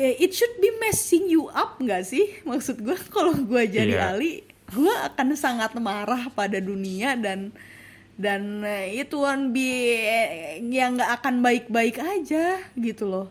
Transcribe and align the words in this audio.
eh, 0.00 0.16
it 0.16 0.32
should 0.32 0.56
be 0.64 0.72
messing 0.80 1.28
you 1.28 1.52
up 1.52 1.76
nggak 1.76 2.08
sih 2.08 2.40
maksud 2.48 2.80
gue 2.80 2.96
kalau 3.14 3.36
gue 3.36 3.62
jadi 3.68 4.00
Iya. 4.00 4.16
Ali 4.16 4.48
gue 4.72 4.94
akan 5.12 5.36
sangat 5.36 5.76
marah 5.76 6.32
pada 6.32 6.56
dunia 6.56 7.18
dan 7.20 7.52
dan 8.16 8.64
eh, 8.64 8.96
itu 9.04 9.20
one 9.20 9.52
be 9.52 9.68
yang 10.72 10.96
nggak 10.96 11.20
akan 11.20 11.44
baik-baik 11.44 12.00
aja 12.00 12.64
gitu 12.80 13.04
loh 13.04 13.28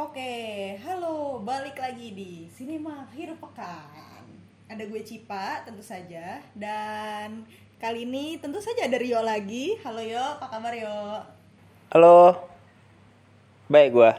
Oke, 0.00 0.74
halo, 0.82 1.38
balik 1.44 1.76
lagi 1.78 2.10
di 2.10 2.32
Sinema 2.50 3.04
Akhir 3.06 3.36
Pekan. 3.38 4.26
Ada 4.66 4.88
gue 4.88 5.02
Cipa, 5.06 5.62
tentu 5.62 5.84
saja, 5.84 6.40
dan 6.56 7.44
kali 7.78 8.08
ini 8.08 8.40
tentu 8.40 8.58
saja 8.58 8.88
ada 8.90 8.96
Rio 8.96 9.20
lagi. 9.22 9.76
Halo 9.84 10.02
Yo, 10.02 10.40
apa 10.40 10.50
kabar 10.50 10.72
Yo? 10.74 11.39
Halo. 11.90 12.38
Baik 13.66 13.98
gua. 13.98 14.14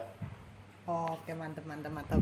Oke, 0.92 1.32
mantep, 1.32 1.64
mantep, 1.64 1.88
mantep. 1.88 2.20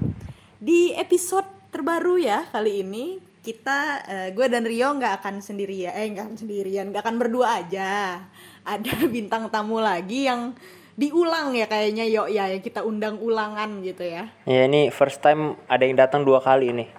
Di 0.62 0.94
episode 0.94 1.50
terbaru 1.74 2.22
ya 2.22 2.46
kali 2.54 2.86
ini 2.86 3.18
kita, 3.42 4.06
eh, 4.06 4.30
gue 4.30 4.46
dan 4.46 4.62
Rio 4.62 4.94
nggak 4.94 5.26
akan 5.26 5.42
sendirian, 5.42 5.90
eh 5.98 6.06
nggak 6.14 6.26
akan 6.30 6.38
sendirian, 6.38 6.94
nggak 6.94 7.02
akan 7.02 7.18
berdua 7.18 7.66
aja. 7.66 8.22
Ada 8.62 9.10
bintang 9.10 9.50
tamu 9.50 9.82
lagi 9.82 10.30
yang 10.30 10.54
diulang 10.94 11.58
ya 11.58 11.66
kayaknya 11.66 12.06
Yo 12.06 12.30
ya, 12.30 12.46
yang 12.46 12.62
kita 12.62 12.86
undang 12.86 13.18
ulangan 13.18 13.82
gitu 13.82 14.06
ya. 14.06 14.30
Ya 14.46 14.70
ini 14.70 14.94
first 14.94 15.18
time 15.26 15.58
ada 15.66 15.82
yang 15.82 15.98
datang 15.98 16.30
dua 16.30 16.46
kali 16.46 16.70
nih. 16.78 16.90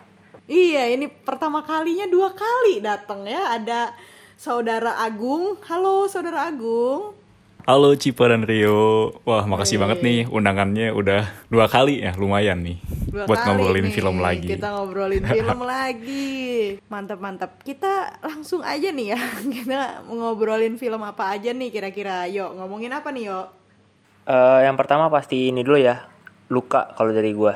Iya, 0.51 0.91
ini 0.99 1.07
pertama 1.07 1.63
kalinya 1.63 2.11
dua 2.11 2.35
kali 2.35 2.83
datang 2.83 3.31
ya. 3.31 3.55
Ada 3.55 3.95
saudara 4.35 4.99
Agung. 5.07 5.55
Halo, 5.71 6.11
saudara 6.11 6.51
Agung. 6.51 7.20
Halo 7.65 7.93
Cipa 7.95 8.27
dan 8.27 8.43
Rio. 8.43 9.13
Wah, 9.23 9.45
makasih 9.45 9.77
Hey. 9.77 9.83
banget 9.83 9.99
nih 10.01 10.19
undangannya 10.27 10.91
udah 10.91 11.23
dua 11.47 11.67
kali 11.67 12.01
ya, 12.01 12.13
lumayan 12.15 12.61
nih. 12.61 12.79
Dua 13.07 13.25
buat 13.25 13.37
kali 13.37 13.47
ngobrolin 13.59 13.85
nih, 13.85 13.93
film 13.93 14.17
lagi. 14.19 14.49
Kita 14.49 14.69
ngobrolin 14.71 15.25
film 15.35 15.61
lagi. 15.63 16.39
Mantap, 16.87 17.19
mantap. 17.19 17.51
Kita 17.61 17.93
langsung 18.21 18.61
aja 18.61 18.89
nih 18.89 19.13
ya. 19.13 19.21
Kita 19.57 19.79
ngobrolin 20.05 20.77
film 20.77 21.01
apa 21.01 21.33
aja 21.33 21.51
nih 21.51 21.69
kira-kira. 21.69 22.25
Yuk, 22.27 22.57
ngomongin 22.57 22.91
apa 22.91 23.11
nih, 23.11 23.29
yuk? 23.29 23.47
Eh, 24.25 24.61
yang 24.65 24.77
pertama 24.77 25.07
pasti 25.09 25.49
ini 25.49 25.61
dulu 25.61 25.77
ya. 25.77 26.07
Luka 26.49 26.91
kalau 26.93 27.11
dari 27.11 27.31
gua. 27.31 27.55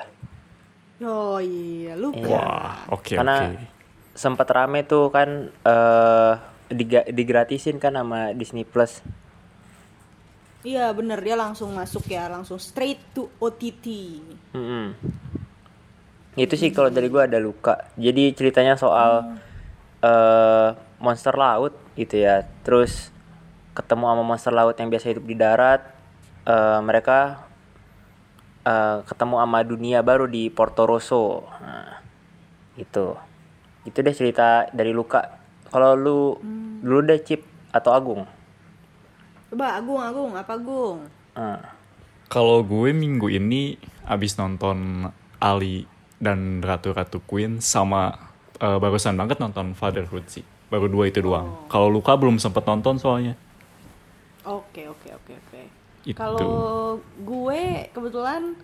Oh 1.03 1.37
iya, 1.37 1.98
lupa. 1.98 2.23
Wah, 2.25 2.75
oke 2.89 3.19
Karena 3.19 3.50
oke. 3.50 3.67
sempat 4.15 4.47
rame 4.48 4.87
tuh 4.87 5.11
kan 5.11 5.28
eh 5.50 6.33
diga- 6.71 7.05
digratisin 7.05 7.77
kan 7.77 7.93
sama 7.93 8.31
Disney 8.31 8.62
Plus. 8.62 9.03
Iya, 10.65 10.89
bener. 10.97 11.20
Dia 11.20 11.37
langsung 11.37 11.77
masuk 11.77 12.09
ya. 12.09 12.25
Langsung 12.33 12.57
straight 12.57 12.97
to 13.12 13.29
OTT. 13.37 13.87
Mm-mm. 14.57 14.97
Itu 16.34 16.56
sih 16.56 16.73
kalau 16.73 16.89
dari 16.89 17.12
gua 17.12 17.29
ada 17.29 17.37
luka. 17.37 17.84
Jadi 18.01 18.33
ceritanya 18.33 18.75
soal 18.81 19.37
eh 20.01 20.69
monster 20.98 21.37
laut 21.37 21.77
gitu 22.01 22.17
ya. 22.17 22.48
Terus 22.65 23.12
ketemu 23.77 24.09
sama 24.09 24.23
monster 24.25 24.56
laut 24.56 24.75
yang 24.81 24.89
biasa 24.89 25.12
hidup 25.12 25.25
di 25.29 25.37
darat. 25.37 25.84
eh 26.45 26.81
mereka 26.81 27.45
eh, 28.65 28.99
ketemu 29.05 29.41
sama 29.41 29.61
dunia 29.65 30.01
baru 30.01 30.25
di 30.25 30.49
Porto 30.49 30.89
Rosso. 30.89 31.45
Nah, 31.61 32.01
itu. 32.81 33.17
Itu 33.84 34.01
deh 34.01 34.17
cerita 34.17 34.65
dari 34.73 34.97
luka. 34.97 35.41
Kalau 35.69 35.93
lu 35.93 36.21
dulu 36.81 37.01
deh 37.05 37.21
Cip 37.21 37.45
atau 37.69 37.93
Agung. 37.93 38.25
Coba 39.55 39.78
Agung, 39.78 40.02
Agung. 40.02 40.33
Apa 40.34 40.58
Agung? 40.58 41.06
Ah. 41.38 41.62
Kalau 42.27 42.66
gue 42.66 42.91
minggu 42.91 43.30
ini 43.30 43.78
abis 44.02 44.34
nonton 44.34 45.06
Ali 45.38 45.86
dan 46.19 46.58
Ratu-Ratu 46.58 47.22
Queen 47.22 47.62
sama 47.62 48.19
eh, 48.59 48.78
barusan 48.82 49.14
banget 49.14 49.38
nonton 49.38 49.78
Fatherhood 49.78 50.26
sih. 50.26 50.43
Baru 50.66 50.91
dua 50.91 51.06
itu 51.06 51.22
doang. 51.22 51.70
Kalau 51.70 51.87
Luka 51.87 52.19
belum 52.19 52.43
sempet 52.43 52.66
nonton 52.66 52.98
soalnya. 52.98 53.38
Oke 54.43 54.91
oke 54.91 55.22
oke 55.22 55.32
oke. 55.38 55.62
Itu. 56.03 56.19
Kalau 56.19 56.98
gue 57.22 57.94
kebetulan 57.94 58.59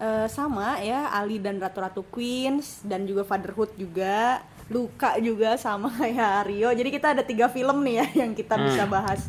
eh, 0.00 0.24
sama 0.32 0.80
ya 0.80 1.12
Ali 1.12 1.36
dan 1.36 1.60
Ratu-Ratu 1.60 2.08
Queens 2.08 2.80
dan 2.88 3.04
juga 3.04 3.28
Fatherhood 3.28 3.76
juga, 3.76 4.40
Luka 4.72 5.20
juga 5.20 5.60
sama 5.60 5.92
ya 6.16 6.40
Rio. 6.48 6.72
Jadi 6.72 6.88
kita 6.88 7.12
ada 7.12 7.20
tiga 7.28 7.52
film 7.52 7.84
nih 7.84 8.00
ya 8.00 8.24
yang 8.24 8.32
kita 8.32 8.56
bisa 8.56 8.88
bahas 8.88 9.28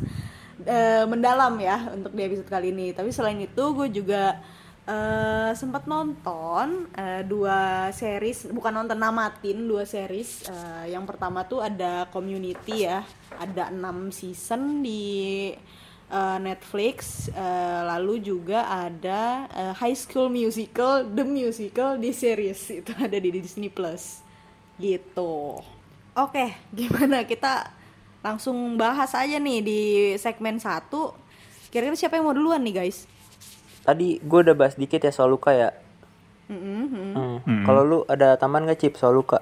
eh, 0.66 1.06
mendalam 1.08 1.54
ya 1.62 1.92
untuk 1.94 2.12
di 2.14 2.22
episode 2.26 2.50
kali 2.50 2.74
ini. 2.74 2.92
Tapi 2.92 3.10
selain 3.14 3.40
itu 3.40 3.64
gue 3.74 3.88
juga 3.90 4.40
eh, 4.88 5.52
sempat 5.54 5.86
nonton 5.88 6.92
eh, 6.94 7.24
dua 7.26 7.90
series, 7.96 8.50
bukan 8.50 8.84
nonton 8.84 8.98
namatin 8.98 9.64
dua 9.66 9.88
series. 9.88 10.48
Eh, 10.50 10.94
yang 10.94 11.06
pertama 11.08 11.46
tuh 11.46 11.62
ada 11.62 12.10
Community 12.10 12.86
ya, 12.88 13.06
ada 13.38 13.72
6 13.72 14.12
season 14.12 14.84
di 14.84 15.50
uh, 16.12 16.38
Netflix, 16.38 17.28
uh, 17.32 17.82
lalu 17.96 18.22
juga 18.22 18.68
ada 18.68 19.48
uh, 19.50 19.74
High 19.80 19.96
School 19.96 20.28
Musical, 20.28 21.08
The 21.08 21.26
Musical 21.26 21.98
di 21.98 22.12
series 22.12 22.60
itu 22.84 22.92
ada 23.00 23.18
di 23.18 23.30
Disney 23.32 23.72
Plus, 23.72 24.20
gitu. 24.78 25.64
Oke, 26.12 26.46
gimana 26.76 27.24
kita 27.24 27.81
langsung 28.22 28.78
bahas 28.78 29.14
aja 29.18 29.38
nih 29.38 29.60
di 29.62 29.82
segmen 30.18 30.58
satu. 30.62 31.14
Kira-kira 31.74 31.98
siapa 31.98 32.18
yang 32.18 32.30
mau 32.30 32.38
duluan 32.38 32.62
nih 32.62 32.86
guys? 32.86 33.06
Tadi 33.82 34.22
gue 34.22 34.40
udah 34.46 34.56
bahas 34.58 34.78
dikit 34.78 35.02
ya 35.02 35.12
soal 35.14 35.34
luka 35.34 35.54
ya. 35.54 35.70
Mm-mm. 36.52 37.42
Hmm. 37.42 37.64
Kalau 37.64 37.82
lu 37.88 38.00
ada 38.06 38.36
tambahan 38.36 38.68
gak 38.68 38.80
Cip 38.84 38.94
soal 39.00 39.16
luka? 39.16 39.40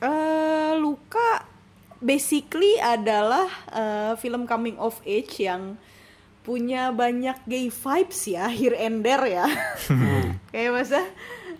Eh, 0.00 0.72
Luka 0.80 1.44
basically 2.00 2.80
adalah 2.80 3.46
eh, 3.68 4.12
film 4.16 4.48
coming 4.48 4.80
of 4.80 4.96
age 5.04 5.44
yang 5.44 5.76
punya 6.40 6.88
banyak 6.88 7.36
gay 7.44 7.68
vibes 7.68 8.24
ya 8.24 8.48
here 8.48 8.72
and 8.72 9.04
there 9.04 9.20
ya 9.28 9.44
kayak 10.50 10.72
masa 10.72 11.04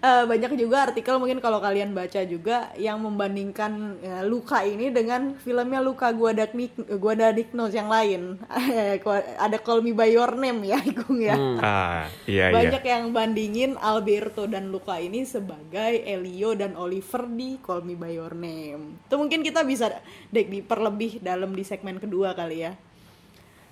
eh, 0.00 0.24
banyak 0.24 0.56
juga 0.56 0.88
artikel 0.88 1.16
mungkin 1.16 1.38
kalau 1.38 1.60
kalian 1.60 1.92
baca 1.92 2.20
juga 2.24 2.72
yang 2.76 3.00
membandingkan 3.00 3.72
eh, 4.00 4.22
Luka 4.24 4.64
ini 4.64 4.88
dengan 4.88 5.36
filmnya 5.36 5.80
Luka 5.80 6.10
Guadagnino 6.10 6.96
Guadagnino 6.96 7.68
yang 7.68 7.88
lain 7.88 8.40
ada 9.44 9.56
Call 9.60 9.84
Me 9.84 9.92
By 9.92 10.12
Your 10.12 10.34
Name 10.34 10.64
ya 10.64 10.78
Igung 10.80 11.20
ya 11.20 11.36
Ah, 11.60 12.04
iya 12.24 12.48
banyak 12.50 12.82
iya. 12.82 12.92
yang 12.96 13.12
bandingin 13.12 13.76
Alberto 13.76 14.48
dan 14.48 14.72
Luca 14.72 14.96
ini 14.96 15.22
sebagai 15.22 16.00
Elio 16.02 16.56
dan 16.56 16.74
Oliver 16.74 17.28
di 17.28 17.60
Call 17.60 17.84
Me 17.84 17.94
By 17.94 18.16
Your 18.16 18.32
Name. 18.32 19.04
Itu 19.04 19.20
mungkin 19.20 19.44
kita 19.44 19.60
bisa 19.62 19.92
dek 20.32 20.48
diperlebih 20.48 21.20
dalam 21.20 21.52
di 21.52 21.62
segmen 21.62 22.00
kedua 22.00 22.32
kali 22.32 22.64
ya. 22.64 22.72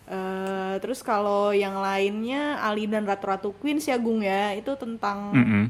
Eh, 0.08 0.74
terus 0.80 1.04
kalau 1.04 1.52
yang 1.52 1.84
lainnya 1.84 2.56
Ali 2.64 2.88
dan 2.88 3.04
Ratu-Ratu 3.04 3.52
Queens 3.60 3.84
ya 3.84 4.00
Gung 4.00 4.24
ya 4.24 4.56
itu 4.56 4.72
tentang 4.80 5.36
Mm-mm. 5.36 5.64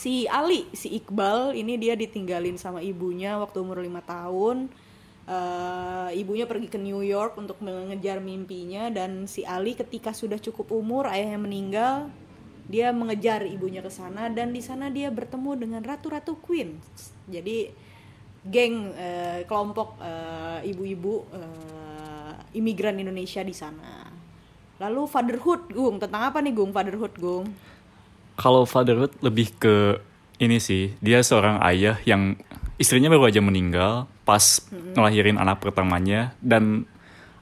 Si 0.00 0.24
Ali 0.24 0.64
si 0.72 0.96
Iqbal 0.96 1.52
ini 1.52 1.76
dia 1.76 1.92
ditinggalin 1.92 2.56
sama 2.56 2.80
ibunya 2.80 3.36
waktu 3.36 3.60
umur 3.60 3.84
lima 3.84 4.00
tahun. 4.00 4.72
Eh, 5.30 6.10
ibunya 6.16 6.48
pergi 6.48 6.72
ke 6.72 6.80
New 6.80 7.04
York 7.04 7.36
untuk 7.36 7.60
mengejar 7.60 8.24
mimpinya 8.24 8.88
dan 8.88 9.28
si 9.28 9.44
Ali 9.44 9.76
ketika 9.76 10.16
sudah 10.16 10.40
cukup 10.40 10.72
umur 10.72 11.06
ayahnya 11.06 11.38
meninggal 11.38 11.96
dia 12.66 12.90
mengejar 12.90 13.44
ibunya 13.44 13.84
ke 13.84 13.92
sana 13.92 14.32
dan 14.32 14.50
di 14.56 14.62
sana 14.64 14.88
dia 14.88 15.12
bertemu 15.12 15.54
dengan 15.60 15.82
ratu-ratu 15.84 16.40
Queen. 16.40 16.80
Jadi 17.28 17.68
geng 18.40 18.96
eh, 18.96 19.44
kelompok 19.44 20.00
eh, 20.00 20.70
ibu-ibu 20.72 21.28
eh, 21.36 22.56
imigran 22.56 22.96
Indonesia 22.96 23.44
di 23.44 23.52
sana. 23.52 24.08
Lalu 24.80 25.02
fatherhood 25.04 25.68
Gung 25.76 26.00
tentang 26.00 26.32
apa 26.32 26.40
nih 26.40 26.56
Gung? 26.56 26.72
Fatherhood 26.72 27.14
Gung 27.20 27.46
Kalau 28.40 28.64
fatherhood 28.64 29.12
lebih 29.20 29.52
ke 29.60 30.00
ini 30.40 30.56
sih, 30.56 30.96
dia 31.04 31.20
seorang 31.20 31.60
ayah 31.60 32.00
yang 32.08 32.40
istrinya 32.80 33.12
baru 33.12 33.28
aja 33.28 33.44
meninggal 33.44 34.08
pas 34.24 34.64
ngelahirin 34.96 35.36
anak 35.36 35.60
pertamanya 35.60 36.32
dan 36.40 36.88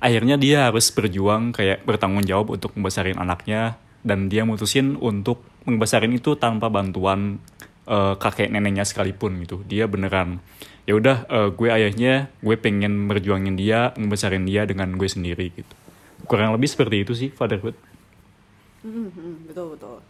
akhirnya 0.03 0.35
dia 0.35 0.67
harus 0.67 0.91
berjuang 0.91 1.55
kayak 1.55 1.87
bertanggung 1.87 2.27
jawab 2.27 2.59
untuk 2.59 2.75
membesarin 2.75 3.15
anaknya 3.15 3.79
dan 4.03 4.27
dia 4.27 4.43
mutusin 4.43 4.99
untuk 4.99 5.47
membesarin 5.63 6.11
itu 6.11 6.35
tanpa 6.35 6.67
bantuan 6.67 7.39
eh, 7.87 8.19
kakek 8.19 8.51
neneknya 8.51 8.83
sekalipun 8.83 9.39
gitu. 9.47 9.63
Dia 9.63 9.87
beneran 9.87 10.43
ya 10.83 10.99
udah 10.99 11.31
eh, 11.31 11.49
gue 11.55 11.69
ayahnya, 11.71 12.27
gue 12.43 12.57
pengen 12.59 13.07
berjuangin 13.07 13.55
dia, 13.55 13.95
membesarin 13.95 14.43
dia 14.43 14.67
dengan 14.67 14.99
gue 14.99 15.07
sendiri 15.07 15.55
gitu. 15.55 15.75
Kurang 16.27 16.51
lebih 16.59 16.67
seperti 16.67 17.07
itu 17.07 17.15
sih 17.15 17.31
fatherhood. 17.31 17.79
Mhm, 18.83 19.47
betul 19.47 19.79
betul. 19.79 20.03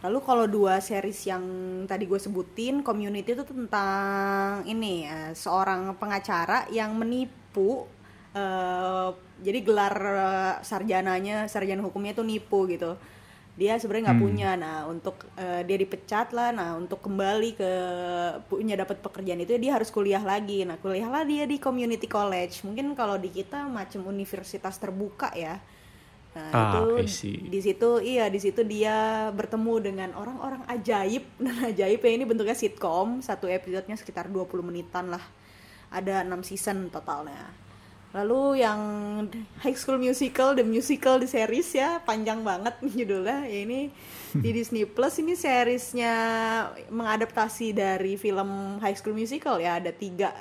Lalu 0.00 0.18
kalau 0.24 0.46
dua 0.48 0.80
series 0.80 1.28
yang 1.28 1.44
tadi 1.84 2.08
gue 2.08 2.16
sebutin, 2.16 2.80
Community 2.80 3.36
itu 3.36 3.44
tentang 3.44 4.64
ini 4.64 5.04
eh, 5.04 5.32
seorang 5.36 5.92
pengacara 6.00 6.64
yang 6.72 6.96
menipu 6.96 7.84
eh, 8.32 9.08
jadi 9.44 9.58
gelar 9.60 9.94
eh, 10.00 10.54
sarjananya 10.64 11.44
sarjana 11.52 11.84
hukumnya 11.84 12.16
tuh 12.16 12.24
nipu 12.24 12.64
gitu. 12.72 12.96
Dia 13.60 13.76
sebenarnya 13.76 14.08
nggak 14.08 14.22
punya. 14.24 14.50
Nah 14.56 14.88
untuk 14.88 15.20
eh, 15.36 15.68
dia 15.68 15.76
dipecat 15.76 16.32
lah. 16.32 16.48
Nah 16.48 16.80
untuk 16.80 17.04
kembali 17.04 17.50
ke 17.60 17.72
punya 18.48 18.80
dapat 18.80 19.04
pekerjaan 19.04 19.44
itu 19.44 19.52
dia 19.60 19.76
harus 19.76 19.92
kuliah 19.92 20.24
lagi. 20.24 20.64
Nah 20.64 20.80
kuliah 20.80 21.12
lah 21.12 21.28
dia 21.28 21.44
di 21.44 21.60
community 21.60 22.08
college. 22.08 22.64
Mungkin 22.64 22.96
kalau 22.96 23.20
di 23.20 23.28
kita 23.28 23.68
macam 23.68 24.08
universitas 24.08 24.80
terbuka 24.80 25.28
ya 25.36 25.60
nah 26.30 26.50
Ah, 26.54 26.86
itu 27.02 27.18
di 27.50 27.58
situ 27.58 27.98
iya 27.98 28.30
di 28.30 28.38
situ 28.38 28.62
dia 28.62 29.28
bertemu 29.34 29.74
dengan 29.82 30.10
orang-orang 30.14 30.62
ajaib. 30.70 31.26
Dan 31.42 31.56
ajaib 31.74 31.98
ya 31.98 32.10
ini 32.14 32.24
bentuknya 32.26 32.54
sitcom 32.54 33.18
satu 33.18 33.50
episodenya 33.50 33.98
sekitar 33.98 34.30
20 34.30 34.46
menitan 34.62 35.10
lah. 35.10 35.22
Ada 35.90 36.22
6 36.22 36.46
season 36.46 36.86
totalnya. 36.86 37.50
Lalu 38.10 38.58
yang 38.58 38.80
High 39.62 39.78
School 39.78 40.02
Musical 40.02 40.58
the 40.58 40.66
musical 40.66 41.22
di 41.22 41.30
series 41.30 41.70
ya 41.78 42.02
panjang 42.02 42.42
banget 42.42 42.74
judulnya. 42.98 43.46
Ya 43.46 43.58
ini 43.62 43.90
di 44.34 44.50
Disney 44.56 44.82
Plus 44.82 45.18
ini 45.22 45.38
seriesnya 45.38 46.14
mengadaptasi 46.90 47.70
dari 47.70 48.18
film 48.18 48.82
High 48.82 48.98
School 48.98 49.14
Musical 49.14 49.62
ya. 49.62 49.78
Ada 49.78 49.94
tiga. 49.94 50.34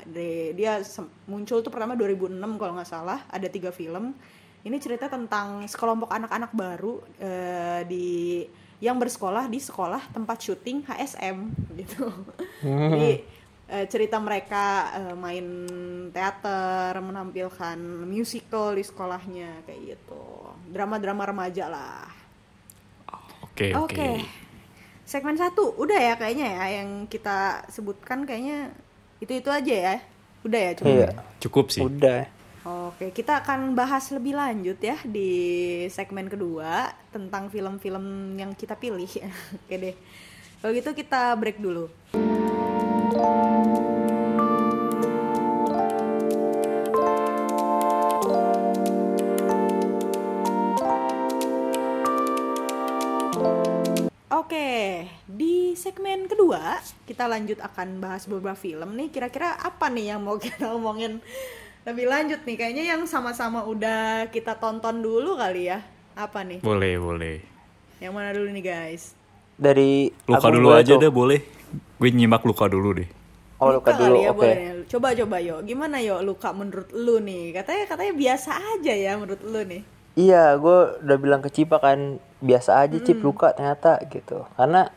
Dia 0.53 0.81
muncul 1.29 1.61
tuh 1.61 1.69
pertama 1.69 1.93
2006 1.93 2.41
kalau 2.57 2.73
nggak 2.73 2.89
salah. 2.89 3.25
Ada 3.29 3.53
tiga 3.53 3.69
film 3.69 4.17
ini 4.63 4.77
cerita 4.77 5.07
tentang 5.07 5.63
sekelompok 5.63 6.11
anak-anak 6.11 6.51
baru 6.51 6.99
eh, 7.19 7.81
di 7.87 8.09
yang 8.79 8.95
bersekolah 8.95 9.51
di 9.51 9.59
sekolah 9.59 10.11
tempat 10.15 10.39
syuting 10.39 10.87
HSM 10.87 11.37
gitu. 11.79 12.07
Jadi 12.63 13.11
eh, 13.71 13.85
cerita 13.87 14.19
mereka 14.19 14.91
eh, 14.95 15.15
main 15.15 15.47
teater, 16.11 16.95
menampilkan 16.99 17.79
musical 18.07 18.75
di 18.75 18.83
sekolahnya 18.83 19.63
kayak 19.67 19.95
gitu. 19.95 20.23
Drama-drama 20.71 21.23
remaja 21.27 21.65
lah. 21.71 22.07
Oke, 23.43 23.75
Oke. 23.75 23.95
oke. 23.95 24.09
Segmen 25.03 25.35
satu 25.35 25.73
udah 25.75 25.97
ya 25.97 26.13
kayaknya 26.15 26.47
ya 26.53 26.65
yang 26.79 27.09
kita 27.09 27.65
sebutkan 27.67 28.23
kayaknya 28.23 28.71
itu-itu 29.19 29.49
aja 29.51 29.75
ya. 29.75 29.95
Udah 30.47 30.59
ya 30.59 30.71
cukup. 30.79 30.95
Iya. 30.95 31.09
Cukup 31.43 31.65
sih. 31.67 31.83
Udah. 31.83 32.38
Oke, 32.67 33.15
kita 33.15 33.39
akan 33.39 33.71
bahas 33.71 34.11
lebih 34.11 34.35
lanjut 34.35 34.75
ya 34.83 34.99
di 35.07 35.31
segmen 35.87 36.27
kedua 36.27 36.91
tentang 37.07 37.47
film-film 37.47 38.35
yang 38.35 38.51
kita 38.51 38.75
pilih. 38.75 39.07
Oke 39.63 39.75
deh. 39.79 39.95
Kalau 40.59 40.75
gitu 40.75 40.91
kita 40.91 41.39
break 41.39 41.55
dulu. 41.63 41.87
Oke, 54.35 55.07
di 55.31 55.79
segmen 55.79 56.27
kedua 56.27 56.83
kita 57.07 57.23
lanjut 57.23 57.63
akan 57.63 58.03
bahas 58.03 58.27
beberapa 58.27 58.59
film 58.59 58.99
nih. 58.99 59.07
Kira-kira 59.15 59.55
apa 59.55 59.87
nih 59.87 60.11
yang 60.11 60.27
mau 60.27 60.35
kita 60.43 60.75
omongin 60.75 61.23
lebih 61.89 62.05
lanjut 62.05 62.39
nih? 62.45 62.55
Kayaknya 62.55 62.83
yang 62.95 63.01
sama-sama 63.09 63.65
udah 63.65 64.29
kita 64.29 64.55
tonton 64.57 65.01
dulu 65.01 65.35
kali 65.35 65.73
ya. 65.73 65.81
Apa 66.13 66.45
nih? 66.45 66.61
Boleh, 66.61 66.95
boleh. 67.01 67.35
Yang 67.97 68.13
mana 68.13 68.29
dulu 68.31 68.49
nih 68.53 68.63
guys? 68.63 69.03
Dari 69.59 70.13
Luka 70.29 70.47
Agung 70.47 70.55
dulu 70.63 70.67
aja 70.71 70.93
tuh. 70.95 71.01
deh, 71.03 71.11
boleh. 71.11 71.39
Gue 71.99 72.09
nyimak 72.15 72.45
luka 72.47 72.69
dulu 72.71 72.95
deh. 72.95 73.09
Oh, 73.59 73.75
Luka 73.75 73.91
dulu. 73.91 74.15
kali 74.15 74.19
ya, 74.23 74.31
Oke. 74.31 74.39
boleh. 74.39 74.55
Coba 74.87 75.07
coba 75.11 75.37
yo. 75.43 75.59
Gimana 75.67 75.99
yo 75.99 76.23
Luka 76.23 76.55
menurut 76.55 76.87
lu 76.95 77.19
nih? 77.19 77.51
Katanya 77.51 77.83
katanya 77.91 78.13
biasa 78.15 78.51
aja 78.55 78.93
ya 78.95 79.19
menurut 79.19 79.43
lu 79.43 79.61
nih. 79.67 79.83
Iya, 80.19 80.55
gue 80.59 80.77
udah 81.05 81.17
bilang 81.19 81.39
ke 81.43 81.51
Cipa 81.51 81.79
kan 81.79 82.19
biasa 82.39 82.87
aja 82.87 82.97
Cip 83.03 83.19
luka 83.19 83.51
ternyata 83.55 83.99
gitu. 84.07 84.47
Karena 84.55 84.87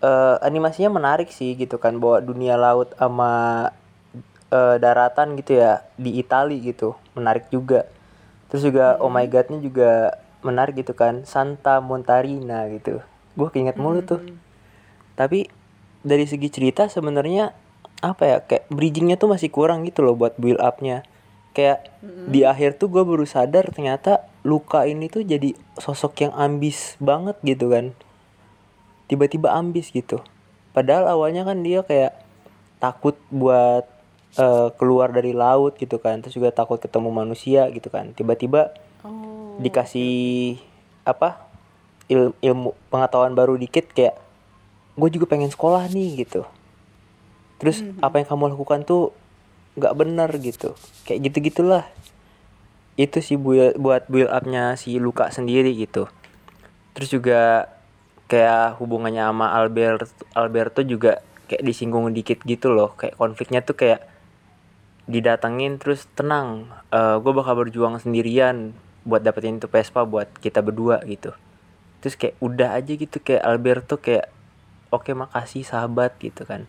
eh, 0.00 0.36
animasinya 0.44 1.00
menarik 1.00 1.28
sih 1.32 1.56
gitu 1.56 1.76
kan 1.76 1.96
bawa 1.96 2.20
dunia 2.20 2.56
laut 2.60 2.92
sama 2.96 3.68
eh, 4.52 4.76
daratan 4.80 5.36
gitu 5.38 5.60
ya 5.60 5.84
di 5.96 6.18
Itali 6.20 6.60
gitu. 6.62 6.96
Menarik 7.14 7.48
juga. 7.52 7.88
Terus 8.48 8.64
juga 8.64 8.96
Oh 9.00 9.12
My 9.12 9.28
God-nya 9.28 9.60
juga 9.60 10.16
menarik 10.40 10.80
gitu 10.80 10.96
kan. 10.96 11.28
Santa 11.28 11.78
Montarina 11.84 12.64
gitu. 12.72 13.04
Gue 13.36 13.48
keinget 13.52 13.76
mulu 13.76 14.00
tuh. 14.02 14.24
Tapi 15.18 15.50
dari 16.02 16.24
segi 16.24 16.48
cerita 16.48 16.86
sebenarnya 16.86 17.52
apa 17.98 18.22
ya 18.22 18.38
kayak 18.46 18.70
bridgingnya 18.70 19.18
tuh 19.18 19.34
masih 19.34 19.50
kurang 19.50 19.82
gitu 19.82 20.06
loh 20.06 20.14
buat 20.14 20.38
build 20.38 20.62
upnya 20.62 21.02
kayak 21.50 21.90
di 22.30 22.46
akhir 22.46 22.78
tuh 22.78 22.86
gue 22.86 23.02
baru 23.02 23.26
sadar 23.26 23.66
ternyata 23.74 24.30
luka 24.46 24.86
ini 24.86 25.10
tuh 25.10 25.26
jadi 25.26 25.58
sosok 25.74 26.22
yang 26.22 26.32
ambis 26.38 26.94
banget 27.02 27.34
gitu 27.42 27.74
kan 27.74 27.90
tiba-tiba 29.10 29.50
ambis 29.50 29.90
gitu 29.90 30.22
padahal 30.70 31.10
awalnya 31.10 31.42
kan 31.42 31.58
dia 31.66 31.82
kayak 31.82 32.14
takut 32.78 33.18
buat 33.34 33.90
eh, 34.34 34.68
keluar 34.76 35.08
dari 35.08 35.32
laut 35.32 35.74
gitu 35.74 35.96
kan 35.96 36.20
terus 36.20 36.36
juga 36.36 36.50
takut 36.50 36.76
ketemu 36.76 37.08
manusia 37.08 37.70
gitu 37.70 37.88
kan. 37.88 38.12
Tiba-tiba 38.12 38.74
Oh. 39.00 39.56
dikasih 39.58 40.58
apa 41.02 41.38
il- 42.06 42.34
ilmu 42.38 42.74
pengetahuan 42.90 43.32
baru 43.32 43.54
dikit 43.54 43.88
kayak 43.90 44.18
gue 44.94 45.08
juga 45.08 45.30
pengen 45.30 45.48
sekolah 45.48 45.86
nih 45.88 46.26
gitu. 46.26 46.42
Terus 47.58 47.80
apa 47.98 48.18
yang 48.18 48.28
kamu 48.28 48.54
lakukan 48.54 48.82
tuh 48.82 49.14
nggak 49.74 49.94
benar 49.94 50.30
gitu. 50.36 50.74
Kayak 51.02 51.30
gitu 51.30 51.36
gitulah 51.44 51.84
itu 52.98 53.22
sih 53.22 53.38
buat 53.38 53.78
buat 53.78 54.10
build 54.10 54.26
upnya 54.28 54.74
si 54.74 54.98
Luka 54.98 55.30
sendiri 55.30 55.70
gitu. 55.72 56.10
Terus 56.98 57.08
juga 57.08 57.70
kayak 58.26 58.82
hubungannya 58.82 59.22
sama 59.22 59.54
Albert 59.54 60.10
Alberto 60.34 60.82
juga 60.82 61.22
kayak 61.46 61.62
disinggung 61.62 62.10
dikit 62.10 62.42
gitu 62.42 62.74
loh. 62.74 62.98
Kayak 62.98 63.14
konfliknya 63.14 63.62
tuh 63.62 63.78
kayak 63.78 64.02
didatengin 65.08 65.80
terus 65.80 66.04
tenang 66.12 66.68
gue 66.92 67.32
bakal 67.32 67.64
berjuang 67.64 67.96
sendirian 67.96 68.76
buat 69.08 69.24
dapetin 69.24 69.56
itu 69.56 69.64
Vespa 69.64 70.04
buat 70.04 70.28
kita 70.36 70.60
berdua 70.60 71.00
gitu. 71.08 71.32
Terus 72.04 72.14
kayak 72.14 72.36
udah 72.44 72.76
aja 72.76 72.92
gitu 72.92 73.16
kayak 73.18 73.40
Alberto 73.40 73.96
kayak 73.96 74.28
oke 74.92 75.08
makasih 75.16 75.64
sahabat 75.64 76.12
gitu 76.20 76.44
kan. 76.44 76.68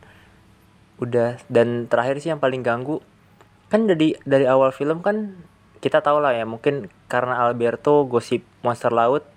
Udah 1.03 1.35
dan 1.51 1.91
terakhir 1.91 2.23
sih 2.23 2.31
yang 2.31 2.39
paling 2.39 2.63
ganggu 2.63 3.03
kan 3.67 3.85
dari 3.85 4.15
dari 4.23 4.47
awal 4.47 4.71
film 4.71 5.03
kan 5.03 5.35
kita 5.79 5.99
tahu 5.99 6.19
lah 6.23 6.35
ya 6.35 6.47
mungkin 6.47 6.87
karena 7.11 7.43
Alberto 7.43 8.07
gosip 8.07 8.43
monster 8.63 8.91
laut 8.91 9.27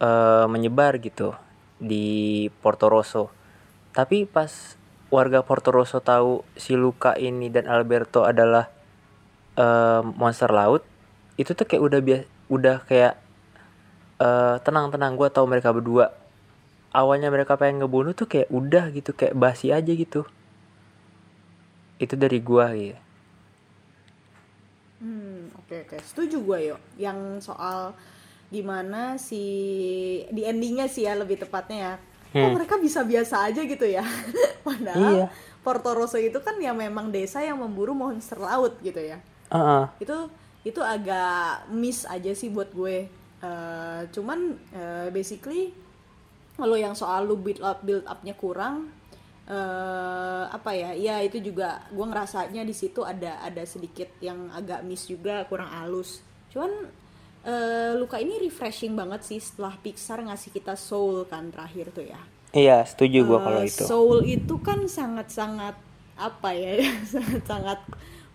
eh, 0.00 0.46
menyebar 0.48 0.96
gitu 1.04 1.36
di 1.76 2.48
Porto 2.64 2.88
Rosso. 2.88 3.28
Tapi 3.92 4.24
pas 4.24 4.75
warga 5.08 5.42
Porto 5.46 5.70
Rosso 5.70 6.02
tahu 6.02 6.42
si 6.58 6.74
Luka 6.74 7.14
ini 7.14 7.48
dan 7.48 7.70
Alberto 7.70 8.26
adalah 8.26 8.68
eh, 9.58 10.02
monster 10.02 10.50
laut 10.50 10.82
itu 11.36 11.52
tuh 11.52 11.66
kayak 11.68 11.82
udah 11.82 12.00
biasa 12.02 12.24
udah 12.46 12.76
kayak 12.86 13.14
eh, 14.22 14.56
tenang 14.62 14.90
tenang 14.90 15.14
gue 15.14 15.28
tahu 15.30 15.46
mereka 15.46 15.70
berdua 15.70 16.14
awalnya 16.94 17.28
mereka 17.28 17.58
pengen 17.60 17.84
ngebunuh 17.84 18.16
tuh 18.16 18.26
kayak 18.30 18.48
udah 18.48 18.88
gitu 18.94 19.12
kayak 19.12 19.36
basi 19.36 19.70
aja 19.74 19.92
gitu 19.92 20.24
itu 21.96 22.12
dari 22.12 22.44
gua 22.44 22.76
gitu 22.76 23.06
Hmm, 24.96 25.52
oke 25.52 25.84
oke. 25.84 25.96
Setuju 26.00 26.36
gue 26.40 26.58
yo. 26.72 26.76
Yang 26.96 27.52
soal 27.52 27.92
gimana 28.48 29.20
si 29.20 29.42
di 30.32 30.46
endingnya 30.46 30.88
sih 30.88 31.04
ya 31.04 31.12
lebih 31.18 31.36
tepatnya 31.36 31.76
ya. 31.76 31.94
Kok 32.44 32.52
mereka 32.56 32.76
bisa 32.76 33.00
biasa 33.06 33.48
aja 33.48 33.60
gitu 33.64 33.86
ya. 33.86 34.04
Padahal 34.66 35.12
Iya. 35.24 35.26
Porto 35.62 35.90
Rosso 35.96 36.18
itu 36.20 36.38
kan 36.44 36.60
ya 36.62 36.70
memang 36.70 37.10
desa 37.10 37.42
yang 37.42 37.58
memburu 37.58 37.96
monster 37.96 38.38
laut 38.38 38.78
gitu 38.82 38.98
ya. 39.00 39.18
Heeh. 39.50 39.84
Itu 39.98 40.30
itu 40.66 40.80
agak 40.82 41.70
miss 41.70 42.06
aja 42.06 42.30
sih 42.34 42.50
buat 42.50 42.70
gue. 42.70 43.06
Eh, 43.36 44.00
cuman 44.10 44.38
eh, 44.72 45.08
basically 45.10 45.70
kalau 46.56 46.74
yang 46.74 46.96
soal 46.96 47.28
lu 47.28 47.36
build 47.36 47.60
up 47.60 47.84
build 47.84 48.06
upnya 48.08 48.32
kurang 48.32 48.88
eh 49.46 50.44
apa 50.50 50.74
ya 50.74 50.90
ya 50.90 51.22
itu 51.22 51.38
juga 51.38 51.78
gue 51.94 52.02
ngerasanya 52.02 52.66
di 52.66 52.74
situ 52.74 53.06
ada 53.06 53.38
ada 53.46 53.62
sedikit 53.62 54.10
yang 54.18 54.50
agak 54.50 54.82
miss 54.82 55.06
juga 55.06 55.46
kurang 55.46 55.70
halus 55.70 56.18
cuman 56.50 56.90
eh, 57.46 57.92
luka 58.00 58.16
ini 58.24 58.34
refreshing 58.46 58.92
banget 59.00 59.20
sih 59.28 59.38
setelah 59.46 59.74
Pixar 59.84 60.18
ngasih 60.26 60.50
kita 60.56 60.74
Soul 60.88 61.16
kan 61.32 61.44
terakhir 61.54 61.86
tuh 61.96 62.06
ya 62.12 62.20
iya 62.56 62.76
setuju 62.90 63.18
gua 63.28 63.38
kalau 63.46 63.60
Eh, 63.62 63.68
itu 63.70 63.86
Soul 63.88 64.18
itu 64.26 64.54
kan 64.66 64.80
sangat-sangat 64.88 65.76
apa 66.16 66.48
ya 66.56 66.72
sangat-sangat 67.14 67.80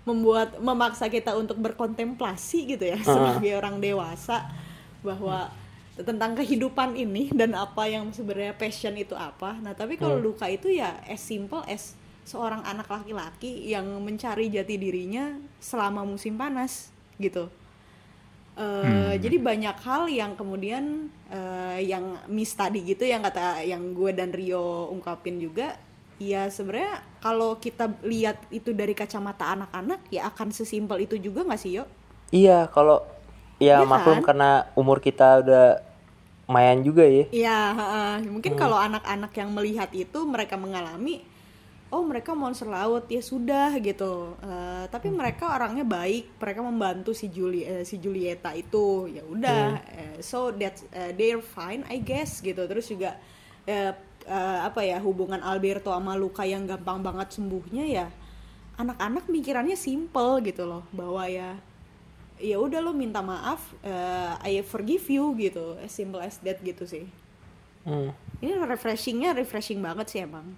membuat 0.09 0.49
memaksa 0.67 1.05
kita 1.09 1.37
untuk 1.37 1.57
berkontemplasi 1.61 2.57
gitu 2.77 2.85
ya 2.93 2.99
sebagai 3.05 3.51
orang 3.57 3.77
dewasa 3.77 4.49
bahwa 5.05 5.53
tentang 6.01 6.33
kehidupan 6.39 6.97
ini 6.97 7.29
dan 7.39 7.53
apa 7.53 7.85
yang 7.85 8.09
sebenarnya 8.15 8.55
passion 8.57 8.95
itu 8.97 9.13
apa. 9.13 9.59
Nah, 9.61 9.73
tapi 9.77 9.99
kalau 10.01 10.17
Hmm. 10.17 10.25
luka 10.27 10.49
itu 10.49 10.71
ya 10.73 10.97
as 11.05 11.21
simple 11.21 11.61
as 11.69 11.93
seorang 12.25 12.63
anak 12.65 12.87
laki-laki 12.89 13.69
yang 13.69 13.85
mencari 14.01 14.49
jati 14.49 14.75
dirinya 14.81 15.37
selama 15.61 16.01
musim 16.07 16.33
panas 16.39 16.89
gitu. 17.21 17.51
Eh, 18.61 19.15
Jadi 19.17 19.37
banyak 19.41 19.77
hal 19.81 20.03
yang 20.11 20.31
kemudian 20.37 21.09
eh, 21.31 21.79
yang 21.87 22.19
miss 22.29 22.53
tadi 22.53 22.85
gitu 22.85 23.03
yang 23.07 23.25
kata 23.25 23.65
yang 23.65 23.95
gue 23.97 24.11
dan 24.13 24.29
Rio 24.29 24.91
ungkapin 24.93 25.41
juga 25.41 25.77
ya 26.21 26.45
sebenarnya 26.53 27.01
kalau 27.17 27.57
kita 27.57 27.89
lihat 28.05 28.37
itu 28.53 28.69
dari 28.77 28.93
kacamata 28.93 29.57
anak-anak 29.57 30.05
ya 30.13 30.29
akan 30.29 30.53
sesimpel 30.53 31.01
itu 31.01 31.17
juga 31.17 31.41
nggak 31.47 31.61
sih 31.61 31.81
yo? 31.81 31.85
Iya, 32.31 32.69
kalau 32.69 33.01
ya 33.57 33.81
Iya 33.81 33.89
maklum 33.89 34.19
kan? 34.21 34.25
karena 34.33 34.51
umur 34.77 35.01
kita 35.01 35.41
udah 35.41 35.65
lumayan 36.51 36.83
juga 36.83 37.07
ya. 37.07 37.25
Iya, 37.31 37.59
heeh. 37.79 38.13
mungkin 38.27 38.59
kalau 38.59 38.75
anak-anak 38.75 39.31
yang 39.39 39.49
melihat 39.55 39.89
itu 39.95 40.19
mereka 40.27 40.59
mengalami, 40.59 41.23
oh 41.91 42.03
mereka 42.07 42.31
monster 42.31 42.71
laut 42.71 43.05
ya 43.11 43.19
sudah 43.19 43.75
gitu. 43.77 44.33
Eh, 44.39 44.85
tapi 44.87 45.11
mereka 45.11 45.51
orangnya 45.51 45.83
baik, 45.83 46.39
mereka 46.39 46.59
membantu 46.63 47.11
si 47.11 47.27
Juli 47.27 47.67
eh, 47.67 47.83
si 47.83 47.99
Julieta 47.99 48.55
itu, 48.55 49.11
ya 49.11 49.21
udah. 49.27 49.65
Eh, 49.91 50.17
so 50.23 50.55
that 50.55 50.79
they're 51.19 51.43
fine, 51.43 51.83
I 51.91 51.99
guess 51.99 52.39
gitu. 52.39 52.63
Terus 52.65 52.87
juga 52.87 53.19
eh, 53.67 53.91
eh, 54.23 54.59
apa 54.63 54.81
ya 54.81 54.97
hubungan 55.03 55.43
Alberto 55.43 55.91
sama 55.91 56.15
Luca 56.15 56.47
yang 56.47 56.63
gampang 56.63 57.03
banget 57.03 57.35
sembuhnya 57.35 57.85
ya. 57.85 58.07
Anak-anak 58.79 59.29
mikirannya 59.29 59.75
simple 59.75 60.41
gitu 60.41 60.65
loh, 60.65 60.87
bahwa 60.95 61.27
ya 61.27 61.59
ya 62.41 62.57
udah 62.57 62.81
lo 62.81 62.89
minta 62.89 63.21
maaf 63.21 63.61
eh, 63.85 64.33
I 64.57 64.65
forgive 64.65 65.05
you 65.13 65.37
gitu 65.37 65.77
as 65.77 65.93
simple 65.93 66.17
as 66.17 66.41
that 66.41 66.57
gitu 66.65 66.89
sih 66.89 67.05
Hmm. 67.81 68.13
ini 68.45 68.53
refreshingnya 68.61 69.33
refreshing 69.33 69.81
banget 69.81 70.05
sih 70.05 70.21
emang 70.21 70.53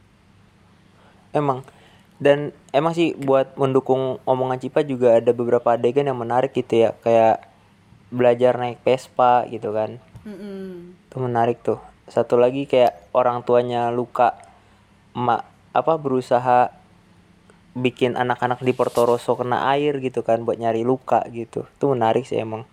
Emang. 1.34 1.66
Dan 2.22 2.56
emang 2.72 2.96
sih 2.96 3.18
buat 3.18 3.58
mendukung 3.60 4.22
omongan 4.24 4.62
Cipa 4.62 4.86
juga 4.86 5.20
ada 5.20 5.36
beberapa 5.36 5.76
adegan 5.76 6.08
yang 6.08 6.16
menarik 6.16 6.56
gitu 6.56 6.88
ya. 6.88 6.96
Kayak 7.04 7.44
belajar 8.14 8.56
naik 8.56 8.80
Vespa 8.86 9.44
gitu 9.50 9.74
kan. 9.74 9.98
Mm-mm. 10.24 10.96
Itu 11.10 11.18
menarik 11.20 11.60
tuh. 11.66 11.82
Satu 12.08 12.38
lagi 12.38 12.70
kayak 12.70 13.12
orang 13.12 13.42
tuanya 13.44 13.90
luka 13.90 14.38
emak 15.18 15.44
apa 15.74 15.94
berusaha 15.98 16.70
bikin 17.74 18.14
anak-anak 18.14 18.62
di 18.62 18.72
Porto 18.78 19.10
Rosso 19.10 19.34
kena 19.34 19.66
air 19.74 19.98
gitu 19.98 20.22
kan 20.22 20.46
buat 20.46 20.62
nyari 20.62 20.86
luka 20.86 21.26
gitu. 21.34 21.66
Itu 21.66 21.92
menarik 21.92 22.30
sih 22.30 22.38
emang. 22.38 22.70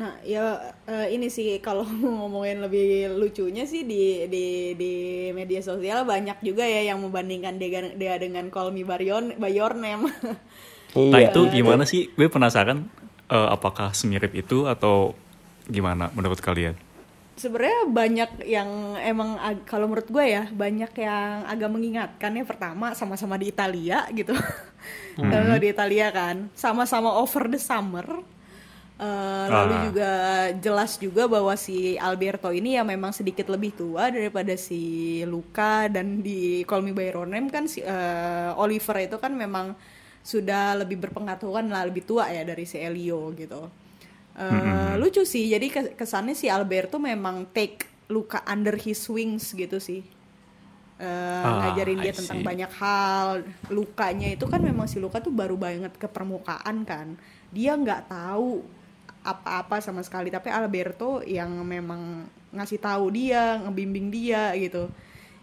Nah 0.00 0.16
ya 0.24 0.72
eh, 0.88 1.12
ini 1.12 1.28
sih 1.28 1.60
kalau 1.60 1.84
ngomongin 2.16 2.64
lebih 2.64 3.12
lucunya 3.20 3.68
sih 3.68 3.84
di 3.84 4.24
di 4.32 4.72
di 4.80 4.92
media 5.36 5.60
sosial 5.60 6.08
banyak 6.08 6.40
juga 6.40 6.64
ya 6.64 6.88
yang 6.88 7.04
membandingkan 7.04 7.60
dia, 7.60 7.92
dia 7.92 8.16
dengan 8.16 8.48
Call 8.48 8.72
Me 8.72 8.80
by 8.80 8.96
Your, 9.04 9.36
by 9.36 9.52
Your 9.52 9.76
Name 9.76 10.08
Nah 10.90 11.22
itu 11.22 11.46
gimana 11.54 11.86
sih? 11.86 12.10
Gue 12.18 12.26
penasaran 12.26 12.90
eh, 13.30 13.48
apakah 13.54 13.94
semirip 13.94 14.34
itu 14.34 14.66
atau 14.66 15.14
gimana 15.70 16.10
menurut 16.16 16.42
kalian? 16.42 16.74
sebenarnya 17.40 17.88
banyak 17.88 18.30
yang 18.44 19.00
emang 19.00 19.40
kalau 19.64 19.88
menurut 19.88 20.12
gue 20.12 20.24
ya 20.28 20.44
banyak 20.52 20.92
yang 21.00 21.48
agak 21.48 21.72
mengingatkan 21.72 22.36
ya 22.36 22.44
pertama 22.44 22.92
sama-sama 22.92 23.40
di 23.40 23.48
Italia 23.48 24.04
gitu. 24.12 24.36
Sama 25.16 25.60
di 25.60 25.68
Italia 25.68 26.08
kan 26.08 26.48
sama-sama 26.56 27.20
over 27.20 27.48
the 27.52 27.60
summer 27.60 28.24
Eh, 29.00 29.46
lalu 29.48 29.72
Ah. 29.72 29.82
juga 29.88 30.10
jelas 30.60 31.00
juga 31.00 31.24
bahwa 31.24 31.56
si 31.56 31.96
Alberto 31.96 32.52
ini 32.52 32.76
ya 32.76 32.84
memang 32.84 33.16
sedikit 33.16 33.48
lebih 33.48 33.72
tua 33.72 34.12
daripada 34.12 34.52
si 34.54 34.80
Luca 35.24 35.88
dan 35.88 36.20
di 36.20 36.60
Call 36.62 36.84
Me 36.84 36.92
by 36.92 37.08
Your 37.08 37.24
Name 37.24 37.48
kan 37.48 37.64
si 37.64 37.80
eh, 37.80 38.50
Oliver 38.54 39.00
itu 39.00 39.16
kan 39.16 39.32
memang 39.32 39.72
sudah 40.20 40.76
lebih 40.76 41.00
berpengetahuan 41.00 41.66
lah 41.66 41.88
lebih 41.88 42.04
tua 42.04 42.28
ya 42.28 42.44
dari 42.44 42.68
si 42.68 42.76
Elio 42.76 43.32
gitu. 43.32 43.72
Eh, 44.36 44.92
lucu 44.94 45.24
sih 45.24 45.48
jadi 45.48 45.66
ke- 45.66 45.92
kesannya 45.96 46.36
si 46.36 46.46
Alberto 46.46 47.00
memang 47.00 47.48
take 47.50 47.88
Luca 48.06 48.44
under 48.44 48.76
his 48.76 49.00
wings 49.06 49.52
gitu 49.52 49.80
sih 49.80 50.04
Eh, 51.00 51.08
Ah, 51.40 51.72
ngajarin 51.72 51.96
dia 51.98 52.12
I 52.12 52.14
tentang 52.14 52.38
see. 52.38 52.44
banyak 52.44 52.72
hal 52.76 53.40
lukanya 53.70 54.28
itu 54.28 54.44
kan 54.44 54.60
memang 54.60 54.84
si 54.84 55.00
Luka 55.00 55.16
tuh 55.16 55.32
baru 55.32 55.56
banget 55.56 55.96
ke 55.96 56.04
permukaan 56.04 56.84
kan 56.84 57.16
dia 57.48 57.72
nggak 57.72 58.12
tahu 58.12 58.60
apa-apa 59.22 59.78
sama 59.78 60.00
sekali 60.00 60.28
tapi 60.28 60.48
Alberto 60.48 61.20
yang 61.22 61.60
memang 61.60 62.24
ngasih 62.50 62.78
tahu 62.78 63.12
dia 63.12 63.60
ngebimbing 63.60 64.08
dia 64.08 64.50
gitu 64.54 64.88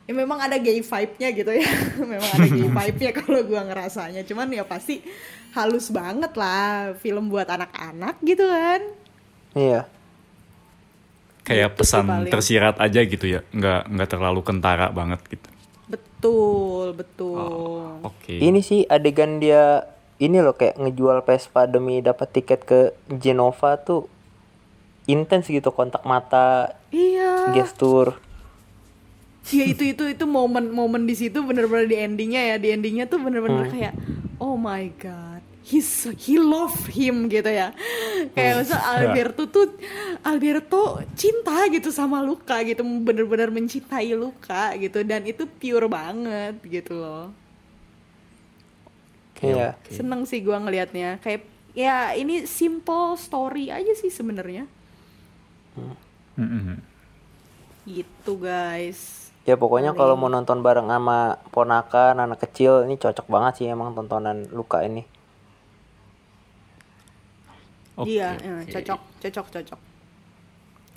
ya 0.04 0.14
memang 0.14 0.40
ada 0.40 0.56
gay 0.56 0.80
vibe-nya 0.80 1.30
gitu 1.32 1.52
ya 1.52 1.68
memang 2.12 2.30
ada 2.32 2.48
gay 2.48 2.70
vibe-nya 2.80 3.12
kalau 3.14 3.40
gua 3.44 3.62
ngerasanya 3.64 4.22
cuman 4.24 4.48
ya 4.50 4.64
pasti 4.64 5.04
halus 5.52 5.90
banget 5.90 6.34
lah 6.34 6.96
film 6.98 7.28
buat 7.28 7.46
anak-anak 7.46 8.18
gitu 8.22 8.46
kan 8.46 8.82
Iya. 9.54 9.90
Kayak 11.42 11.70
Gitu 11.72 11.78
pesan 11.80 12.06
paling. 12.06 12.30
tersirat 12.30 12.76
aja 12.78 13.02
gitu 13.02 13.26
ya, 13.26 13.42
nggak 13.50 13.90
nggak 13.90 14.10
terlalu 14.12 14.42
kentara 14.44 14.92
banget 14.92 15.18
gitu. 15.28 15.50
betul 15.88 16.92
betul 16.94 18.04
Oke. 18.04 18.36
Ini 18.36 18.60
sih 18.60 18.84
adegan 18.86 19.40
dia 19.40 19.82
ini 20.18 20.42
loh 20.42 20.58
kayak 20.58 20.82
ngejual 20.82 21.22
Vespa 21.22 21.70
demi 21.70 22.02
dapat 22.02 22.28
tiket 22.34 22.66
ke 22.66 22.80
Genova 23.22 23.78
tuh 23.78 24.10
intens 25.06 25.48
gitu 25.48 25.70
kontak 25.70 26.04
mata, 26.04 26.74
iya. 26.92 27.54
gestur. 27.54 28.18
ya 29.48 29.64
itu 29.64 29.96
itu 29.96 30.04
itu 30.04 30.26
momen 30.28 30.76
momen 30.76 31.08
di 31.08 31.16
situ 31.16 31.40
bener-bener 31.40 31.88
di 31.88 31.96
endingnya 31.96 32.44
ya. 32.44 32.56
Di 32.60 32.76
endingnya 32.76 33.08
tuh 33.08 33.24
bener-bener 33.24 33.72
kayak 33.72 33.96
oh 34.44 34.60
my 34.60 34.92
god 35.00 35.40
he's 35.64 36.12
he 36.20 36.36
love 36.36 36.76
him 36.92 37.32
gitu 37.32 37.48
ya. 37.48 37.72
Kayak 38.36 38.68
masa 38.68 38.78
Alberto 38.92 39.48
tuh 39.48 39.72
Alberto 40.28 41.00
cinta 41.16 41.64
gitu 41.72 41.96
sama 41.96 42.20
Luka 42.20 42.60
gitu 42.68 42.84
bener-bener 42.84 43.48
mencintai 43.48 44.12
Luka 44.20 44.76
gitu. 44.76 45.08
Dan 45.08 45.24
itu 45.24 45.48
pure 45.48 45.88
banget 45.88 46.60
gitu 46.68 47.00
loh 47.00 47.47
Iya. 49.42 49.78
seneng 49.90 50.26
sih 50.26 50.40
gua 50.42 50.58
ngelihatnya 50.64 51.22
kayak 51.22 51.46
ya 51.78 52.14
ini 52.18 52.50
simple 52.50 53.14
story 53.16 53.70
aja 53.70 53.94
sih 53.94 54.10
sebenarnya 54.10 54.66
Mm-mm. 56.38 56.82
gitu 57.88 58.34
guys 58.38 59.30
Ya 59.48 59.56
pokoknya 59.56 59.96
kalau 59.96 60.20
mau 60.20 60.28
nonton 60.28 60.60
bareng 60.60 60.92
sama 60.92 61.40
ponakan, 61.56 62.20
anak 62.20 62.44
kecil 62.44 62.84
ini 62.84 63.00
cocok 63.00 63.32
banget 63.32 63.64
sih 63.64 63.72
emang 63.72 63.96
tontonan 63.96 64.44
Luka 64.52 64.84
ini. 64.84 65.08
Oke, 67.96 68.12
iya 68.12 68.36
ya, 68.38 68.54
oke. 68.62 68.72
cocok 68.76 69.00
cocok 69.24 69.48
cocok 69.56 69.80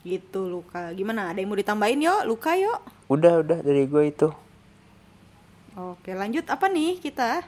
gitu 0.03 0.41
Luka 0.49 0.91
gimana 0.99 1.31
ada 1.31 1.39
yang 1.41 1.49
mau 1.53 1.61
ditambahin 1.61 2.01
yuk 2.05 2.21
Luka 2.29 2.53
yuk 2.57 2.81
Udah 3.07 3.43
udah 3.43 3.59
dari 3.63 3.87
gue 3.87 4.03
itu. 4.11 4.29
Oke, 5.79 6.13
lanjut 6.15 6.47
apa 6.51 6.67
nih 6.67 6.99
kita? 6.99 7.43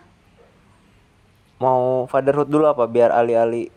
Mau 1.62 1.80
fatherhood 2.04 2.50
dulu 2.50 2.66
apa 2.66 2.84
biar 2.84 3.14
ali-ali 3.14 3.70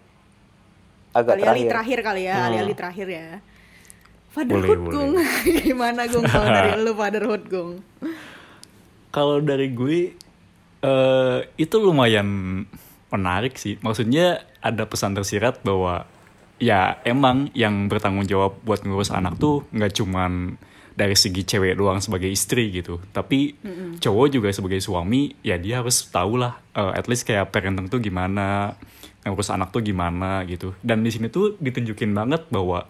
agak 1.14 1.38
Alih-alih 1.38 1.46
terakhir. 1.64 1.70
terakhir 1.72 2.00
kali 2.02 2.22
ya, 2.24 2.36
Hmm. 2.36 2.46
alih-alih 2.50 2.76
terakhir 2.76 3.08
ya. 3.08 3.28
Fatherhood 4.28 4.80
Boleh, 4.82 4.92
Gung, 4.92 5.14
gimana 5.64 6.02
Gung 6.06 6.26
kalau 6.26 6.48
dari 6.50 6.72
lu 6.84 6.92
fatherhood 6.92 7.44
Gung? 7.46 7.72
Kalau 9.10 9.40
dari 9.40 9.72
gue 9.72 10.12
eh 10.82 11.40
itu 11.56 11.76
lumayan 11.78 12.28
menarik 13.08 13.56
sih. 13.56 13.80
Maksudnya 13.80 14.44
ada 14.60 14.84
pesan 14.84 15.16
tersirat 15.16 15.64
bahwa 15.64 16.04
ya 16.58 17.00
emang 17.04 17.48
yang 17.54 17.88
bertanggung 17.88 18.28
jawab 18.28 18.60
buat 18.62 18.84
ngurus 18.84 19.08
anak 19.10 19.36
tuh 19.36 19.64
nggak 19.72 19.94
cuman 19.94 20.60
dari 20.96 21.12
segi 21.12 21.44
cewek 21.44 21.76
doang 21.76 22.00
sebagai 22.00 22.32
istri 22.32 22.72
gitu, 22.72 23.04
tapi 23.12 23.60
cowok 24.00 24.28
juga 24.32 24.48
sebagai 24.56 24.80
suami 24.80 25.36
ya 25.44 25.60
dia 25.60 25.84
harus 25.84 26.08
tahu 26.08 26.40
lah 26.40 26.56
eh, 26.72 26.96
at 26.96 27.12
least 27.12 27.28
kayak 27.28 27.52
parenting 27.52 27.92
tuh 27.92 28.00
gimana, 28.00 28.80
ngurus 29.28 29.52
anak 29.52 29.76
tuh 29.76 29.84
gimana 29.84 30.48
gitu. 30.48 30.72
Dan 30.80 31.04
di 31.04 31.12
sini 31.12 31.28
tuh 31.28 31.60
ditunjukin 31.60 32.16
banget 32.16 32.48
bahwa 32.48 32.88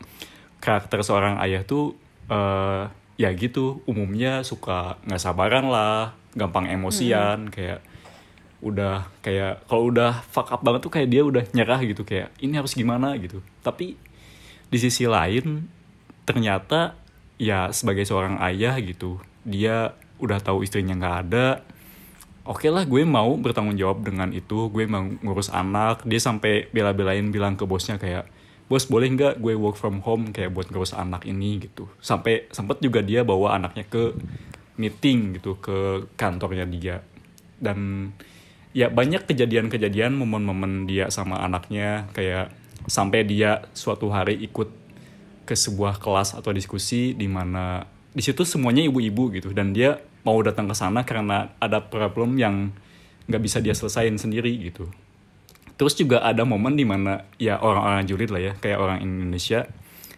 karakter 0.61 1.01
seorang 1.01 1.41
ayah 1.41 1.65
tuh 1.65 1.97
eh 2.29 2.85
ya 3.15 3.31
gitu 3.31 3.79
umumnya 3.87 4.43
suka 4.43 4.99
nggak 5.07 5.21
sabaran 5.21 5.71
lah 5.71 6.11
gampang 6.35 6.67
emosian 6.67 7.47
kayak 7.47 7.79
udah 8.59 9.07
kayak 9.23 9.63
kalau 9.71 9.87
udah 9.87 10.19
fuck 10.27 10.51
up 10.51 10.59
banget 10.65 10.83
tuh 10.83 10.91
kayak 10.91 11.07
dia 11.07 11.21
udah 11.23 11.47
nyerah 11.55 11.79
gitu 11.85 12.03
kayak 12.03 12.33
ini 12.41 12.57
harus 12.57 12.75
gimana 12.75 13.13
gitu. 13.17 13.39
Tapi 13.63 13.95
di 14.67 14.77
sisi 14.81 15.05
lain 15.05 15.69
ternyata 16.25 16.97
ya 17.35 17.71
sebagai 17.75 18.07
seorang 18.07 18.39
ayah 18.43 18.75
gitu 18.79 19.19
dia 19.43 19.93
udah 20.19 20.39
tahu 20.39 20.63
istrinya 20.63 20.95
nggak 20.95 21.17
ada 21.27 21.47
oke 22.45 22.69
lah 22.69 22.85
gue 22.85 23.01
mau 23.03 23.33
bertanggung 23.35 23.75
jawab 23.75 24.05
dengan 24.05 24.29
itu 24.31 24.69
gue 24.69 24.85
mau 24.85 25.03
ngurus 25.03 25.49
anak. 25.49 26.05
Dia 26.05 26.21
sampai 26.21 26.69
bela-belain 26.69 27.33
bilang 27.33 27.57
ke 27.57 27.65
bosnya 27.65 27.97
kayak 27.97 28.29
bos 28.65 28.89
boleh 28.89 29.13
nggak 29.13 29.41
gue 29.41 29.53
work 29.57 29.77
from 29.77 30.01
home 30.05 30.33
kayak 30.33 30.53
buat 30.53 30.69
ngurus 30.69 30.93
anak 30.93 31.25
ini? 31.25 31.61
gitu. 31.65 31.89
Sampai 31.99 32.47
sempet 32.53 32.79
juga 32.79 33.01
dia 33.01 33.25
bawa 33.25 33.57
anaknya 33.57 33.85
ke 33.89 34.13
meeting 34.77 35.41
gitu 35.41 35.57
ke 35.57 36.09
kantornya 36.15 36.65
dia. 36.69 37.01
Dan 37.57 38.09
ya 38.75 38.93
banyak 38.93 39.25
kejadian-kejadian 39.25 40.13
momen-momen 40.13 40.85
dia 40.85 41.09
sama 41.09 41.41
anaknya 41.41 42.09
kayak 42.13 42.53
sampai 42.85 43.25
dia 43.25 43.65
suatu 43.73 44.13
hari 44.13 44.37
ikut 44.45 44.84
ke 45.45 45.53
sebuah 45.53 46.01
kelas 46.01 46.33
atau 46.33 46.51
diskusi 46.51 47.13
di 47.13 47.29
mana 47.29 47.85
di 48.11 48.21
situ 48.25 48.41
semuanya 48.43 48.81
ibu-ibu 48.83 49.29
gitu. 49.37 49.53
Dan 49.53 49.71
dia 49.71 50.01
mau 50.25 50.41
datang 50.41 50.65
ke 50.65 50.75
sana 50.75 51.05
karena 51.05 51.53
ada 51.61 51.79
problem 51.85 52.35
yang 52.35 52.73
nggak 53.29 53.41
bisa 53.41 53.61
dia 53.61 53.77
selesaiin 53.77 54.17
sendiri 54.17 54.51
gitu. 54.57 54.89
Terus 55.75 55.93
juga 55.93 56.23
ada 56.23 56.41
momen 56.47 56.73
di 56.73 56.87
mana 56.87 57.27
ya 57.37 57.59
orang-orang 57.59 58.07
julid 58.07 58.31
lah 58.31 58.41
ya 58.41 58.53
kayak 58.57 58.79
orang 58.79 58.99
Indonesia 59.03 59.67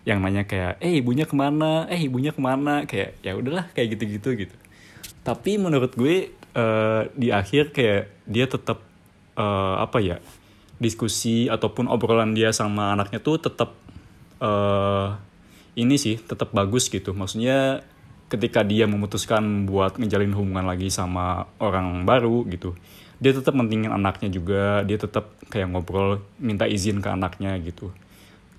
yang 0.08 0.24
nanya 0.24 0.48
kayak 0.48 0.80
eh 0.80 1.04
ibunya 1.04 1.28
ke 1.28 1.36
mana? 1.36 1.90
Eh 1.92 2.08
ibunya 2.08 2.32
ke 2.32 2.40
mana? 2.40 2.88
Kayak 2.88 3.20
ya 3.20 3.36
udahlah 3.36 3.68
kayak 3.76 3.98
gitu-gitu 3.98 4.48
gitu. 4.48 4.56
Tapi 5.28 5.60
menurut 5.60 5.92
gue 5.98 6.32
eh, 6.32 7.02
di 7.12 7.28
akhir 7.34 7.76
kayak 7.76 8.08
dia 8.24 8.46
tetap 8.48 8.80
eh, 9.36 9.76
apa 9.82 10.00
ya 10.00 10.24
diskusi 10.78 11.50
ataupun 11.50 11.90
obrolan 11.90 12.38
dia 12.38 12.54
sama 12.54 12.94
anaknya 12.94 13.18
tuh 13.18 13.42
tetap 13.42 13.74
eh 14.42 15.10
ini 15.78 15.96
sih 16.00 16.18
tetap 16.18 16.54
bagus 16.54 16.90
gitu. 16.90 17.14
Maksudnya 17.14 17.86
ketika 18.28 18.66
dia 18.66 18.90
memutuskan 18.90 19.70
buat 19.70 19.96
ngejalin 19.96 20.36
hubungan 20.36 20.68
lagi 20.68 20.92
sama 20.92 21.48
orang 21.62 22.04
baru 22.04 22.44
gitu 22.50 22.76
dia 23.18 23.34
tetap 23.34 23.58
mentingin 23.58 23.90
anaknya 23.90 24.30
juga. 24.30 24.86
Dia 24.86 24.98
tetap 25.02 25.34
kayak 25.50 25.74
ngobrol 25.74 26.22
minta 26.38 26.70
izin 26.70 27.02
ke 27.02 27.10
anaknya 27.10 27.58
gitu. 27.62 27.90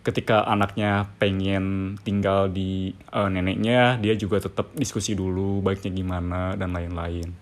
Ketika 0.02 0.46
anaknya 0.46 1.10
pengen 1.20 1.98
tinggal 2.02 2.50
di 2.50 2.94
eh, 2.94 3.28
neneknya 3.28 3.98
dia 4.00 4.14
juga 4.18 4.42
tetap 4.42 4.72
diskusi 4.74 5.14
dulu 5.14 5.60
baiknya 5.62 5.90
gimana 5.94 6.40
dan 6.58 6.74
lain-lain. 6.74 7.34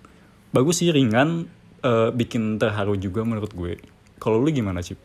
Bagus 0.53 0.85
sih 0.85 0.93
ringan 0.93 1.49
eh, 1.85 2.09
bikin 2.13 2.61
terharu 2.61 2.97
juga 3.01 3.25
menurut 3.25 3.53
gue. 3.53 3.81
Kalau 4.17 4.41
lu 4.41 4.49
gimana 4.53 4.81
Cip? 4.81 5.01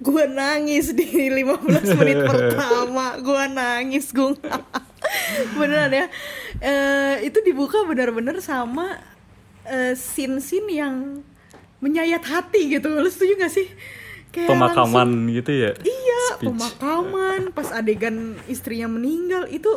Gue 0.00 0.24
nangis 0.26 0.90
di 0.90 1.04
15 1.28 1.60
menit 2.00 2.18
pertama. 2.22 3.16
Gue 3.16 3.44
nangis 3.46 4.08
gue 4.10 4.32
beneran 5.56 5.92
ya. 5.92 6.06
Eh, 6.58 7.26
itu 7.26 7.38
dibuka 7.40 7.84
bener-bener 7.84 8.40
sama 8.40 8.96
eh, 9.62 9.92
scene-scene 9.92 10.70
yang 10.70 11.20
menyayat 11.78 12.20
hati 12.22 12.70
gitu. 12.70 12.88
Lu 12.90 13.06
setuju 13.06 13.36
gak 13.38 13.50
sih? 13.50 13.68
Kayak 14.30 14.46
pemakaman 14.48 15.08
langsung- 15.10 15.34
gitu 15.34 15.50
ya? 15.52 15.70
Iya 15.76 16.20
Speech. 16.30 16.46
pemakaman 16.46 17.40
pas 17.50 17.68
adegan 17.70 18.16
istrinya 18.46 18.86
meninggal 18.86 19.44
itu 19.46 19.68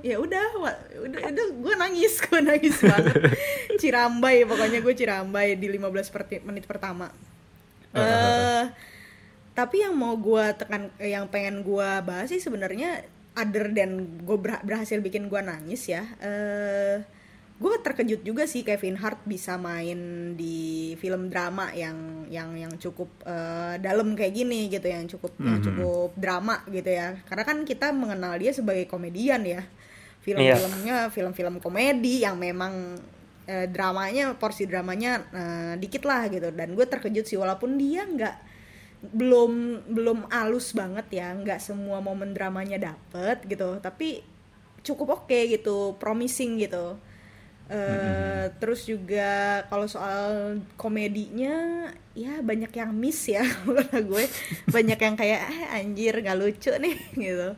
ya 0.00 0.16
udah 0.16 0.46
udah 0.58 0.74
udah 1.22 1.46
gue 1.54 1.74
nangis 1.78 2.18
gue 2.26 2.40
nangis 2.40 2.76
banget. 2.80 3.16
Cirambai 3.76 4.42
pokoknya 4.44 4.80
gue 4.80 4.94
cirambai 4.94 5.54
di 5.54 5.68
15 5.68 5.88
perti- 6.10 6.42
menit 6.42 6.64
pertama. 6.64 7.06
Eh 7.92 8.64
tapi 9.54 9.82
yang 9.82 9.98
mau 9.98 10.14
gue 10.16 10.44
tekan 10.56 10.88
yang 11.02 11.26
pengen 11.26 11.66
gue 11.66 11.88
bahas 12.06 12.30
sih 12.30 12.38
sebenarnya 12.38 13.02
other 13.34 13.70
than 13.70 14.22
gue 14.22 14.38
berhasil 14.40 14.98
bikin 14.98 15.30
gue 15.30 15.40
nangis 15.42 15.90
ya 15.90 16.02
eh 16.22 17.02
gue 17.60 17.74
terkejut 17.84 18.24
juga 18.24 18.48
sih 18.48 18.64
Kevin 18.64 18.96
Hart 18.96 19.20
bisa 19.28 19.60
main 19.60 20.32
di 20.32 20.96
film 20.96 21.28
drama 21.28 21.68
yang 21.76 22.24
yang 22.32 22.56
yang 22.56 22.72
cukup 22.80 23.12
eh, 23.28 23.76
dalam 23.84 24.16
kayak 24.16 24.32
gini 24.32 24.72
gitu 24.72 24.88
yang 24.88 25.04
cukup 25.04 25.36
yang 25.36 25.60
cukup 25.60 26.10
drama 26.16 26.64
gitu 26.72 26.88
ya. 26.88 27.20
Karena 27.28 27.44
kan 27.44 27.68
kita 27.68 27.92
mengenal 27.92 28.40
dia 28.40 28.56
sebagai 28.56 28.88
komedian 28.88 29.44
ya. 29.44 29.60
Film-filmnya 30.24 31.12
film-film 31.12 31.60
komedi 31.60 32.24
yang 32.24 32.40
memang 32.40 32.96
eh, 33.44 33.68
dramanya 33.68 34.40
porsi 34.40 34.64
dramanya 34.64 35.20
eh, 35.28 35.72
dikit 35.76 36.08
lah 36.08 36.32
gitu. 36.32 36.48
Dan 36.56 36.72
gue 36.72 36.88
terkejut 36.88 37.28
sih 37.28 37.36
walaupun 37.36 37.76
dia 37.76 38.08
nggak 38.08 38.49
belum 39.00 39.84
belum 39.88 40.18
alus 40.28 40.76
banget 40.76 41.06
ya. 41.24 41.32
Nggak 41.32 41.60
semua 41.60 41.98
momen 42.04 42.36
dramanya 42.36 42.76
dapet 42.76 43.44
gitu. 43.48 43.80
Tapi 43.80 44.20
cukup 44.80 45.24
oke 45.24 45.38
gitu 45.48 45.96
promising 45.96 46.60
gitu. 46.60 46.96
Eh, 47.70 48.50
terus 48.58 48.82
juga 48.82 49.62
kalau 49.70 49.86
soal 49.86 50.58
komedinya 50.74 51.86
ya 52.18 52.42
banyak 52.42 52.74
yang 52.74 52.90
miss 52.90 53.30
ya 53.30 53.46
kata 53.78 54.02
gue. 54.02 54.24
Banyak 54.66 54.98
yang 54.98 55.14
kayak 55.14 55.40
eh, 55.46 55.78
anjir 55.78 56.18
nggak 56.18 56.34
lucu 56.34 56.74
nih 56.74 56.98
gitu. 57.30 57.48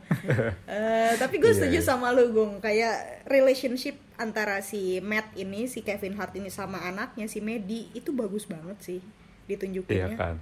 Eh, 0.69 1.11
tapi 1.17 1.41
gue 1.41 1.49
Iya, 1.49 1.57
setuju 1.65 1.79
iya. 1.81 1.87
sama 1.89 2.13
lu 2.13 2.29
Gung. 2.29 2.61
Kayak 2.61 3.25
relationship 3.25 3.97
antara 4.13 4.61
si 4.61 5.01
Matt 5.01 5.33
ini 5.33 5.65
si 5.65 5.81
Kevin 5.81 6.13
Hart 6.13 6.37
ini 6.37 6.53
sama 6.53 6.85
anaknya 6.85 7.25
si 7.25 7.41
Medi 7.41 7.89
itu 7.97 8.13
bagus 8.13 8.45
banget 8.45 8.77
sih 8.79 9.01
iya 9.01 9.11
ditunjukinnya 9.49 10.15
kan 10.15 10.35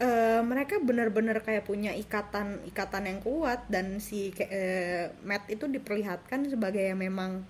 eh, 0.00 0.40
mereka 0.42 0.80
benar-benar 0.80 1.44
kayak 1.44 1.68
punya 1.68 1.92
ikatan 1.92 2.64
ikatan 2.72 3.04
yang 3.06 3.20
kuat 3.20 3.68
dan 3.68 4.00
si 4.00 4.32
eh, 4.40 5.12
Matt 5.22 5.46
itu 5.52 5.68
diperlihatkan 5.68 6.48
sebagai 6.48 6.80
yang 6.80 6.98
memang 6.98 7.44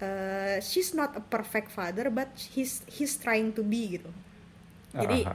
eh, 0.00 0.62
she's 0.62 0.94
not 0.94 1.12
a 1.18 1.22
perfect 1.22 1.68
father 1.74 2.08
but 2.08 2.30
he's 2.54 2.86
he's 2.86 3.18
trying 3.18 3.50
to 3.50 3.66
be 3.66 3.98
gitu. 3.98 4.10
Jadi 4.94 5.26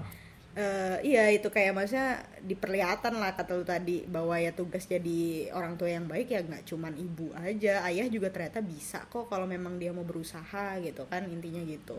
eh, 0.55 0.97
iya 1.03 1.23
itu 1.33 1.49
kayak 1.49 1.73
maksudnya 1.75 2.21
diperlihatkan 2.45 3.13
lah 3.17 3.33
kata 3.33 3.57
lu 3.57 3.65
tadi 3.65 4.05
bahwa 4.05 4.37
ya 4.37 4.53
tugas 4.53 4.85
jadi 4.85 5.49
orang 5.51 5.75
tua 5.79 5.89
yang 5.91 6.05
baik 6.05 6.29
ya 6.29 6.41
nggak 6.45 6.63
cuman 6.69 6.93
ibu 6.93 7.33
aja 7.33 7.81
ayah 7.89 8.07
juga 8.07 8.29
ternyata 8.29 8.61
bisa 8.61 9.01
kok 9.09 9.27
kalau 9.31 9.49
memang 9.49 9.81
dia 9.81 9.89
mau 9.89 10.05
berusaha 10.05 10.77
gitu 10.81 11.03
kan 11.09 11.25
intinya 11.25 11.61
gitu 11.65 11.97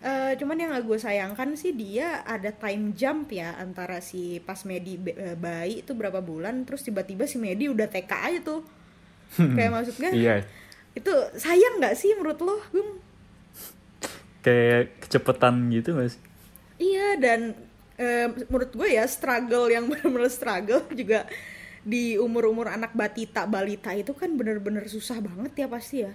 Eh, 0.00 0.32
cuman 0.40 0.56
yang 0.56 0.72
gue 0.80 0.96
sayangkan 0.96 1.60
sih 1.60 1.76
dia 1.76 2.24
ada 2.24 2.48
time 2.56 2.96
jump 2.96 3.28
ya 3.36 3.52
antara 3.60 4.00
si 4.00 4.40
pas 4.40 4.56
Medi 4.64 4.96
eh, 5.12 5.36
bayi 5.36 5.84
itu 5.84 5.92
berapa 5.92 6.24
bulan 6.24 6.64
terus 6.64 6.80
tiba-tiba 6.80 7.28
si 7.28 7.36
Medi 7.36 7.68
udah 7.68 7.84
TK 7.84 8.08
aja 8.08 8.40
tuh 8.40 8.64
kayak 9.36 9.68
maksudnya 9.68 10.10
iya 10.16 10.34
itu 10.96 11.12
sayang 11.36 11.84
nggak 11.84 12.00
sih 12.00 12.16
menurut 12.16 12.40
lo 12.40 12.56
Gung? 12.72 12.96
kayak 14.40 15.04
kecepetan 15.04 15.68
gitu 15.68 15.92
mas 15.92 16.16
Iya 16.80 17.20
dan 17.20 17.52
eh, 18.00 18.32
menurut 18.48 18.72
gue 18.72 18.88
ya 18.96 19.04
struggle 19.04 19.68
yang 19.68 19.84
benar-benar 19.92 20.32
struggle 20.32 20.80
juga 20.96 21.28
di 21.84 22.16
umur-umur 22.16 22.72
anak 22.72 22.96
batita 22.96 23.44
balita 23.44 23.92
itu 23.92 24.16
kan 24.16 24.32
bener-bener 24.32 24.88
susah 24.88 25.20
banget 25.20 25.52
ya 25.60 25.68
pasti 25.68 26.08
ya. 26.08 26.12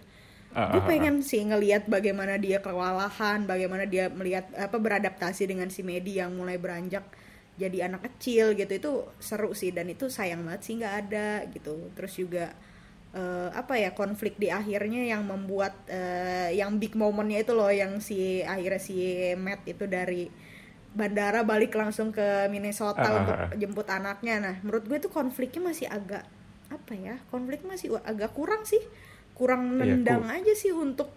Ah, 0.56 0.72
gue 0.72 0.88
pengen 0.88 1.20
sih 1.20 1.44
ngelihat 1.44 1.92
bagaimana 1.92 2.40
dia 2.40 2.64
kewalahan, 2.64 3.44
bagaimana 3.44 3.84
dia 3.84 4.08
melihat 4.08 4.48
apa 4.56 4.80
beradaptasi 4.80 5.52
dengan 5.52 5.68
si 5.68 5.84
Medi 5.84 6.16
yang 6.16 6.32
mulai 6.32 6.56
beranjak 6.56 7.04
jadi 7.60 7.92
anak 7.92 8.08
kecil 8.08 8.56
gitu 8.56 8.72
itu 8.72 8.92
seru 9.20 9.52
sih 9.52 9.72
dan 9.76 9.92
itu 9.92 10.08
sayang 10.08 10.48
banget 10.48 10.62
sih 10.64 10.74
nggak 10.80 10.96
ada 11.08 11.44
gitu. 11.52 11.92
Terus 12.00 12.14
juga 12.16 12.56
eh, 13.12 13.50
apa 13.52 13.76
ya 13.76 13.92
konflik 13.92 14.40
di 14.40 14.48
akhirnya 14.48 15.04
yang 15.04 15.28
membuat 15.28 15.76
eh, 15.92 16.56
yang 16.56 16.80
big 16.80 16.96
momennya 16.96 17.44
itu 17.44 17.52
loh 17.52 17.72
yang 17.72 18.00
si 18.00 18.40
akhirnya 18.40 18.80
si 18.80 18.96
Matt 19.36 19.68
itu 19.68 19.84
dari 19.92 20.32
bandara 20.96 21.44
balik 21.44 21.76
langsung 21.76 22.16
ke 22.16 22.48
Minnesota 22.48 23.04
ah, 23.04 23.16
untuk 23.20 23.36
jemput 23.60 23.88
anaknya. 23.92 24.40
Nah, 24.40 24.56
menurut 24.64 24.88
gue 24.88 25.04
tuh 25.04 25.12
konfliknya 25.12 25.68
masih 25.68 25.92
agak 25.92 26.24
apa 26.72 26.94
ya? 26.96 27.20
Konflik 27.28 27.68
masih 27.68 28.00
agak 28.08 28.32
kurang 28.32 28.64
sih. 28.64 28.80
Kurang 29.36 29.76
Iya, 29.78 30.00
nendang 30.00 30.24
ku- 30.24 30.32
aja 30.32 30.54
sih 30.56 30.72
untuk 30.72 31.12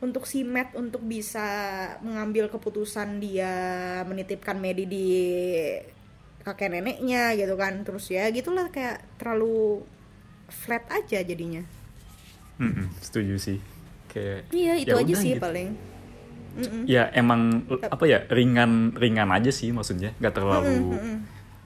untuk 0.00 0.24
si 0.24 0.46
Matt 0.46 0.72
untuk 0.78 1.02
bisa 1.04 1.44
mengambil 2.00 2.48
keputusan 2.48 3.20
dia 3.20 3.52
menitipkan 4.06 4.56
Medi 4.56 4.86
di 4.88 5.08
kakek 6.40 6.72
neneknya 6.72 7.36
gitu 7.36 7.54
kan. 7.54 7.84
Terus 7.84 8.08
ya 8.08 8.30
gitulah 8.32 8.70
kayak 8.70 9.02
terlalu 9.20 9.84
flat 10.48 10.86
aja 10.88 11.20
jadinya. 11.20 11.62
Mm-mm, 12.60 12.86
setuju 13.00 13.36
sih 13.36 13.58
kayak 14.08 14.50
Iya, 14.52 14.72
itu 14.78 14.92
ya 14.92 15.00
aja 15.00 15.04
udah 15.06 15.20
sih 15.20 15.32
gitu. 15.36 15.42
paling. 15.42 15.70
Mm-mm. 16.50 16.82
ya 16.82 17.06
emang 17.14 17.62
apa 17.78 18.10
ya 18.10 18.26
ringan 18.26 18.90
ringan 18.98 19.30
aja 19.30 19.54
sih 19.54 19.70
maksudnya 19.70 20.10
nggak 20.18 20.34
terlalu 20.34 20.98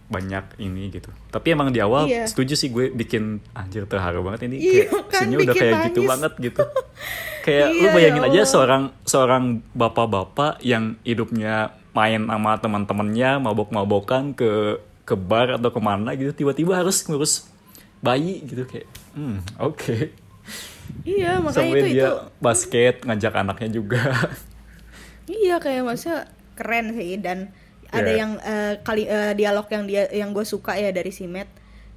banyak 0.05 0.45
ini 0.59 0.91
gitu. 0.91 1.09
Tapi 1.29 1.47
emang 1.51 1.69
di 1.69 1.81
awal 1.81 2.05
Iya. 2.05 2.29
setuju 2.29 2.55
sih 2.55 2.69
gue 2.69 2.91
bikin 2.91 3.41
anjir 3.53 3.85
terharu 3.85 4.21
banget 4.21 4.47
ini. 4.47 4.57
Iya, 4.59 4.73
kayak 4.87 4.89
kan, 4.91 5.19
scene-nya 5.19 5.39
udah 5.41 5.55
kayak 5.55 5.75
gitu 5.87 6.01
nangis. 6.01 6.11
banget 6.13 6.33
gitu. 6.43 6.63
Kayak 7.45 7.69
lu 7.71 7.79
Iya, 7.79 7.91
bayangin 7.93 8.25
ya 8.25 8.29
aja 8.31 8.41
seorang 8.47 8.83
seorang 9.05 9.45
bapak-bapak 9.73 10.61
yang 10.61 10.97
hidupnya 11.01 11.55
main 11.93 12.25
sama 12.25 12.57
teman-temannya 12.57 13.37
mabok-mabokan 13.39 14.33
ke 14.33 14.81
ke 15.05 15.13
bar 15.13 15.53
atau 15.53 15.69
ke 15.69 15.77
mana 15.79 16.17
gitu 16.17 16.33
tiba-tiba 16.33 16.73
harus 16.75 17.05
ngurus 17.05 17.45
bayi 18.01 18.41
gitu 18.43 18.65
kayak 18.65 18.89
hmm 19.13 19.45
oke. 19.59 20.09
Iya, 21.05 21.37
makanya 21.45 21.53
sampai 21.55 21.81
itu 21.81 21.89
dia 21.91 22.01
itu. 22.01 22.13
basket 22.39 22.95
ngajak 23.03 23.33
anaknya 23.35 23.69
juga. 23.71 24.01
Iya 25.25 25.57
kayak 25.57 25.85
maksudnya 25.85 26.29
keren 26.53 26.93
sih 26.93 27.17
dan 27.17 27.49
ada 27.95 28.11
Iya. 28.11 28.19
yang 28.19 28.33
eh, 28.43 28.75
kali 28.83 29.07
eh, 29.07 29.33
dialog 29.33 29.67
yang 29.71 29.85
dia 29.87 30.03
yang 30.11 30.35
gue 30.35 30.43
suka 30.43 30.75
ya 30.75 30.91
dari 30.91 31.15
si 31.15 31.31
Matt. 31.31 31.47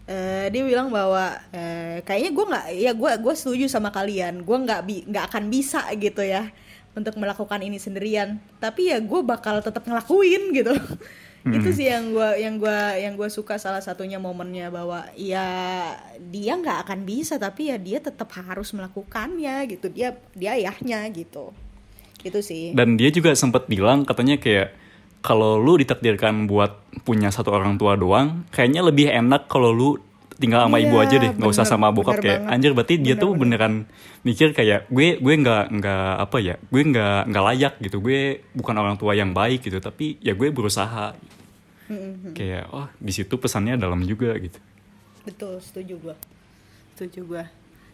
Eh, 0.07 0.47
dia 0.53 0.63
bilang 0.63 0.87
bahwa 0.87 1.35
eh, 1.51 1.99
kayaknya 2.05 2.31
gue 2.31 2.45
nggak 2.47 2.65
ya 2.77 2.91
gue 2.93 3.11
gue 3.17 3.33
setuju 3.33 3.65
sama 3.67 3.89
kalian. 3.89 4.45
Gue 4.45 4.57
nggak 4.61 4.81
bi 4.85 5.03
nggak 5.03 5.25
akan 5.33 5.49
bisa 5.49 5.83
gitu 5.97 6.21
ya 6.21 6.47
untuk 6.93 7.17
melakukan 7.17 7.59
ini 7.59 7.75
sendirian. 7.75 8.37
Tapi 8.61 8.93
ya 8.93 9.01
gue 9.01 9.21
bakal 9.25 9.59
tetap 9.59 9.83
ngelakuin 9.83 10.53
gitu. 10.53 10.77
Itu 11.47 11.71
sih 11.71 11.87
yang 11.87 12.11
gue 12.11 12.43
yang 12.43 12.59
gue 12.59 12.79
yang 12.99 13.15
gue 13.15 13.29
suka 13.31 13.55
salah 13.55 13.79
satunya 13.79 14.19
momennya 14.19 14.67
bahwa 14.67 15.07
ya 15.15 15.47
dia 16.19 16.59
nggak 16.59 16.83
akan 16.83 17.07
bisa 17.07 17.39
tapi 17.39 17.71
ya 17.71 17.79
dia 17.79 18.03
tetap 18.03 18.27
harus 18.35 18.75
melakukannya 18.75 19.55
gitu. 19.71 19.87
Dia 19.87 20.19
dia 20.35 20.59
ayahnya 20.59 21.07
gitu. 21.15 21.55
Itu 22.19 22.43
sih. 22.43 22.75
Dan 22.75 22.99
dia 22.99 23.07
juga 23.15 23.31
sempat 23.31 23.71
bilang 23.71 24.03
katanya 24.03 24.35
kayak 24.35 24.75
kalau 25.21 25.59
lu 25.59 25.77
ditakdirkan 25.77 26.45
buat 26.45 26.77
punya 27.03 27.29
satu 27.29 27.51
orang 27.51 27.75
tua 27.75 27.95
doang, 27.95 28.47
kayaknya 28.49 28.81
lebih 28.85 29.11
enak 29.11 29.49
kalau 29.51 29.71
lu 29.71 29.89
tinggal 30.37 30.69
sama 30.69 30.77
ibu 30.77 31.01
Iya, 31.01 31.05
aja 31.09 31.15
deh, 31.17 31.31
nggak 31.33 31.49
usah 31.49 31.65
sama 31.65 31.89
bokap 31.89 32.21
kayak 32.21 32.45
banget. 32.45 32.53
anjir 32.53 32.71
berarti 32.77 32.93
dia 33.01 33.17
Bener, 33.17 33.23
tuh 33.25 33.31
bener. 33.33 33.41
beneran 33.57 33.73
mikir 34.21 34.53
kayak 34.53 34.85
gue 34.87 35.17
gue 35.17 35.33
nggak 35.33 35.63
nggak 35.73 36.09
apa 36.21 36.37
ya, 36.37 36.55
gue 36.61 36.81
nggak 36.93 37.19
nggak 37.33 37.43
layak 37.49 37.73
gitu, 37.81 37.97
gue 37.99 38.19
bukan 38.53 38.75
orang 38.77 38.95
tua 39.01 39.17
yang 39.17 39.33
baik 39.33 39.65
gitu, 39.65 39.81
tapi 39.81 40.21
ya 40.21 40.37
gue 40.37 40.49
berusaha. 40.53 41.17
Kayak 42.35 42.67
oh 42.69 42.85
di 42.99 43.15
situ 43.15 43.33
pesannya 43.39 43.79
dalam 43.79 44.03
juga 44.03 44.35
gitu. 44.37 44.59
Betul, 45.23 45.59
setuju 45.63 45.95
gua. 45.99 46.15
Setuju 46.93 47.19
gua. 47.23 47.43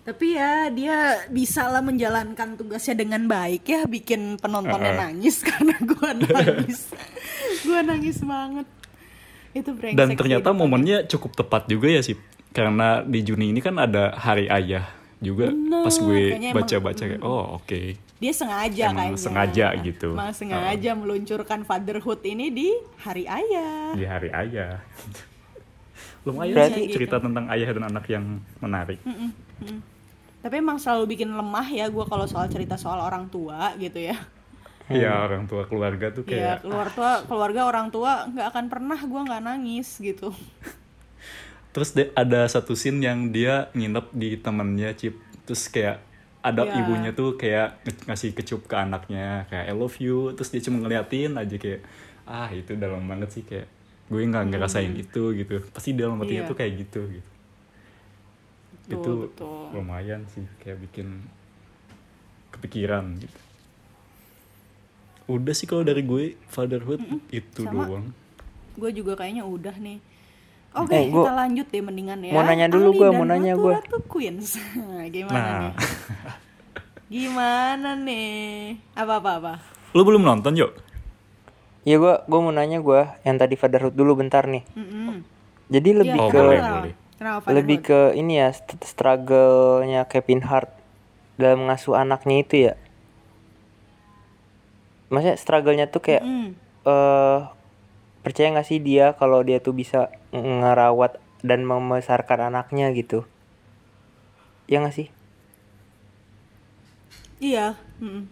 Tapi 0.04 0.36
ya 0.36 0.68
dia 0.68 0.98
bisa 1.28 1.64
lah 1.66 1.80
menjalankan 1.80 2.60
tugasnya 2.60 2.96
dengan 2.98 3.24
baik 3.24 3.64
ya, 3.64 3.82
bikin 3.86 4.36
penontonnya 4.36 4.92
Uh-uh. 4.92 5.04
nangis 5.08 5.40
karena 5.48 5.76
gua 5.80 6.12
nangis. 6.12 6.92
gua 7.64 7.80
nangis 7.82 8.20
banget. 8.20 8.68
Itu 9.54 9.72
brengsek 9.72 9.96
Dan 9.96 10.08
sih 10.10 10.18
ternyata 10.18 10.50
itu. 10.50 10.58
momennya 10.58 10.98
cukup 11.08 11.32
tepat 11.36 11.68
juga 11.68 11.88
ya 11.88 12.02
sih, 12.02 12.20
karena 12.52 13.00
di 13.00 13.22
Juni 13.22 13.50
ini 13.50 13.60
kan 13.60 13.78
ada 13.78 14.12
Hari 14.12 14.52
Ayah 14.52 14.92
juga. 15.18 15.56
Pas 15.56 15.96
gue 15.96 16.24
baca-baca 16.52 17.04
kayak 17.06 17.24
oh 17.24 17.56
oke. 17.58 17.96
dia 18.18 18.32
sengaja 18.32 18.88
Emang 18.90 18.98
kayaknya. 19.12 19.20
sengaja 19.20 19.68
gitu. 19.80 20.10
Emang 20.12 20.32
sengaja 20.32 20.92
meluncurkan 20.94 21.64
fatherhood 21.64 22.20
ini 22.24 22.50
di 22.50 22.68
Hari 23.00 23.24
Ayah. 23.24 23.92
di 23.94 24.04
hari 24.04 24.32
ayah. 24.32 24.84
Lumayan 26.26 26.56
Berarti- 26.56 26.88
sih 26.88 26.92
cerita 26.92 27.20
tentang 27.20 27.48
ayah 27.48 27.72
dan 27.72 27.84
anak 27.86 28.04
yang 28.10 28.26
menarik. 28.60 29.00
Tapi 30.44 30.60
emang 30.60 30.76
selalu 30.76 31.08
bikin 31.10 31.32
lemah 31.32 31.66
ya 31.66 31.88
gua 31.88 32.04
kalau 32.04 32.28
soal 32.28 32.46
cerita 32.46 32.76
soal 32.76 33.00
orang 33.00 33.26
tua 33.28 33.72
gitu 33.78 33.98
ya. 33.98 34.20
Iya 34.86 35.24
orang 35.24 35.48
tua 35.48 35.64
keluarga 35.64 36.12
tuh 36.12 36.28
Ya 36.28 36.30
kayak 36.30 36.58
keluar 36.62 36.88
tua 36.92 37.12
keluarga 37.24 37.62
orang 37.64 37.88
tua 37.88 38.28
nggak 38.28 38.48
akan 38.52 38.66
pernah 38.68 39.00
gua 39.02 39.22
nggak 39.24 39.42
nangis 39.42 39.98
gitu. 39.98 40.36
terus 41.72 41.90
de- 41.92 42.14
ada 42.14 42.46
satu 42.46 42.78
scene 42.78 43.02
yang 43.02 43.34
dia 43.34 43.74
nginep 43.74 44.14
di 44.14 44.38
temennya 44.38 44.94
Cip 44.94 45.18
terus 45.42 45.66
kayak 45.66 46.06
ada 46.40 46.68
Ya. 46.68 46.78
ibunya 46.78 47.10
tuh 47.12 47.34
kayak 47.34 47.82
ngasih 48.06 48.36
kecup 48.36 48.68
ke 48.68 48.76
anaknya 48.78 49.48
kayak 49.50 49.66
I 49.66 49.74
love 49.74 49.98
you 49.98 50.36
terus 50.38 50.52
dia 50.52 50.62
cuma 50.62 50.78
ngeliatin 50.78 51.34
aja 51.34 51.56
kayak 51.58 51.82
ah 52.26 52.52
itu 52.52 52.78
dalam 52.78 53.02
banget 53.04 53.30
sih 53.32 53.42
kayak 53.42 53.66
gue 54.06 54.22
nggak 54.22 54.52
ngerasain 54.52 54.94
itu 54.94 55.34
gitu 55.34 55.66
pasti 55.72 55.98
dalam 55.98 56.22
hatinya 56.22 56.46
Iya. 56.46 56.50
tuh 56.52 56.58
kayak 56.60 56.74
gitu 56.78 57.02
gitu 57.10 57.30
Betul, 58.84 58.94
itu 58.94 59.12
betul. 59.26 59.64
lumayan 59.72 60.22
sih 60.28 60.44
kayak 60.60 60.84
bikin 60.84 61.24
kepikiran 62.52 63.18
gitu 63.18 63.40
udah 65.24 65.56
sih 65.56 65.64
kalau 65.64 65.82
dari 65.82 66.04
gue 66.04 66.36
fatherhood 66.46 67.00
itu 67.30 67.64
Sama. 67.64 67.88
doang 67.88 68.06
Gue 68.74 68.90
juga 68.90 69.14
kayaknya 69.14 69.46
udah 69.46 69.78
nih. 69.78 70.02
Oke, 70.74 70.90
Eh, 70.92 71.06
gua- 71.08 71.22
kita 71.24 71.34
lanjut 71.38 71.68
deh 71.70 71.80
mendingan 71.80 72.20
ya. 72.20 72.34
Mau 72.34 72.42
nanya 72.42 72.66
dulu 72.66 72.90
dan 72.98 73.14
mau 73.14 73.22
nanya 73.24 73.54
Ratu 73.54 73.62
gua. 73.62 73.74
Ratu 73.78 73.98
Queens. 74.10 74.58
Gimana 75.14 75.38
nah 75.38 75.58
nih? 75.62 75.74
Gimana 77.06 77.90
nih? 77.94 78.74
Apa 78.98 79.22
apa 79.22 79.32
apa? 79.38 79.54
lu 79.94 80.02
belum 80.02 80.26
nonton 80.26 80.58
yuk 80.58 80.74
Ya 81.86 82.02
gua 82.02 82.26
gua 82.26 82.40
mau 82.42 82.50
nanya 82.50 82.82
gua 82.82 83.14
yang 83.22 83.38
tadi 83.38 83.54
fatherhood 83.54 83.94
dulu 83.94 84.18
bentar 84.18 84.50
nih. 84.50 84.66
Mm-mm. 84.74 85.22
Jadi 85.70 85.90
lebih 85.94 86.18
Oh, 86.18 86.28
ke 86.28 86.36
boleh, 86.36 86.60
boleh. 86.60 86.94
Kenapa 87.24 87.48
lebih 87.56 87.80
ke 87.80 88.00
ini 88.20 88.36
ya 88.36 88.52
st- 88.52 88.84
struggle-nya 88.84 90.04
Kevin 90.12 90.44
Hart 90.44 90.68
dalam 91.40 91.64
mengasuh 91.64 91.96
anaknya 91.96 92.36
itu 92.44 92.56
ya. 92.68 92.74
Maksudnya 95.08 95.40
struggle-nya 95.40 95.88
tuh 95.88 96.04
kayak 96.04 96.24
Mm. 96.28 96.50
eh 96.84 97.40
percaya 98.28 98.52
nggak 98.52 98.68
sih 98.68 98.84
dia 98.84 99.16
kalau 99.16 99.40
dia 99.40 99.64
tuh 99.64 99.72
bisa 99.72 100.12
ng- 100.36 100.68
ngerawat 100.68 101.16
dan 101.40 101.64
membesarkan 101.64 102.52
anaknya 102.52 102.92
gitu? 102.92 103.24
Ya 104.68 104.84
nggak 104.84 104.96
sih? 104.96 105.08
Iya, 107.40 107.80
mm. 108.04 108.24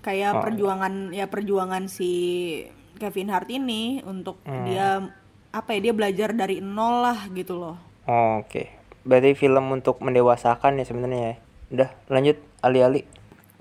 kayak 0.00 0.32
Oh. 0.32 0.42
perjuangan 0.48 1.12
ya 1.12 1.28
perjuangan 1.28 1.92
si 1.92 2.08
Kevin 2.96 3.28
Hart 3.28 3.48
ini 3.48 4.00
untuk 4.04 4.40
Hmm. 4.48 4.64
dia 4.64 4.88
apa 5.50 5.76
ya 5.76 5.90
dia 5.90 5.94
belajar 5.96 6.32
dari 6.32 6.64
nol 6.64 7.04
lah 7.04 7.28
gitu 7.32 7.56
loh. 7.56 7.89
Oh, 8.10 8.42
Oke. 8.42 8.74
Berarti 9.06 9.38
film 9.38 9.70
untuk 9.70 10.02
mendewasakan 10.02 10.76
ya 10.76 10.84
sebenarnya 10.84 11.20
ya. 11.22 11.34
Udah, 11.70 11.90
lanjut 12.10 12.36
Ali-ali. 12.60 13.06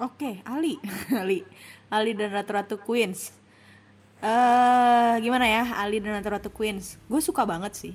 Oke, 0.01 0.41
Ali, 0.43 0.81
Ali, 1.21 1.45
Ali 1.87 2.11
dan 2.17 2.33
Ratu-Ratu 2.33 2.81
Queens. 2.81 3.31
eh 4.19 5.13
gimana 5.23 5.47
ya, 5.47 5.63
Ali 5.79 6.03
dan 6.03 6.17
Ratu-Ratu 6.19 6.51
Queens? 6.51 6.99
Gue 7.07 7.21
suka 7.23 7.45
banget 7.47 7.71
sih. 7.77 7.93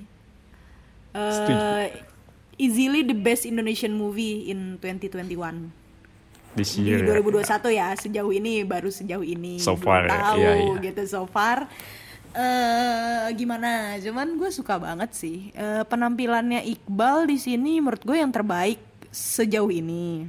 eh 1.13 1.29
Setuju. 1.29 1.55
easily 2.57 3.03
the 3.03 3.13
best 3.13 3.43
Indonesian 3.45 3.93
movie 3.93 4.47
in 4.49 4.79
2021. 4.81 5.69
This 6.55 6.79
Di 6.79 6.87
year 6.87 7.03
ya. 7.03 7.19
2021 7.19 7.67
ya, 7.69 7.87
sejauh 7.93 8.31
ini 8.31 8.63
baru 8.63 8.87
sejauh 8.87 9.21
ini. 9.21 9.59
So 9.59 9.75
far 9.75 10.07
ya, 10.07 10.15
tahu 10.15 10.39
iya, 10.39 10.51
iya. 10.55 10.75
gitu 10.81 11.03
so 11.05 11.27
far. 11.27 11.67
Eh 12.35 13.25
gimana? 13.33 13.95
Cuman 13.97 14.35
gue 14.35 14.51
suka 14.51 14.75
banget 14.75 15.15
sih 15.15 15.49
Eh, 15.55 15.83
penampilannya 15.87 16.61
Iqbal 16.67 17.31
di 17.31 17.39
sini 17.39 17.79
menurut 17.79 18.03
gue 18.03 18.17
yang 18.19 18.29
terbaik 18.29 18.79
sejauh 19.09 19.71
ini. 19.71 20.27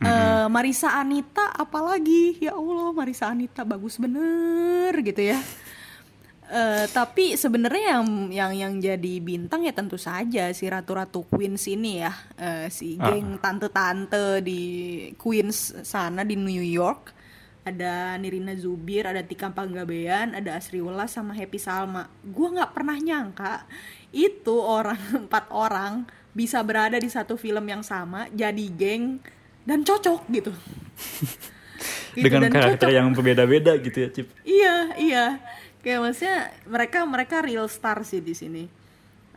Eh, 0.00 0.46
Marisa 0.48 0.96
Anita 0.96 1.52
apalagi 1.52 2.40
ya 2.40 2.56
Allah 2.56 2.88
Marisa 2.94 3.28
Anita 3.28 3.66
bagus 3.66 4.00
bener 4.00 4.94
gitu 5.04 5.20
ya. 5.20 5.36
Eh, 6.50 6.86
tapi 6.90 7.38
sebenarnya 7.38 8.00
yang 8.00 8.06
yang 8.34 8.52
yang 8.54 8.72
jadi 8.82 9.14
bintang 9.22 9.62
ya 9.62 9.70
tentu 9.70 9.94
saja 9.94 10.50
si 10.50 10.66
ratu-ratu 10.66 11.22
Queens 11.30 11.62
ini 11.70 12.02
ya 12.02 12.10
Eh, 12.34 12.66
si 12.74 12.98
geng 12.98 13.38
tante-tante 13.38 14.42
di 14.42 14.62
Queens 15.14 15.86
sana 15.86 16.26
di 16.26 16.34
New 16.34 16.64
York 16.64 17.14
ada 17.70 18.18
Nirina 18.18 18.54
Zubir, 18.58 19.06
ada 19.06 19.22
Tika 19.22 19.48
Panggabean, 19.54 20.34
ada 20.34 20.58
Asri 20.58 20.82
Welas 20.82 21.14
sama 21.14 21.32
Happy 21.34 21.58
Salma. 21.58 22.10
Gua 22.26 22.48
nggak 22.54 22.72
pernah 22.76 22.96
nyangka 22.98 23.54
itu 24.10 24.56
orang 24.58 24.98
empat 25.26 25.46
orang 25.54 26.06
bisa 26.34 26.62
berada 26.62 26.98
di 26.98 27.10
satu 27.10 27.34
film 27.34 27.66
yang 27.66 27.82
sama, 27.82 28.26
jadi 28.30 28.66
geng 28.70 29.18
dan 29.66 29.82
cocok 29.82 30.20
gitu. 30.30 30.52
Gitu, 32.10 32.26
Dengan 32.26 32.42
dan 32.42 32.52
karakter 32.52 32.90
cocok. 32.90 32.92
yang 32.92 33.08
berbeda-beda 33.14 33.72
gitu 33.80 33.98
ya, 34.04 34.08
Cip. 34.10 34.28
Iya, 34.44 34.74
iya. 34.98 35.24
Kayak 35.80 36.00
maksudnya 36.04 36.38
mereka 36.68 36.98
mereka 37.08 37.36
real 37.40 37.66
star 37.70 38.02
sih 38.04 38.20
di 38.20 38.34
sini. 38.36 38.64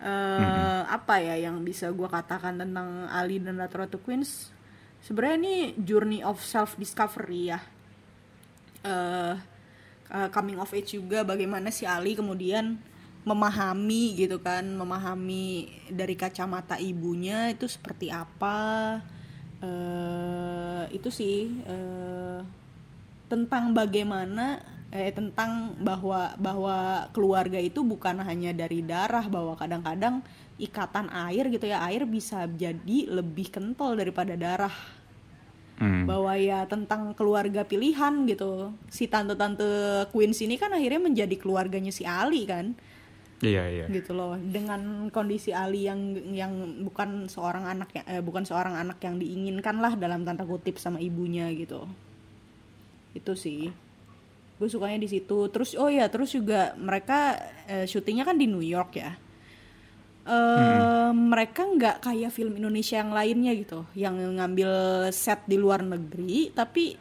eh 0.03 0.81
apa 0.97 1.15
ya 1.23 1.35
yang 1.47 1.63
bisa 1.63 1.87
gua 1.95 2.11
katakan 2.11 2.59
tentang 2.59 3.07
Ali 3.07 3.39
dan 3.39 3.55
Ratu 3.61 3.77
Ratu 3.81 3.97
Queens? 4.03 4.51
Sebenarnya 4.99 5.37
ini 5.39 5.55
journey 5.79 6.19
of 6.23 6.43
self 6.43 6.75
discovery 6.75 7.51
ya. 7.55 7.59
Eh, 8.83 9.35
coming 10.29 10.59
of 10.61 10.69
age 10.75 10.95
juga 10.99 11.25
bagaimana 11.25 11.73
si 11.73 11.87
Ali 11.89 12.13
kemudian 12.13 12.77
memahami 13.23 14.19
gitu 14.19 14.37
kan, 14.43 14.67
memahami 14.75 15.71
dari 15.87 16.15
kacamata 16.19 16.75
ibunya 16.79 17.49
itu 17.51 17.65
seperti 17.67 18.11
apa. 18.11 18.99
eh 19.63 20.83
itu 20.91 21.07
sih 21.07 21.47
eh 21.63 22.39
tentang 23.31 23.71
bagaimana 23.71 24.59
eh 24.93 25.09
tentang 25.09 25.73
bahwa 25.81 26.35
bahwa 26.37 27.09
keluarga 27.15 27.57
itu 27.57 27.81
bukan 27.81 28.21
hanya 28.21 28.53
dari 28.53 28.85
darah 28.85 29.25
bahwa 29.25 29.57
kadang-kadang 29.57 30.21
ikatan 30.61 31.09
air 31.09 31.49
gitu 31.49 31.65
ya 31.65 31.81
air 31.89 32.05
bisa 32.05 32.45
jadi 32.45 33.09
lebih 33.09 33.49
kental 33.49 33.97
daripada 33.97 34.37
darah 34.37 34.75
Hmm. 35.83 36.07
bahwa 36.07 36.31
ya 36.39 36.63
tentang 36.63 37.11
keluarga 37.11 37.67
pilihan 37.67 38.23
gitu. 38.23 38.71
Si 38.87 39.11
tante-tante 39.11 40.07
Queens 40.15 40.39
ini 40.39 40.55
kan 40.55 40.71
akhirnya 40.71 41.03
menjadi 41.03 41.35
keluarganya 41.35 41.91
si 41.91 42.07
Ali 42.07 42.47
kan? 42.47 42.71
Iya, 43.43 43.67
iya. 43.67 43.85
gitu 43.91 44.15
loh. 44.15 44.39
Dengan 44.39 45.11
kondisi 45.11 45.51
Ali 45.51 45.83
yang 45.83 46.15
yang 46.31 46.79
bukan 46.87 47.27
seorang 47.27 47.67
anak 47.67 47.91
ya 47.91 48.01
eh, 48.07 48.23
bukan 48.23 48.47
seorang 48.47 48.79
anak 48.79 49.03
yang 49.03 49.19
diinginkan 49.19 49.83
lah 49.83 49.99
dalam 49.99 50.23
tanda 50.23 50.47
kutip 50.47 50.79
sama 50.79 51.03
ibunya 51.03 51.51
gitu. 51.51 51.83
Itu 53.11 53.35
sih. 53.35 53.67
Gue 54.55 54.71
sukanya 54.71 55.03
di 55.03 55.11
situ. 55.11 55.51
Terus 55.51 55.75
oh 55.75 55.91
ya 55.91 56.07
terus 56.07 56.31
juga 56.31 56.71
mereka 56.79 57.35
eh, 57.67 57.83
syutingnya 57.83 58.23
kan 58.23 58.39
di 58.39 58.47
New 58.47 58.63
York 58.63 58.95
ya 58.95 59.19
eh, 60.27 61.11
mereka 61.11 61.67
nggak 61.67 62.03
kayak 62.03 62.31
film 62.31 62.55
Indonesia 62.55 62.99
yang 62.99 63.11
lainnya 63.11 63.51
gitu 63.55 63.83
yang 63.95 64.15
ngambil 64.17 64.71
set 65.11 65.43
di 65.47 65.59
luar 65.59 65.83
negeri 65.83 66.51
tapi 66.55 66.95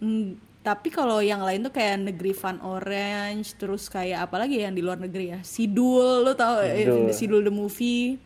mm, 0.00 0.46
tapi 0.66 0.90
kalau 0.90 1.22
yang 1.22 1.46
lain 1.46 1.62
tuh 1.62 1.70
kayak 1.70 2.10
negeri 2.10 2.34
Fun 2.34 2.58
Orange 2.58 3.54
terus 3.54 3.86
kayak 3.86 4.26
apalagi 4.26 4.66
yang 4.66 4.74
di 4.74 4.82
luar 4.82 4.98
negeri 4.98 5.38
ya? 5.38 5.40
Sidul 5.46 6.26
lo 6.26 6.34
tau 6.34 6.58
eh, 6.58 6.82
Sidul. 6.82 7.14
Sidul 7.14 7.42
the 7.46 7.54
movie. 7.54 8.18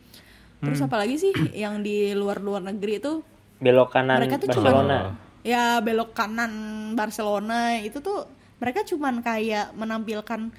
Terus 0.57 0.81
apalagi 0.81 1.21
sih 1.21 1.33
yang 1.53 1.85
di 1.85 2.17
luar 2.17 2.41
luar 2.41 2.65
negeri 2.65 2.97
itu? 2.97 3.21
Belok 3.61 3.93
kanan 3.93 4.17
mereka 4.17 4.41
tuh 4.41 4.49
Barcelona. 4.49 4.73
Cuman 5.13 5.29
ya 5.45 5.77
belok 5.85 6.17
kanan 6.17 6.53
Barcelona 6.97 7.77
itu 7.77 8.01
tuh 8.01 8.25
mereka 8.57 8.85
cuman 8.89 9.21
kayak 9.21 9.77
menampilkan 9.77 10.49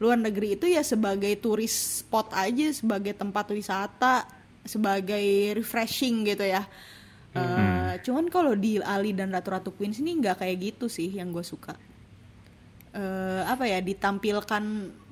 luar 0.00 0.16
negeri 0.16 0.56
itu 0.56 0.66
ya 0.66 0.80
sebagai 0.80 1.36
turis 1.38 2.00
spot 2.00 2.32
aja 2.32 2.72
sebagai 2.72 3.12
tempat 3.12 3.52
wisata 3.52 4.24
sebagai 4.64 5.56
refreshing 5.56 6.24
gitu 6.24 6.44
ya. 6.44 6.64
Eh, 7.30 7.94
cuman 8.02 8.26
kalau 8.32 8.58
di 8.58 8.80
Ali 8.82 9.14
dan 9.14 9.30
Ratu 9.30 9.54
Ratu 9.54 9.70
Queens 9.76 10.02
ini 10.02 10.18
nggak 10.18 10.42
kayak 10.42 10.56
gitu 10.58 10.90
sih 10.90 11.12
yang 11.14 11.30
gue 11.30 11.44
suka. 11.44 11.76
Eh 12.90 13.42
apa 13.46 13.70
ya 13.70 13.78
ditampilkan 13.78 14.64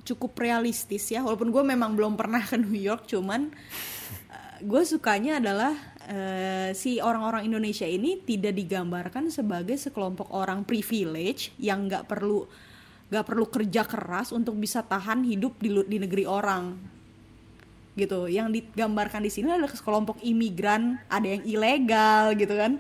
cukup 0.09 0.41
realistis 0.41 1.13
ya 1.13 1.21
walaupun 1.21 1.53
gue 1.53 1.65
memang 1.69 1.93
belum 1.93 2.17
pernah 2.17 2.41
ke 2.41 2.57
New 2.57 2.81
York 2.81 3.05
cuman 3.13 3.53
gue 4.65 4.83
sukanya 4.83 5.39
adalah 5.39 5.77
eh, 6.09 6.71
si 6.73 6.99
orang-orang 6.99 7.47
Indonesia 7.47 7.85
ini 7.85 8.25
tidak 8.25 8.57
digambarkan 8.57 9.29
sebagai 9.29 9.77
sekelompok 9.77 10.33
orang 10.33 10.65
privilege 10.65 11.53
yang 11.61 11.87
nggak 11.87 12.09
perlu 12.09 12.49
nggak 13.09 13.25
perlu 13.25 13.49
kerja 13.49 13.89
keras 13.89 14.37
untuk 14.37 14.57
bisa 14.61 14.85
tahan 14.85 15.25
hidup 15.25 15.57
di, 15.59 15.73
di 15.89 15.97
negeri 15.97 16.25
orang. 16.29 16.77
Gitu. 17.99 18.31
Yang 18.31 18.63
digambarkan 18.63 19.25
di 19.25 19.31
sini 19.33 19.49
adalah 19.51 19.73
sekelompok 19.73 20.21
imigran. 20.23 21.01
Ada 21.09 21.27
yang 21.35 21.43
ilegal 21.49 22.25
gitu 22.37 22.55
kan. 22.55 22.73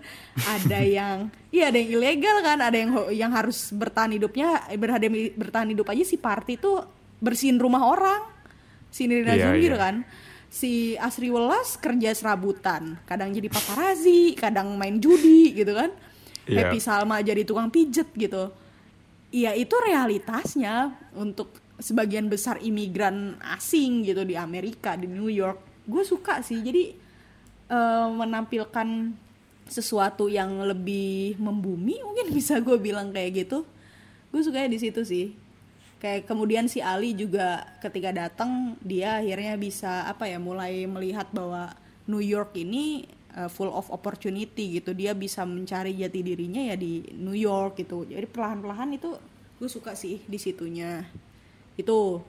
Ada 0.44 0.80
yang 1.00 1.16
iya 1.48 1.72
ada 1.72 1.78
yang 1.80 1.90
ilegal 1.98 2.36
kan. 2.44 2.58
Ada 2.60 2.76
yang 2.76 2.90
yang 3.10 3.32
harus 3.32 3.72
bertahan 3.72 4.14
hidupnya 4.14 4.68
berhadap 4.76 5.10
bertahan 5.34 5.68
hidup 5.72 5.88
aja 5.90 6.04
si 6.04 6.20
party 6.20 6.60
tuh 6.60 6.84
bersihin 7.18 7.56
rumah 7.58 7.82
orang. 7.88 8.20
Si 8.92 9.08
Nirina 9.08 9.36
Zul 9.36 9.58
gitu 9.64 9.74
iya. 9.74 9.84
kan. 9.90 9.96
Si 10.48 10.96
Asri 10.96 11.32
Welas 11.32 11.80
kerja 11.80 12.12
serabutan. 12.12 13.00
Kadang 13.08 13.32
jadi 13.32 13.48
paparazi 13.48 14.36
kadang 14.36 14.76
main 14.76 15.00
judi 15.00 15.56
gitu 15.56 15.72
kan. 15.72 15.90
Iya. 16.48 16.68
Happy 16.68 16.78
Salma 16.80 17.20
jadi 17.20 17.44
tukang 17.44 17.68
pijet 17.68 18.08
gitu 18.12 18.67
ya 19.28 19.52
itu 19.52 19.74
realitasnya 19.76 20.92
untuk 21.12 21.52
sebagian 21.78 22.26
besar 22.26 22.58
imigran 22.58 23.38
asing 23.54 24.02
gitu 24.02 24.26
di 24.26 24.34
Amerika 24.34 24.98
di 24.98 25.06
New 25.06 25.30
York. 25.30 25.86
Gue 25.86 26.02
suka 26.02 26.42
sih. 26.42 26.60
Jadi 26.60 26.92
eh, 27.70 28.08
menampilkan 28.10 29.14
sesuatu 29.68 30.32
yang 30.32 30.64
lebih 30.64 31.36
membumi 31.36 32.00
mungkin 32.00 32.32
bisa 32.38 32.58
gue 32.58 32.76
bilang 32.80 33.14
kayak 33.14 33.46
gitu. 33.46 33.64
Gue 34.28 34.40
sukanya 34.44 34.68
di 34.68 34.80
situ 34.80 35.04
sih. 35.06 35.32
Kayak 35.98 36.30
kemudian 36.30 36.70
si 36.70 36.78
Ali 36.78 37.10
juga 37.10 37.74
ketika 37.82 38.14
datang 38.14 38.78
dia 38.78 39.18
akhirnya 39.18 39.58
bisa 39.58 40.06
apa 40.06 40.30
ya 40.30 40.38
mulai 40.38 40.86
melihat 40.86 41.26
bahwa 41.34 41.74
New 42.06 42.22
York 42.22 42.54
ini 42.54 43.10
uh, 43.36 43.50
full 43.50 43.68
of 43.74 43.90
opportunity 43.90 44.80
gitu. 44.80 44.94
Dia 44.96 45.12
bisa 45.12 45.44
mencari 45.44 45.92
jati 45.98 46.22
dirinya 46.22 46.72
ya 46.72 46.76
di 46.78 47.04
New 47.18 47.36
York 47.36 47.82
gitu. 47.82 48.08
Jadi 48.08 48.24
perlahan-perlahan 48.24 48.94
itu 48.94 49.12
gue 49.58 49.68
suka 49.68 49.92
sih 49.98 50.22
di 50.24 50.38
situnya. 50.38 51.04
Itu 51.74 52.22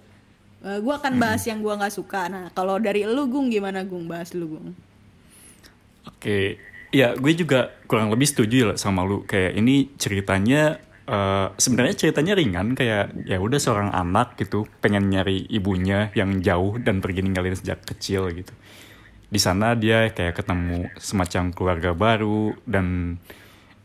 Uh, 0.59 0.83
gue 0.83 0.91
akan 0.91 1.23
bahas 1.23 1.47
yang 1.47 1.63
gue 1.63 1.71
nggak 1.71 1.95
suka. 1.95 2.27
Nah 2.27 2.51
kalau 2.51 2.75
dari 2.83 3.07
lu 3.07 3.31
Gung 3.31 3.47
gimana 3.47 3.87
Gung? 3.87 4.11
Bahas 4.11 4.35
lu 4.35 4.59
Gung. 4.59 4.75
Oke, 6.03 6.59
ya 6.91 7.15
gue 7.15 7.31
juga 7.31 7.71
kurang 7.87 8.11
lebih 8.11 8.27
setuju 8.27 8.75
lah 8.75 8.75
sama 8.75 9.07
lu. 9.07 9.23
Kayak 9.23 9.55
ini 9.55 9.87
ceritanya 9.95 10.83
eh, 11.07 11.47
sebenarnya 11.55 11.95
ceritanya 11.95 12.35
ringan. 12.35 12.75
Kayak 12.75 13.15
ya 13.23 13.39
udah 13.39 13.55
seorang 13.55 13.95
anak 13.95 14.35
gitu 14.35 14.67
pengen 14.83 15.07
nyari 15.07 15.47
ibunya 15.47 16.11
yang 16.11 16.43
jauh 16.43 16.75
dan 16.75 16.99
pergi 16.99 17.23
ninggalin 17.23 17.55
sejak 17.55 17.79
kecil 17.87 18.27
gitu. 18.35 18.51
Di 19.29 19.37
sana 19.37 19.77
dia 19.77 20.09
kayak 20.09 20.41
ketemu 20.41 20.89
semacam 20.97 21.53
keluarga 21.53 21.91
baru 21.93 22.57
dan 22.65 23.17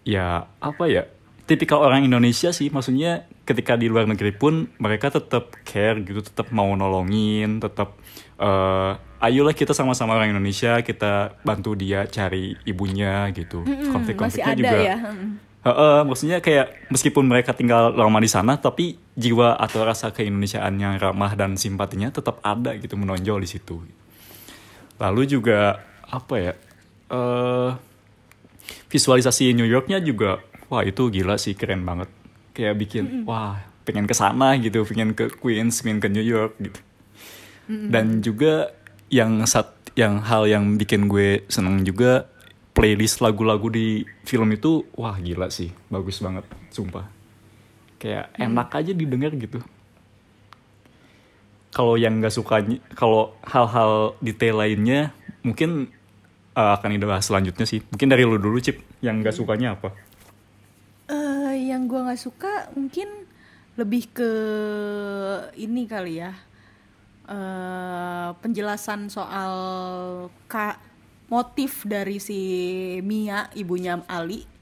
ya 0.05 0.49
apa 0.61 0.85
ya 0.89 1.05
tipikal 1.45 1.85
orang 1.85 2.09
Indonesia 2.09 2.49
sih. 2.51 2.73
Maksudnya 2.73 3.29
ketika 3.45 3.77
di 3.77 3.93
luar 3.93 4.09
negeri 4.09 4.33
pun 4.33 4.73
mereka 4.81 5.13
tetap 5.13 5.53
care 5.69 6.01
gitu 6.01 6.25
tetap 6.25 6.49
mau 6.49 6.73
nolongin 6.73 7.61
tetap 7.61 8.01
eh 8.41 8.93
ayolah 9.21 9.53
kita 9.53 9.77
sama-sama 9.77 10.17
orang 10.17 10.33
Indonesia 10.33 10.81
kita 10.81 11.41
bantu 11.45 11.77
dia 11.77 12.09
cari 12.09 12.57
ibunya 12.65 13.29
gitu. 13.37 13.65
Masih 13.65 13.93
konflik-konfliknya 13.93 14.53
ada 14.53 14.61
juga 14.61 14.79
ya 14.81 14.97
Mm. 15.05 15.33
Heeh, 15.65 16.01
maksudnya 16.05 16.45
kayak 16.45 16.93
meskipun 16.93 17.25
mereka 17.25 17.57
tinggal 17.57 17.89
lama 17.97 18.21
di 18.21 18.29
sana 18.29 18.61
tapi 18.61 19.01
jiwa 19.17 19.57
atau 19.57 19.81
rasa 19.81 20.13
keindonesiaan 20.13 20.77
yang 20.77 21.01
ramah 21.01 21.33
dan 21.33 21.57
simpatinya 21.57 22.13
tetap 22.13 22.37
ada 22.45 22.77
gitu 22.77 23.01
menonjol 23.01 23.41
di 23.41 23.49
situ 23.49 23.81
lalu 24.99 25.27
juga 25.27 25.83
apa 26.07 26.35
ya 26.39 26.53
eh 27.11 27.71
visualisasi 28.89 29.53
New 29.53 29.67
Yorknya 29.67 30.01
juga 30.01 30.41
wah 30.71 30.83
itu 30.87 31.11
gila 31.11 31.37
sih 31.37 31.53
keren 31.59 31.85
banget. 31.85 32.09
Kayak 32.55 32.75
bikin 32.79 33.05
wah 33.27 33.59
pengen 33.85 34.07
ke 34.09 34.15
sana 34.17 34.57
gitu 34.57 34.87
pengen 34.87 35.13
ke 35.13 35.29
Queens 35.29 35.83
pengen 35.83 36.01
ke 36.01 36.09
New 36.09 36.25
York 36.25 36.57
gitu. 36.63 36.81
Dan 37.67 38.21
juga 38.21 38.71
yang 39.09 39.43
sat 39.49 39.73
yang 39.99 40.21
hal 40.23 40.47
yang 40.49 40.77
bikin 40.79 41.07
gue 41.09 41.47
seneng 41.49 41.83
juga 41.83 42.29
playlist 42.75 43.23
lagu-lagu 43.23 43.71
di 43.71 44.03
film 44.27 44.51
itu 44.53 44.85
wah 44.99 45.17
gila 45.19 45.51
sih 45.51 45.71
bagus 45.91 46.23
banget 46.23 46.47
sumpah. 46.71 47.07
Kayak 47.99 48.31
enak 48.37 48.69
aja 48.75 48.93
didengar 48.93 49.33
gitu 49.35 49.65
kalau 51.75 51.99
yang 51.99 52.23
nggak 52.23 52.31
suka 52.31 52.63
kalau 52.95 53.35
hal-hal 53.43 54.15
detail 54.23 54.63
lainnya 54.63 55.11
mungkin 55.43 55.91
uh, 56.55 56.79
akan 56.79 56.95
dibahas 56.95 57.27
selanjutnya 57.27 57.67
sih. 57.67 57.83
Mungkin 57.91 58.07
dari 58.07 58.23
lu 58.23 58.39
dulu 58.39 58.63
cip 58.63 58.79
yang 59.03 59.19
nggak 59.21 59.35
sukanya 59.35 59.75
apa? 59.75 59.91
Eh, 61.11 61.69
yang 61.75 61.91
gua 61.91 62.09
nggak 62.09 62.23
suka 62.23 62.71
mungkin 62.79 63.27
lebih 63.75 64.15
ke 64.15 64.31
ini 65.59 65.83
kali 65.91 66.23
ya. 66.23 66.33
Eh 67.27 68.29
penjelasan 68.39 69.11
soal 69.11 69.55
ka 70.47 70.79
motif 71.27 71.83
dari 71.83 72.23
si 72.23 72.39
Mia 73.03 73.51
ibunya 73.59 73.99
Ali 74.07 74.54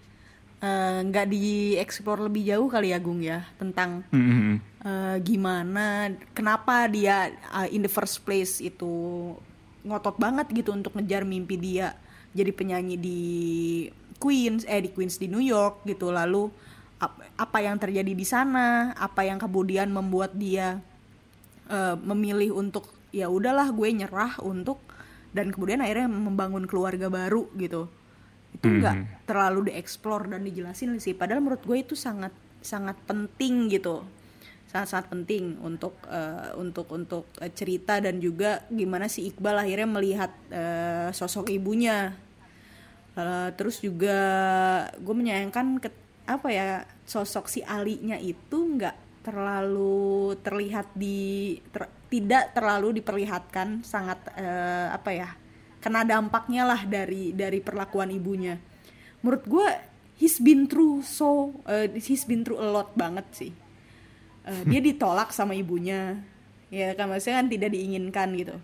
eh, 0.62 0.98
nggak 1.02 1.26
dieksplor 1.26 2.30
lebih 2.30 2.46
jauh 2.46 2.68
kali 2.70 2.94
ya 2.94 2.98
Gung 3.02 3.20
ya 3.20 3.44
tentang 3.58 4.06
Hmm, 4.14 4.62
eh, 4.86 5.16
gimana 5.20 6.14
kenapa 6.32 6.86
dia 6.86 7.34
uh, 7.50 7.66
in 7.68 7.82
the 7.82 7.90
first 7.90 8.22
place 8.22 8.62
itu 8.62 8.86
ngotot 9.82 10.14
banget 10.14 10.46
gitu 10.54 10.70
untuk 10.70 10.94
ngejar 10.94 11.26
mimpi 11.26 11.58
dia 11.58 11.98
jadi 12.32 12.54
penyanyi 12.54 12.96
di 12.96 13.20
Queens 14.22 14.62
eh 14.70 14.78
di 14.78 14.94
Queens 14.94 15.18
di 15.18 15.26
New 15.26 15.42
York 15.42 15.82
gitu. 15.82 16.14
Lalu 16.14 16.46
ap- 17.02 17.18
apa 17.34 17.58
yang 17.58 17.82
terjadi 17.82 18.14
di 18.14 18.22
sana 18.22 18.94
apa 18.94 19.26
yang 19.26 19.42
kemudian 19.42 19.90
membuat 19.90 20.38
dia 20.38 20.78
eh, 21.66 21.96
memilih 21.98 22.54
untuk 22.54 22.86
ya 23.10 23.26
udahlah 23.26 23.74
gue 23.74 23.88
nyerah 23.90 24.38
untuk 24.40 24.78
dan 25.34 25.50
kemudian 25.50 25.82
akhirnya 25.82 26.08
membangun 26.08 26.64
keluarga 26.70 27.10
baru 27.10 27.50
gitu 27.58 27.90
itu 28.52 28.66
nggak 28.68 29.26
terlalu 29.26 29.72
dieksplor 29.72 30.28
dan 30.28 30.44
dijelasin 30.44 31.00
sih. 31.00 31.16
Padahal 31.16 31.40
menurut 31.40 31.64
gue 31.64 31.78
itu 31.80 31.94
sangat 31.96 32.32
sangat 32.60 32.94
penting 33.08 33.72
gitu. 33.72 34.04
Sangat 34.68 34.88
sangat 34.88 35.06
penting 35.12 35.58
untuk 35.60 35.96
eh, 36.06 36.52
untuk 36.56 36.88
untuk 36.92 37.28
eh, 37.40 37.50
cerita 37.52 37.98
dan 37.98 38.20
juga 38.20 38.64
gimana 38.68 39.08
si 39.08 39.28
Iqbal 39.28 39.64
akhirnya 39.66 39.88
melihat 39.88 40.32
eh, 40.52 41.08
sosok 41.10 41.48
ibunya. 41.50 42.12
Eh, 43.12 43.48
terus 43.56 43.80
juga 43.84 44.18
gue 44.96 45.14
menyayangkan 45.16 45.80
ke, 45.80 45.88
apa 46.24 46.48
ya 46.48 46.68
sosok 47.04 47.50
si 47.50 47.60
Alinya 47.60 48.16
itu 48.16 48.56
nggak 48.56 49.26
terlalu 49.26 50.34
terlihat 50.42 50.90
di 50.96 51.56
ter- 51.70 51.92
tidak 52.10 52.52
terlalu 52.52 53.00
diperlihatkan 53.00 53.86
sangat 53.86 54.18
eh, 54.36 54.88
apa 54.92 55.10
ya 55.14 55.28
kena 55.82 56.06
dampaknya 56.06 56.62
lah 56.62 56.86
dari 56.86 57.34
dari 57.34 57.58
perlakuan 57.58 58.14
ibunya. 58.14 58.54
Menurut 59.20 59.44
gue 59.44 59.68
he's 60.16 60.38
been 60.38 60.70
through 60.70 61.02
so 61.02 61.50
eh, 61.66 61.90
he's 61.98 62.22
been 62.22 62.46
through 62.46 62.62
a 62.62 62.68
lot 62.70 62.94
banget 62.94 63.26
sih. 63.34 63.52
Eh, 64.46 64.62
dia 64.70 64.78
ditolak 64.78 65.34
sama 65.34 65.58
ibunya. 65.58 66.22
Ya 66.70 66.94
kan 66.94 67.10
maksudnya 67.10 67.42
kan 67.42 67.48
tidak 67.50 67.70
diinginkan 67.74 68.28
gitu. 68.38 68.56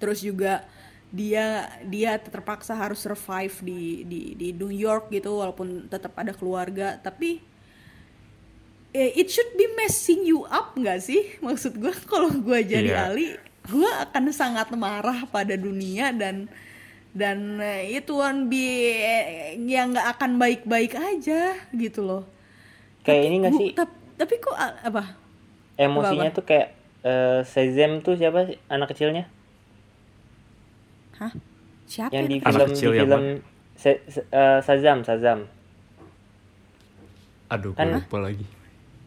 Terus 0.00 0.24
juga 0.24 0.64
dia 1.12 1.68
dia 1.84 2.16
terpaksa 2.16 2.72
harus 2.72 3.04
survive 3.04 3.52
di 3.60 4.08
di 4.08 4.20
di 4.32 4.48
New 4.56 4.72
York 4.72 5.12
gitu 5.12 5.36
walaupun 5.36 5.92
tetap 5.92 6.16
ada 6.16 6.32
keluarga. 6.32 6.96
Tapi 6.96 7.44
eh, 8.96 9.10
it 9.16 9.28
should 9.28 9.52
be 9.56 9.68
messing 9.76 10.24
you 10.24 10.48
up 10.48 10.72
nggak 10.76 11.00
sih? 11.04 11.32
Maksud 11.44 11.76
gue 11.76 11.92
kalau 12.08 12.32
gue 12.32 12.58
jadi 12.64 12.96
Iya. 12.96 13.12
Ali 13.12 13.36
gue 13.62 13.90
akan 14.02 14.24
sangat 14.30 14.68
marah 14.74 15.22
pada 15.26 15.54
dunia 15.54 16.10
dan 16.10 16.50
dan 17.12 17.60
eh, 17.60 17.94
itu 17.94 18.12
one 18.12 18.48
be 18.48 18.66
yang 19.62 19.92
nggak 19.92 20.08
akan 20.16 20.36
baik-baik 20.36 20.92
aja 20.92 21.54
gitu 21.70 22.00
loh 22.02 22.22
kayak 23.02 23.22
ini 23.22 23.36
nggak 23.38 23.52
Bu, 23.52 23.58
sih 23.58 23.70
tap- 23.72 23.98
tapi 24.16 24.34
kok 24.38 24.56
apa 24.56 25.14
emosinya 25.76 26.26
Apa-apa? 26.26 26.36
tuh 26.36 26.44
kayak 26.44 26.68
eh, 27.02 27.40
Shazam 27.44 28.00
tuh 28.00 28.14
siapa 28.14 28.46
sih 28.46 28.56
anak 28.66 28.90
kecilnya 28.90 29.24
hah 31.18 31.32
siapa 31.84 32.10
yang 32.10 32.26
di 32.26 32.36
itu? 32.38 32.44
Anak 32.44 32.58
film 32.58 32.68
kecil 32.72 32.90
di 32.90 32.98
yang 32.98 33.06
film 33.06 33.24
Se- 33.76 34.02
Se- 34.06 34.28
eh, 34.28 34.58
Shazam 34.60 34.98
Shazam 35.02 35.46
Aduh, 37.48 37.76
Kan- 37.76 38.00
lupa 38.00 38.18
lagi. 38.18 38.46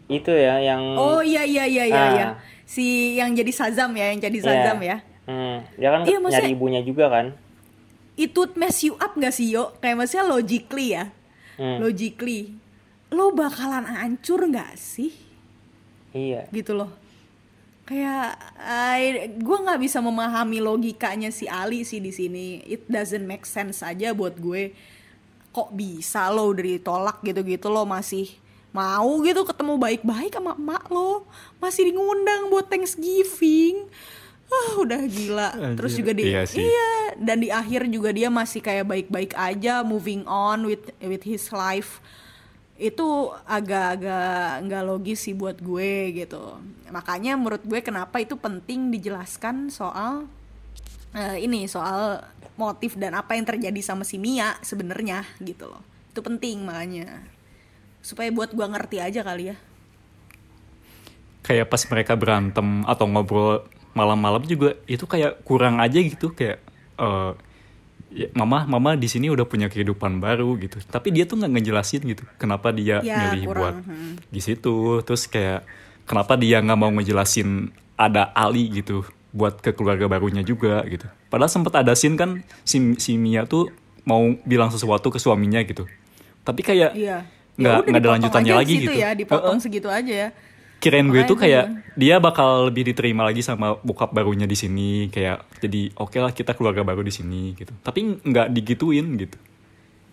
itu 0.06 0.30
ya 0.30 0.62
yang 0.62 0.94
oh 0.94 1.18
iya 1.18 1.41
iya 1.41 1.65
iya 1.65 1.84
iya 1.84 1.98
Ah. 1.98 2.10
iya 2.13 2.28
si 2.65 3.15
yang 3.15 3.32
jadi 3.32 3.51
Sazam 3.54 3.93
ya 3.93 4.12
yang 4.12 4.19
jadi 4.19 4.38
Iya. 4.41 4.45
Sazam 4.45 4.80
ya. 4.82 4.97
Hmm, 5.25 5.58
dia 5.78 5.89
kan 5.89 6.01
Iya, 6.06 6.17
nyari 6.21 6.49
ibunya 6.54 6.82
juga 6.86 7.10
kan? 7.10 7.34
Itu 8.17 8.45
mess 8.58 8.86
you 8.86 8.93
up 8.97 9.17
gak 9.17 9.34
sih 9.34 9.54
yo? 9.54 9.73
Kayak 9.82 10.06
maksudnya 10.06 10.25
logically 10.25 10.88
ya. 10.93 11.06
Hmm. 11.56 11.80
logically. 11.80 12.51
Lo 13.15 13.32
bakalan 13.32 13.88
hancur 13.88 14.43
nggak 14.43 14.75
sih? 14.75 15.15
Iya. 16.12 16.51
Gitu 16.51 16.75
loh. 16.75 16.91
Kayak 17.86 18.36
gue 19.39 19.58
nggak 19.62 19.80
bisa 19.80 20.04
memahami 20.04 20.60
logikanya 20.60 21.30
si 21.32 21.47
Ali 21.47 21.88
sih 21.88 22.04
di 22.04 22.12
sini. 22.12 22.60
It 22.65 22.89
doesn't 22.91 23.23
make 23.23 23.47
sense 23.47 23.86
aja 23.86 24.12
buat 24.12 24.36
gue. 24.36 24.75
Kok 25.56 25.71
bisa 25.71 26.28
lo 26.34 26.51
udah 26.51 26.65
ditolak 26.65 27.23
gitu-gitu? 27.23 27.71
Lo 27.71 27.88
masih 27.88 28.36
mau 28.76 29.24
gitu 29.24 29.48
ketemu 29.48 29.80
baik-baik 29.80 30.36
sama 30.36 30.52
emak 30.60 30.84
lo. 30.92 31.24
Masih 31.64 31.96
ngundang 31.96 32.52
buat 32.52 32.68
Thanksgiving. 32.68 33.88
Ah 34.52 34.84
udah 34.84 35.02
gila. 35.08 35.50
Terus 35.80 35.96
juga 35.96 36.12
di 36.12 36.28
iya 36.28 36.44
sih. 36.44 36.60
iya 36.60 37.16
dan 37.16 37.40
di 37.40 37.50
akhir 37.50 37.88
juga 37.88 38.12
dia 38.12 38.28
masih 38.28 38.60
kayak 38.60 38.86
baik-baik 38.86 39.32
aja 39.40 39.80
moving 39.82 40.28
on 40.28 40.68
with 40.68 40.92
with 41.00 41.24
his 41.24 41.48
life. 41.56 42.04
Itu 42.76 43.32
agak-agak 43.48 44.68
nggak 44.68 44.84
logis 44.84 45.24
sih 45.24 45.32
buat 45.32 45.56
gue 45.64 46.12
gitu. 46.12 46.60
Makanya 46.92 47.40
menurut 47.40 47.64
gue 47.64 47.80
kenapa 47.80 48.20
itu 48.20 48.36
penting 48.36 48.92
dijelaskan 48.92 49.72
soal 49.72 50.28
eh, 51.16 51.40
ini 51.40 51.72
soal 51.72 52.20
motif 52.60 53.00
dan 53.00 53.16
apa 53.16 53.36
yang 53.40 53.48
terjadi 53.48 53.80
sama 53.80 54.04
si 54.04 54.20
Mia 54.20 54.60
sebenarnya 54.60 55.24
gitu 55.40 55.72
loh. 55.72 55.82
Itu 56.12 56.20
penting 56.20 56.68
makanya 56.68 57.35
supaya 58.06 58.30
buat 58.30 58.54
gue 58.54 58.62
ngerti 58.62 59.02
aja 59.02 59.26
kali 59.26 59.50
ya 59.50 59.58
Kayak 61.41 61.74
pas 61.74 61.82
mereka 61.89 62.13
berantem 62.13 62.86
atau 62.86 63.10
ngobrol 63.10 63.65
malam-malam 63.98 64.46
juga 64.46 64.78
itu 64.86 65.10
kayak 65.10 65.41
kurang 65.41 65.82
aja 65.82 65.98
gitu 65.98 66.34
kayak 66.34 66.62
eh, 67.02 67.32
ya, 68.13 68.28
mama 68.34 68.65
mama 68.65 68.94
di 68.98 69.06
sini 69.06 69.30
udah 69.30 69.46
punya 69.46 69.70
kehidupan 69.70 70.18
baru 70.18 70.58
gitu. 70.58 70.82
Tapi 70.89 71.13
dia 71.13 71.30
tuh 71.30 71.38
nggak 71.38 71.54
ngejelasin 71.54 72.02
gitu 72.02 72.26
kenapa 72.41 72.74
dia 72.74 73.02
Ya, 73.06 73.30
milih 73.30 73.54
kurang, 73.54 73.58
buat 73.58 73.76
hmm. 73.78 74.13
di 74.34 74.41
situ. 74.41 75.06
Terus 75.06 75.30
kayak 75.30 75.70
kenapa 76.10 76.34
dia 76.34 76.65
nggak 76.65 76.80
mau 76.82 76.89
ngejelasin 76.98 77.70
ada 77.94 78.34
Ali 78.34 78.74
gitu 78.74 79.06
buat 79.30 79.62
ke 79.62 79.70
keluarga 79.78 80.10
barunya 80.10 80.41
juga 80.41 80.82
gitu. 80.89 81.06
Padahal 81.30 81.54
sempat 81.54 81.78
ada 81.78 81.94
scene 81.94 82.18
kan 82.18 82.41
si, 82.65 82.98
si 82.98 83.22
Mia 83.22 83.46
tuh 83.46 83.70
mau 84.02 84.34
bilang 84.50 84.74
sesuatu 84.74 85.13
ke 85.13 85.22
suaminya 85.22 85.62
gitu. 85.62 85.86
Tapi 86.41 86.65
kayak 86.65 86.98
iya 86.98 87.35
nggak 87.56 87.76
Ya 87.78 87.84
nggak 87.86 88.00
ada 88.00 88.10
lanjutannya 88.12 88.50
aja 88.50 88.60
lagi 88.60 88.74
situ 88.74 88.84
gitu. 88.86 88.94
ya 88.98 89.10
dipotong 89.12 89.48
Heeh. 89.54 89.63
segitu 89.63 89.88
aja 89.88 90.13
ya 90.18 90.30
kirain 90.78 91.04
gue 91.04 91.15
Makanya 91.15 91.28
tuh 91.28 91.38
kayak 91.38 91.63
gue- 91.65 91.82
dia 91.96 92.15
bakal 92.20 92.50
lebih 92.68 92.84
diterima 92.86 93.24
lagi 93.24 93.39
sama 93.39 93.80
bokap 93.80 94.12
barunya 94.12 94.44
di 94.44 94.54
sini 94.54 94.89
kayak 95.08 95.60
jadi 95.60 95.96
oke 95.96 96.18
lah 96.18 96.30
kita 96.30 96.52
keluarga 96.52 96.82
baru 96.82 97.00
di 97.00 97.10
sini 97.10 97.54
gitu 97.54 97.74
tapi 97.80 98.20
nggak 98.20 98.48
digituin 98.52 99.08
gitu 99.18 99.38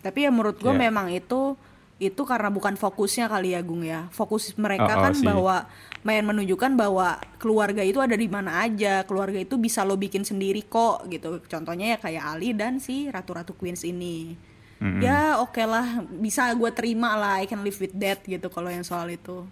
Tapi 0.00 0.18
ya 0.20 0.30
menurut 0.30 0.56
gue 0.56 0.68
Ya. 0.68 0.80
memang 0.80 1.10
itu 1.10 1.54
itu 1.96 2.22
karena 2.24 2.50
bukan 2.50 2.74
fokusnya 2.74 3.30
kali 3.30 3.54
ya 3.54 3.62
Gung 3.62 3.86
ya. 3.86 4.10
Fokus 4.10 4.50
mereka 4.56 4.90
Oh, 4.90 4.98
oh, 4.98 5.02
kan 5.04 5.14
sih. 5.14 5.22
bahwa 5.22 5.70
main 6.02 6.26
menunjukkan 6.26 6.74
bahwa 6.74 7.08
keluarga 7.38 7.78
itu 7.80 8.02
ada 8.02 8.18
di 8.18 8.26
mana 8.26 8.58
aja. 8.60 9.06
Keluarga 9.06 9.38
itu 9.38 9.54
bisa 9.54 9.86
lo 9.86 9.94
bikin 9.94 10.22
sendiri 10.22 10.66
kok 10.66 11.06
gitu. 11.06 11.38
Contohnya 11.44 11.94
ya 11.94 11.98
kayak 12.00 12.24
Ali 12.28 12.50
dan 12.50 12.82
si 12.82 13.06
Ratu-Ratu 13.06 13.54
Queens 13.54 13.86
ini. 13.86 14.34
Mm-mm. 14.82 14.98
Ya 14.98 15.38
oke 15.38 15.62
lah 15.62 16.02
bisa 16.10 16.50
gue 16.58 16.70
terima 16.74 17.14
lah 17.14 17.38
I 17.38 17.46
can 17.46 17.62
live 17.62 17.78
with 17.78 17.94
that 18.02 18.26
gitu 18.26 18.50
kalau 18.50 18.66
yang 18.66 18.82
soal 18.82 19.06
itu. 19.14 19.46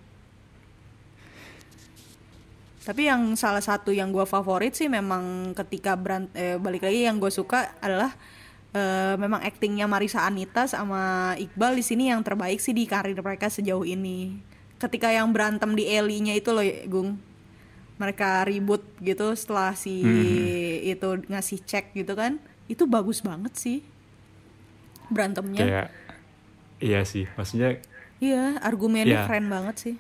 Tapi 2.82 3.06
yang 3.06 3.38
salah 3.38 3.62
satu 3.62 3.94
yang 3.94 4.10
gue 4.10 4.26
favorit 4.26 4.74
sih 4.74 4.90
memang 4.90 5.54
ketika 5.54 5.94
berant 5.94 6.26
eh, 6.34 6.58
balik 6.58 6.82
lagi 6.82 7.06
yang 7.06 7.22
gue 7.22 7.30
suka 7.30 7.78
adalah 7.78 8.10
eh, 8.74 9.14
memang 9.14 9.46
aktingnya 9.46 9.86
Marisa 9.86 10.26
Anita 10.26 10.66
sama 10.66 11.38
Iqbal 11.38 11.78
di 11.78 11.84
sini 11.86 12.10
yang 12.10 12.26
terbaik 12.26 12.58
sih 12.58 12.74
di 12.74 12.90
karir 12.90 13.14
mereka 13.14 13.46
sejauh 13.46 13.86
ini. 13.86 14.34
Ketika 14.82 15.14
yang 15.14 15.30
berantem 15.30 15.78
di 15.78 15.86
Ellie-nya 15.86 16.34
itu 16.34 16.50
loh, 16.50 16.66
Gung. 16.90 17.22
Mereka 18.02 18.48
ribut 18.50 18.82
gitu 18.98 19.30
setelah 19.36 19.76
si 19.78 20.02
itu 20.82 21.22
ngasih 21.30 21.62
cek 21.62 21.94
gitu 21.94 22.18
kan. 22.18 22.42
Itu 22.66 22.90
bagus 22.90 23.22
banget 23.22 23.54
sih 23.54 23.84
berantemnya. 25.10 25.60
kayak 25.60 25.86
iya 26.78 27.02
sih 27.02 27.26
maksudnya 27.34 27.78
Iya, 28.20 28.60
argumennya 28.60 29.16
Iya. 29.16 29.26
keren 29.26 29.48
banget 29.48 29.76
sih. 29.78 29.96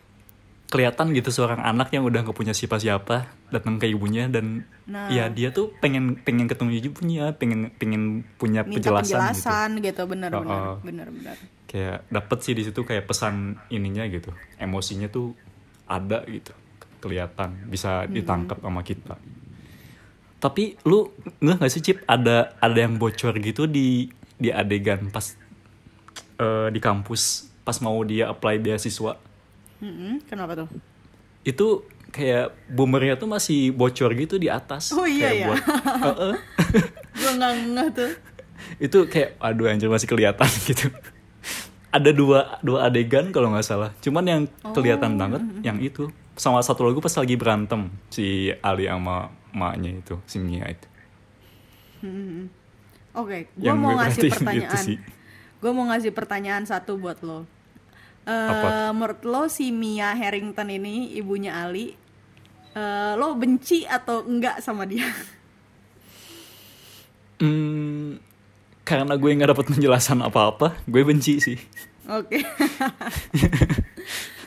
kelihatan 0.70 1.10
gitu 1.10 1.34
seorang 1.34 1.58
anak 1.58 1.90
yang 1.90 2.06
udah 2.06 2.22
nggak 2.22 2.36
punya 2.36 2.54
siapa-siapa 2.54 3.26
datang 3.50 3.76
ke 3.76 3.90
ibunya 3.90 4.30
dan 4.30 4.62
Nah. 4.86 5.10
ya 5.10 5.26
dia 5.26 5.50
tuh 5.50 5.74
pengen 5.76 6.14
pengen 6.16 6.46
ketemu 6.46 6.78
ibunya 6.84 7.24
pengen 7.32 7.74
pengen 7.74 8.22
punya 8.36 8.62
Minta 8.62 8.78
penjelasan, 8.92 9.02
gitu 9.02 9.18
penjelasan 9.18 9.70
gitu, 9.80 10.02
benar 10.06 10.30
Oh, 10.30 10.40
benar 10.40 10.60
oh. 10.60 10.76
benar 10.80 11.06
benar. 11.10 11.36
kayak 11.66 12.06
dapet 12.06 12.38
sih 12.40 12.54
di 12.54 12.62
situ 12.62 12.80
kayak 12.82 13.02
pesan 13.02 13.34
ininya 13.66 14.06
gitu 14.06 14.30
emosinya 14.58 15.06
tuh 15.06 15.34
ada 15.86 16.22
gitu 16.26 16.54
kelihatan 16.98 17.66
bisa 17.66 18.06
ditangkap 18.06 18.58
sama 18.60 18.82
kita 18.82 19.18
tapi 20.38 20.78
lu 20.82 21.10
nggak 21.38 21.56
nggak 21.58 21.70
sih 21.70 21.82
Cip 21.82 21.98
ada 22.04 22.54
ada 22.56 22.78
yang 22.78 22.94
bocor 22.94 23.36
gitu 23.36 23.66
di 23.66 24.06
di 24.40 24.48
adegan 24.48 25.12
pas 25.12 25.36
eh, 26.36 26.68
di 26.72 26.80
kampus 26.80 27.52
pas 27.60 27.76
mau 27.78 28.00
dia 28.02 28.32
apply 28.32 28.56
beasiswa. 28.58 29.20
Mm-mm, 29.78 30.24
kenapa 30.24 30.64
tuh? 30.64 30.68
itu 31.40 31.84
kayak 32.12 32.52
boomernya 32.68 33.16
tuh 33.16 33.24
masih 33.24 33.72
bocor 33.72 34.12
gitu 34.12 34.36
di 34.36 34.52
atas. 34.52 34.92
Oh, 34.92 35.08
iya, 35.08 35.32
kayak 35.32 35.36
iya. 35.36 35.46
buat. 35.48 35.62
Gue 37.20 37.32
nggak 37.32 37.52
ngeh 37.76 37.88
tuh. 37.96 38.10
itu 38.76 38.98
kayak 39.08 39.40
aduh 39.40 39.72
anjir 39.72 39.88
masih 39.88 40.04
kelihatan 40.04 40.44
gitu. 40.68 40.92
Ada 41.88 42.12
dua 42.12 42.60
dua 42.60 42.92
adegan 42.92 43.32
kalau 43.32 43.48
nggak 43.52 43.64
salah. 43.64 43.90
Cuman 44.04 44.24
yang 44.24 44.42
Oh, 44.60 44.76
kelihatan 44.76 45.16
banget 45.16 45.40
yang 45.64 45.80
itu. 45.80 46.12
Sama 46.36 46.60
satu 46.60 46.84
lagu 46.84 47.00
pas 47.00 47.12
lagi 47.16 47.36
berantem 47.36 47.88
si 48.12 48.52
Ali 48.60 48.84
sama 48.84 49.28
maknya 49.52 49.96
itu 49.96 50.16
si 50.24 50.36
Mia 50.40 50.64
itu 50.68 50.86
Oke, 53.10 53.50
gue 53.52 53.66
Yang 53.66 53.78
mau 53.78 53.90
gue 53.90 53.98
ngasih 53.98 54.22
gitu 54.24 54.34
pertanyaan. 54.38 54.82
sih. 54.82 54.96
Gue 55.58 55.70
mau 55.70 55.84
ngasih 55.86 56.12
pertanyaan 56.12 56.64
satu 56.64 56.94
buat 56.94 57.18
lo. 57.20 57.44
Eh, 58.22 58.30
Apa? 58.30 58.92
menurut 58.92 59.20
lo 59.24 59.42
si 59.46 59.70
Mia 59.70 60.12
Harrington 60.12 60.68
ini 60.68 61.10
ibunya 61.14 61.58
Ali, 61.58 61.96
eh, 62.72 63.12
lo 63.16 63.34
benci 63.34 63.82
atau 63.82 64.22
enggak 64.22 64.60
sama 64.60 64.84
dia? 64.84 65.06
Hmm, 67.40 68.20
karena 68.84 69.16
gue 69.16 69.32
nggak 69.32 69.56
dapat 69.56 69.72
penjelasan 69.72 70.20
apa-apa 70.20 70.76
gue 70.84 71.00
benci 71.00 71.40
sih 71.40 71.56
Oke. 72.04 72.36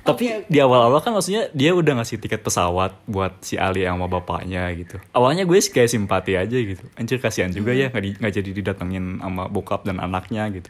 tapi 0.04 0.44
di 0.46 0.60
awal-awal 0.60 1.00
kan 1.00 1.16
maksudnya 1.16 1.48
dia 1.56 1.72
udah 1.72 1.96
ngasih 1.96 2.20
tiket 2.20 2.44
pesawat 2.44 2.92
buat 3.08 3.40
si 3.40 3.56
Ali 3.56 3.88
sama 3.88 4.12
bapaknya 4.12 4.68
gitu. 4.76 5.00
Awalnya 5.16 5.48
gue 5.48 5.56
sih 5.58 5.72
kayak 5.72 5.88
simpati 5.88 6.36
aja 6.36 6.58
gitu. 6.60 6.84
Anjir 7.00 7.24
kasihan 7.24 7.48
juga 7.50 7.72
ya 7.72 7.88
nggak 7.88 8.04
di- 8.04 8.20
jadi 8.20 8.52
didatengin 8.52 9.24
sama 9.24 9.48
bokap 9.48 9.88
dan 9.88 10.04
anaknya 10.04 10.52
gitu. 10.52 10.68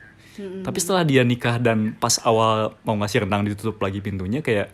Tapi 0.62 0.78
setelah 0.78 1.02
dia 1.02 1.26
nikah 1.26 1.58
dan 1.58 1.94
pas 1.94 2.22
awal 2.22 2.78
mau 2.82 2.94
ngasih 2.98 3.26
rendang 3.26 3.46
ditutup 3.46 3.78
lagi 3.78 4.02
pintunya 4.02 4.42
kayak 4.42 4.70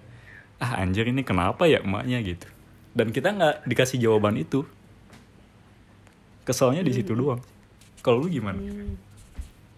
ah 0.60 0.84
anjir 0.84 1.08
ini 1.08 1.24
kenapa 1.24 1.64
ya 1.64 1.80
emaknya? 1.80 2.20
gitu. 2.20 2.48
Dan 2.92 3.16
kita 3.16 3.32
nggak 3.32 3.56
dikasih 3.64 3.96
jawaban 3.96 4.36
itu. 4.36 4.68
Kesalnya 6.44 6.84
di 6.84 6.92
situ 6.92 7.16
doang. 7.16 7.40
Kalau 8.04 8.20
lu 8.20 8.28
gimana? 8.28 8.60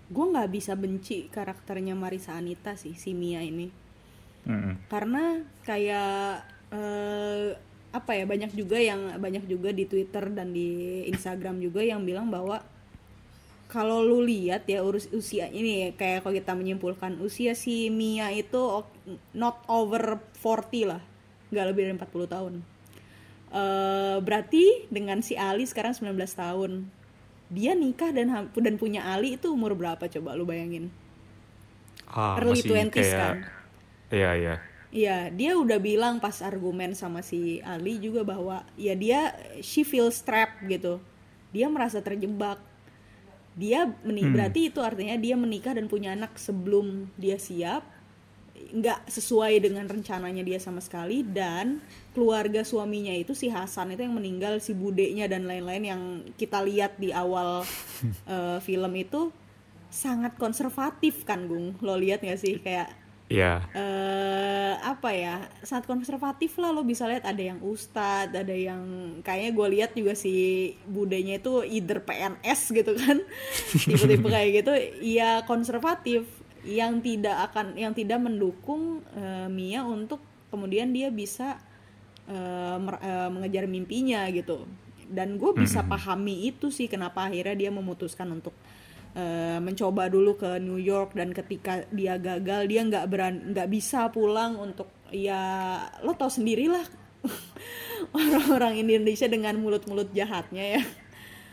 Gue 0.09 0.25
nggak 0.27 0.49
bisa 0.49 0.73
benci 0.73 1.29
karakternya 1.29 1.93
Marisa 1.93 2.33
Anita 2.33 2.73
sih, 2.73 2.95
si 2.95 3.13
Mia 3.13 3.45
ini. 3.45 3.69
Mm-mm. 4.41 4.73
karena 4.89 5.45
kayak 5.63 6.41
eh, 6.73 7.53
apa 7.91 8.11
ya 8.15 8.23
banyak 8.23 8.55
juga 8.55 8.79
yang 8.79 9.19
banyak 9.19 9.45
juga 9.45 9.75
di 9.75 9.85
Twitter 9.85 10.31
dan 10.31 10.55
di 10.55 11.03
Instagram 11.11 11.59
juga 11.59 11.83
yang 11.83 12.01
bilang 12.07 12.31
bahwa 12.31 12.63
kalau 13.71 14.03
lu 14.03 14.23
lihat 14.27 14.67
ya 14.67 14.83
urus 14.83 15.07
usia 15.15 15.47
ini 15.47 15.87
ya, 15.87 15.89
kayak 15.95 16.27
kalau 16.27 16.35
kita 16.35 16.51
menyimpulkan 16.55 17.19
usia 17.23 17.55
si 17.55 17.87
Mia 17.87 18.31
itu 18.31 18.83
not 19.31 19.63
over 19.67 20.19
40 20.39 20.91
lah 20.91 21.01
nggak 21.51 21.65
lebih 21.71 21.81
dari 21.87 21.95
40 21.99 22.35
tahun 22.35 22.53
Eh, 23.51 24.17
berarti 24.23 24.87
dengan 24.87 25.19
si 25.19 25.35
Ali 25.35 25.67
sekarang 25.67 25.91
19 25.91 26.15
tahun. 26.31 26.87
Dia 27.51 27.75
nikah 27.75 28.15
dan 28.15 28.47
dan 28.47 28.75
punya 28.79 29.03
Ali 29.11 29.35
itu 29.35 29.51
umur 29.51 29.75
berapa 29.75 30.07
coba 30.07 30.39
lu 30.39 30.47
bayangin? 30.47 30.87
Ah, 32.07 32.39
Early 32.39 32.63
masih 32.63 32.71
20s 32.71 32.95
kayak 32.95 33.19
kan? 33.19 33.37
Iya, 34.11 34.29
iya. 34.41 34.53
Iya, 34.91 35.31
dia 35.31 35.51
udah 35.55 35.79
bilang 35.79 36.19
pas 36.19 36.43
argumen 36.43 36.91
sama 37.01 37.23
si 37.23 37.63
Ali 37.63 37.95
juga 38.05 38.21
bahwa 38.27 38.67
ya 38.75 38.91
dia 39.03 39.31
she 39.63 39.81
feels 39.87 40.19
trapped 40.27 40.67
gitu. 40.67 40.99
Dia 41.55 41.67
merasa 41.71 42.03
terjebak. 42.03 42.59
Dia 43.55 43.79
meni 44.07 44.23
Hmm. 44.23 44.31
berarti 44.31 44.71
itu 44.71 44.79
artinya 44.79 45.15
dia 45.19 45.35
menikah 45.35 45.75
dan 45.75 45.91
punya 45.91 46.15
anak 46.15 46.35
sebelum 46.39 47.11
dia 47.19 47.35
siap. 47.39 47.83
nggak 48.61 49.09
sesuai 49.09 49.57
dengan 49.65 49.89
rencananya 49.89 50.45
dia 50.45 50.61
sama 50.61 50.85
sekali 50.85 51.25
dan 51.25 51.81
keluarga 52.13 52.61
suaminya 52.61 53.09
itu 53.15 53.33
si 53.33 53.49
Hasan 53.49 53.97
itu 53.97 54.05
yang 54.05 54.13
meninggal 54.13 54.61
si 54.61 54.77
budenya 54.77 55.25
dan 55.25 55.49
lain-lain 55.49 55.83
yang 55.83 56.01
kita 56.37 56.61
lihat 56.61 56.95
di 57.01 57.09
awal 57.11 57.65
eh, 58.29 58.59
film 58.61 58.93
itu 58.95 59.33
sangat 59.91 60.37
konservatif 60.39 61.25
kan 61.27 61.49
Gung 61.49 61.75
lo 61.83 61.97
lihat 61.99 62.21
nggak 62.23 62.39
sih 62.39 62.61
kayak 62.61 62.93
Iya. 63.31 63.63
eh 63.71 64.75
apa 64.81 65.15
ya 65.15 65.47
sangat 65.63 65.87
konservatif 65.87 66.59
lah 66.59 66.75
lo 66.75 66.83
bisa 66.83 67.07
lihat. 67.07 67.23
Ada 67.23 67.55
yang 67.55 67.59
ustadz 67.63 68.35
ada 68.35 68.51
yang 68.51 68.81
kayaknya 69.23 69.51
gue 69.55 69.67
lihat 69.79 69.91
juga 69.95 70.13
si 70.19 70.33
budenya 70.83 71.39
itu 71.39 71.63
either 71.63 72.03
PNS 72.03 72.61
gitu 72.75 72.91
kan. 72.99 73.23
Tipe-tipe 73.87 74.27
kayak 74.27 74.49
gitu. 74.61 74.71
Ya 74.99 75.47
konservatif. 75.47 76.27
Yang 76.61 76.93
tidak 77.07 77.49
akan 77.49 77.73
yang 77.79 77.95
tidak 77.95 78.19
mendukung 78.21 79.01
eh, 79.15 79.47
Mia 79.47 79.81
untuk 79.87 80.19
kemudian 80.51 80.91
dia 80.91 81.07
bisa 81.09 81.57
mer- 82.77 83.01
eh, 83.01 83.29
mengejar 83.31 83.65
mimpinya 83.65 84.27
gitu. 84.29 84.67
Dan 85.11 85.35
gue 85.35 85.51
bisa 85.55 85.83
pahami 85.83 86.47
itu 86.47 86.71
sih 86.71 86.87
kenapa 86.87 87.27
akhirnya 87.27 87.67
dia 87.67 87.71
memutuskan 87.73 88.31
untuk 88.31 88.55
eh, 89.15 89.59
mencoba 89.59 90.07
dulu 90.07 90.37
ke 90.37 90.59
New 90.59 90.79
York 90.79 91.15
dan 91.15 91.35
ketika 91.35 91.83
dia 91.91 92.15
gagal 92.15 92.67
dia 92.67 92.81
nggak 92.83 93.05
beran 93.11 93.35
nggak 93.51 93.67
bisa 93.67 94.07
pulang 94.09 94.55
untuk 94.55 94.87
ya 95.11 95.77
lo 96.01 96.15
tau 96.15 96.31
sendirilah 96.31 96.83
orang-orang 98.17 98.81
Indonesia 98.81 99.27
dengan 99.27 99.59
mulut-mulut 99.59 100.09
jahatnya 100.15 100.79
ya 100.79 100.83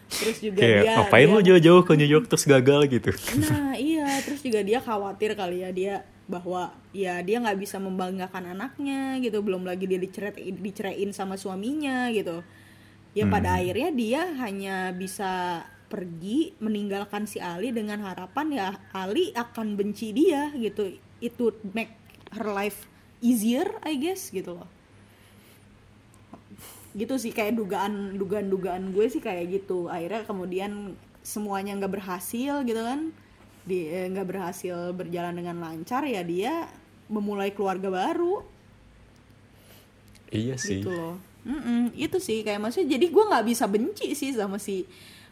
terus 0.09 0.41
juga 0.41 0.65
Kayak 0.65 0.83
dia 0.83 0.93
ngapain 0.97 1.27
dia- 1.29 1.35
lu 1.37 1.41
jauh-jauh 1.45 1.83
ke 1.85 1.93
New 2.01 2.09
York 2.09 2.27
terus 2.33 2.49
gagal 2.49 2.89
gitu. 2.89 3.13
Nah 3.45 3.77
iya, 3.93 4.09
terus 4.25 4.41
juga 4.41 4.65
dia 4.65 4.81
khawatir 4.81 5.37
kali 5.37 5.61
ya 5.61 5.69
dia 5.69 5.95
bahwa 6.25 6.73
ya 6.97 7.21
dia 7.21 7.41
nggak 7.45 7.61
bisa 7.61 7.77
membanggakan 7.77 8.57
anaknya 8.57 9.21
gitu, 9.21 9.45
belum 9.45 9.69
lagi 9.69 9.85
dia 9.85 10.01
dicerai 10.01 10.49
diceraiin 10.57 11.13
sama 11.13 11.37
suaminya 11.37 12.09
gitu. 12.09 12.41
Ya 13.13 13.29
pada 13.29 13.61
akhirnya 13.61 13.91
dia 13.93 14.23
hanya 14.41 14.97
bisa 14.97 15.65
pergi 15.89 16.53
meninggalkan 16.61 17.24
si 17.24 17.41
Ali 17.41 17.72
dengan 17.72 18.05
harapan 18.05 18.47
ya 18.53 18.68
Ali 18.93 19.32
akan 19.32 19.74
benci 19.74 20.12
dia 20.12 20.53
gitu. 20.55 20.95
Itu 21.18 21.57
make 21.72 21.97
her 22.36 22.47
life 22.53 22.86
easier 23.24 23.66
I 23.82 23.97
guess 23.97 24.28
gitu 24.30 24.61
loh. 24.61 24.68
Gitu 26.93 27.14
sih 27.16 27.32
kayak 27.32 27.57
dugaan 27.57 28.20
dugaan 28.20 28.53
dugaan 28.53 28.84
gue 28.93 29.09
sih 29.09 29.20
kayak 29.24 29.49
gitu. 29.64 29.89
Akhirnya 29.89 30.28
kemudian 30.28 30.95
semuanya 31.24 31.74
nggak 31.80 31.93
berhasil 31.99 32.62
gitu 32.62 32.80
kan. 32.84 33.11
Di 33.64 33.89
eh, 33.89 34.07
nggak 34.12 34.28
berhasil 34.28 34.93
berjalan 34.93 35.41
dengan 35.41 35.57
lancar 35.61 36.05
ya 36.05 36.20
dia 36.20 36.68
memulai 37.09 37.57
keluarga 37.57 37.89
baru. 37.89 38.45
Iya 40.28 40.61
sih. 40.61 40.84
gitu 40.84 40.93
loh. 40.93 41.16
Mm-mm, 41.49 41.97
itu 41.97 42.20
sih. 42.20 42.45
Kayak 42.45 42.61
maksudnya 42.68 43.01
jadi 43.01 43.07
gue 43.09 43.24
nggak 43.24 43.47
bisa 43.49 43.64
benci 43.64 44.12
sih 44.12 44.36
sama 44.36 44.61
si 44.61 44.84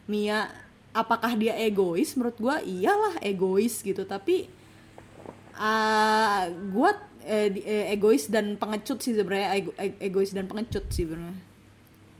Mia 0.07 0.48
apakah 0.94 1.34
dia 1.34 1.52
egois? 1.59 2.14
Menurut 2.14 2.38
gue 2.38 2.57
iyalah 2.64 3.18
egois 3.20 3.82
gitu. 3.82 4.07
Tapi 4.07 4.48
ah 5.57 6.46
gue 6.50 6.90
eh, 7.26 7.48
eh, 7.64 7.84
egois 7.92 8.30
dan 8.30 8.54
pengecut 8.57 9.02
sih 9.02 9.12
sebenarnya. 9.18 9.48
Ego- 9.59 9.76
e- 9.76 9.98
egois 10.00 10.30
dan 10.30 10.46
pengecut 10.46 10.86
sih 10.94 11.04
sebenarnya. 11.04 11.36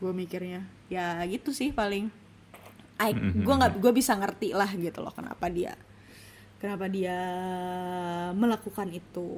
Gue 0.03 0.13
mikirnya. 0.13 0.67
Ya 0.91 1.19
gitu 1.31 1.55
sih 1.55 1.71
paling. 1.71 2.11
Gue 3.45 3.55
nggak 3.55 3.79
gue 3.81 3.93
bisa 3.93 4.17
ngerti 4.17 4.57
lah 4.57 4.71
gitu 4.73 5.05
loh 5.05 5.13
kenapa 5.13 5.47
dia 5.53 5.77
kenapa 6.57 6.89
dia 6.89 7.17
melakukan 8.33 8.89
itu. 8.91 9.29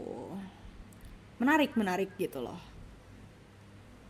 Menarik 1.38 1.74
menarik 1.74 2.14
gitu 2.18 2.42
loh. 2.42 2.58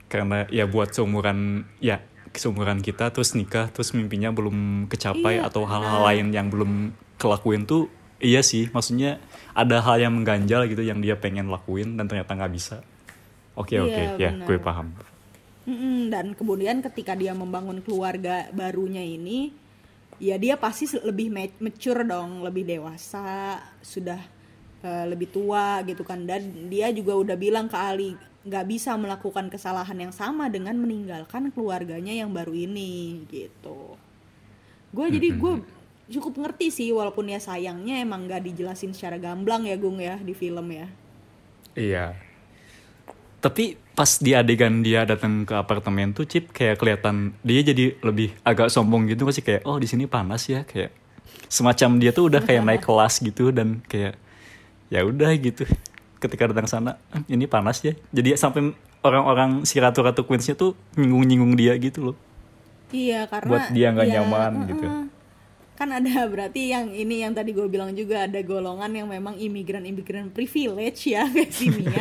Karena 0.09 0.49
ya 0.49 0.64
buat 0.64 0.93
seumuran 0.97 1.68
ya 1.84 2.01
seumuran 2.35 2.81
kita 2.81 3.09
terus 3.09 3.33
nikah 3.33 3.70
terus 3.70 3.95
mimpinya 3.97 4.29
belum 4.29 4.89
kecapai 4.91 5.41
Iya, 5.41 5.47
atau 5.49 5.64
hal-hal 5.64 6.01
lain 6.05 6.26
yang 6.35 6.49
belum 6.53 6.93
kelakuin 7.16 7.64
tuh 7.64 7.89
iya 8.18 8.43
sih 8.43 8.66
maksudnya 8.70 9.22
ada 9.55 9.79
hal 9.81 9.99
yang 10.03 10.14
mengganjal 10.14 10.66
gitu 10.66 10.83
yang 10.83 10.99
dia 10.99 11.14
pengen 11.18 11.47
lakuin 11.49 11.95
dan 11.99 12.07
ternyata 12.07 12.35
nggak 12.35 12.53
bisa. 12.55 12.83
Oke 13.59 13.74
Iya, 13.74 13.83
oke 13.83 14.03
ya 14.22 14.31
benar. 14.35 14.47
gue 14.47 14.59
paham. 14.59 14.87
Dan 16.09 16.33
kemudian 16.33 16.81
ketika 16.81 17.12
dia 17.12 17.37
membangun 17.37 17.85
keluarga 17.85 18.49
barunya 18.57 19.05
ini, 19.05 19.53
ya 20.16 20.41
dia 20.41 20.57
pasti 20.57 20.89
lebih 21.05 21.29
ma- 21.29 21.59
mature 21.61 22.09
dong, 22.09 22.41
lebih 22.41 22.64
dewasa, 22.64 23.61
sudah 23.85 24.16
eh, 24.81 25.05
lebih 25.11 25.29
tua 25.29 25.85
gitu 25.85 26.07
kan. 26.09 26.24
Dan 26.24 26.70
dia 26.72 26.89
juga 26.95 27.12
udah 27.18 27.37
bilang 27.37 27.68
ke 27.68 27.76
Ali 27.76 28.16
nggak 28.47 28.64
bisa 28.70 28.95
melakukan 28.95 29.51
kesalahan 29.51 29.99
yang 29.99 30.14
sama 30.14 30.47
dengan 30.47 30.78
meninggalkan 30.78 31.51
keluarganya 31.51 32.14
yang 32.14 32.30
baru 32.30 32.55
ini 32.55 33.26
gitu. 33.26 33.99
Gue 34.95 35.07
jadi 35.11 35.34
gue 35.34 35.53
cukup 36.09 36.34
ngerti 36.41 36.72
sih 36.72 36.89
walaupun 36.95 37.28
ya 37.28 37.43
sayangnya 37.43 38.01
emang 38.01 38.24
nggak 38.24 38.47
dijelasin 38.47 38.97
secara 38.97 39.20
gamblang 39.20 39.68
ya 39.68 39.76
Gung 39.76 40.01
ya 40.01 40.16
di 40.22 40.32
film 40.32 40.64
ya. 40.72 40.86
Iya. 41.76 42.16
Tapi 43.39 43.78
pas 43.99 44.18
di 44.22 44.30
adegan 44.30 44.86
dia 44.86 45.03
datang 45.03 45.43
ke 45.43 45.59
apartemen 45.59 46.14
tuh 46.14 46.22
Cip 46.22 46.55
kayak 46.55 46.78
kelihatan 46.78 47.34
dia 47.43 47.66
jadi 47.66 47.99
lebih 47.99 48.30
agak 48.47 48.70
sombong 48.70 49.11
gitu 49.11 49.26
nggak 49.26 49.34
sih 49.34 49.43
kayak 49.43 49.62
oh 49.66 49.74
di 49.74 49.91
sini 49.91 50.07
panas 50.07 50.47
ya 50.47 50.62
kayak 50.62 50.95
semacam 51.51 51.99
dia 51.99 52.14
tuh 52.14 52.30
udah 52.30 52.39
kayak 52.39 52.62
naik 52.62 52.82
kelas 52.86 53.18
gitu 53.18 53.51
dan 53.51 53.82
kayak 53.91 54.14
ya 54.86 55.03
udah 55.03 55.34
gitu 55.34 55.66
ketika 56.19 56.47
datang 56.47 56.66
sana 56.66 56.91
"Eh, 57.11 57.23
ini 57.31 57.45
panas 57.45 57.81
ya 57.81 57.95
jadi 58.09 58.35
sampai 58.35 58.75
orang-orang 59.01 59.62
si 59.62 59.79
ratu-ratu 59.79 60.23
queensnya 60.23 60.53
tuh 60.53 60.75
nyinggung-nyinggung 60.95 61.55
dia 61.55 61.75
gitu 61.77 62.12
loh 62.12 62.16
Iya 62.89 63.25
karena 63.27 63.51
Buat 63.53 63.64
dia 63.71 63.89
nggak 63.91 64.07
ya, 64.07 64.12
nyaman 64.16 64.53
mm-mm. 64.55 64.69
gitu. 64.71 64.87
Kan 65.77 65.89
ada 65.91 66.09
berarti 66.33 66.73
yang 66.73 66.89
ini 66.89 67.21
yang 67.21 67.31
tadi 67.31 67.53
gue 67.53 67.69
bilang 67.69 67.93
juga 67.93 68.25
ada 68.25 68.41
golongan 68.41 68.89
yang 68.91 69.07
memang 69.07 69.37
imigran-imigran 69.37 70.33
privilege 70.33 71.05
ya 71.07 71.29
kayak 71.29 71.53
si 71.53 71.69
Mia 71.69 72.01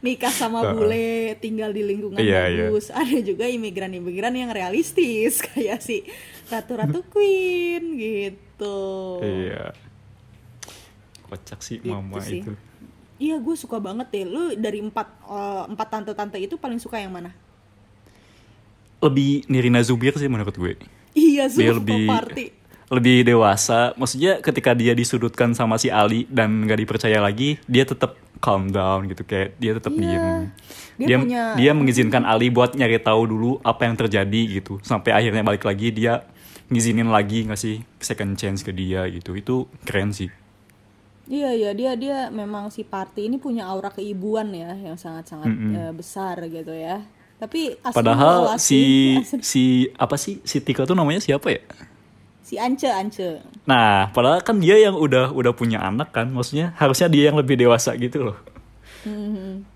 nikah 0.00 0.32
sama 0.32 0.64
bule 0.66 1.36
tinggal 1.38 1.70
di 1.70 1.84
lingkungan 1.84 2.16
Iya, 2.16 2.48
iya. 2.48 2.66
bagus. 2.66 2.88
Ada 2.88 3.20
juga 3.20 3.44
imigran-imigran 3.46 4.32
yang 4.34 4.48
realistis 4.48 5.38
kayak 5.46 5.78
si 5.78 6.08
ratu-ratu 6.46 7.04
queen 7.06 7.84
gitu. 7.94 9.20
iya 9.20 9.76
kocak 11.26 11.60
sih 11.60 11.78
Gitu 11.78 11.90
mama 11.90 12.20
sih. 12.20 12.40
itu 12.40 12.52
Iya 13.24 13.36
gue 13.38 13.56
suka 13.56 13.78
banget 13.78 14.06
deh. 14.10 14.24
Lu 14.26 14.52
dari 14.54 14.78
empat 14.78 15.08
eh, 15.24 15.62
empat 15.66 15.88
tante-tante 15.88 16.36
itu 16.36 16.54
paling 16.54 16.76
suka 16.76 16.98
yang 16.98 17.10
mana? 17.10 17.32
lebih 19.00 19.44
Nirina 19.46 19.84
Zubir 19.84 20.16
sih 20.16 20.26
menurut 20.26 20.54
gue 20.54 20.80
Iya 21.12 21.44
dia 21.44 21.70
suka 21.70 21.76
lebih 21.76 22.08
party. 22.08 22.44
lebih 22.88 23.16
dewasa 23.26 23.92
maksudnya 23.94 24.40
ketika 24.40 24.72
dia 24.72 24.92
disudutkan 24.92 25.52
sama 25.52 25.76
si 25.76 25.88
Ali 25.88 26.24
dan 26.26 26.64
nggak 26.64 26.78
dipercaya 26.78 27.20
lagi 27.20 27.60
dia 27.64 27.84
tetap 27.84 28.16
calm 28.40 28.68
down 28.68 29.04
gitu 29.04 29.20
kayak 29.22 29.56
dia 29.56 29.76
tetap 29.76 29.92
Iya. 29.92 30.00
diem 30.00 30.24
Dia 30.94 31.06
dia 31.06 31.16
punya- 31.18 31.52
dia 31.54 31.72
mengizinkan 31.74 32.24
Ali 32.24 32.48
buat 32.48 32.72
nyari 32.72 32.96
tahu 32.96 33.22
dulu 33.26 33.50
apa 33.60 33.84
yang 33.84 33.92
terjadi 33.94 34.40
gitu 34.54 34.80
sampai 34.80 35.12
akhirnya 35.12 35.42
balik 35.42 35.64
lagi 35.64 35.90
dia 35.90 36.24
ngizinin 36.66 37.08
lagi 37.08 37.44
nggak 37.44 37.60
sih 37.60 37.84
second 37.98 38.36
chance 38.36 38.64
ke 38.64 38.72
dia 38.72 39.04
gitu 39.06 39.36
itu 39.36 39.54
keren 39.82 40.16
sih 40.16 40.32
Iya 41.24 41.50
iya 41.50 41.70
dia 41.72 41.92
dia 41.94 42.18
memang 42.28 42.68
si 42.68 42.82
Party 42.82 43.26
ini 43.26 43.36
punya 43.36 43.64
aura 43.64 43.88
keibuan 43.88 44.50
ya 44.50 44.72
yang 44.74 44.94
sangat-sangat 44.94 45.48
eh, 45.48 45.92
besar 45.92 46.36
gitu 46.44 46.70
ya. 46.70 47.00
Tapi 47.34 47.76
asli 47.78 47.96
padahal 47.96 48.36
si 48.56 48.80
asli- 49.18 49.44
si 49.52 49.62
apa 49.90 50.14
sih 50.14 50.38
si 50.42 50.60
Tika 50.60 50.84
tuh 50.84 50.92
namanya 50.92 51.18
siapa 51.18 51.48
ya 51.48 51.60
si 52.40 52.54
Ance 52.56 52.84
Ance. 52.86 53.40
nah 53.64 54.12
padahal 54.12 54.38
kan 54.38 54.56
dia 54.56 54.76
yang 54.76 54.92
udah 54.94 55.32
udah 55.32 55.50
punya 55.50 55.80
anak 55.80 56.12
kan 56.12 56.28
maksudnya 56.28 56.72
harusnya 56.74 57.08
dia 57.08 57.28
yang 57.28 57.36
lebih 57.36 57.56
dewasa 57.56 57.96
gitu 57.96 58.20
loh 58.22 58.36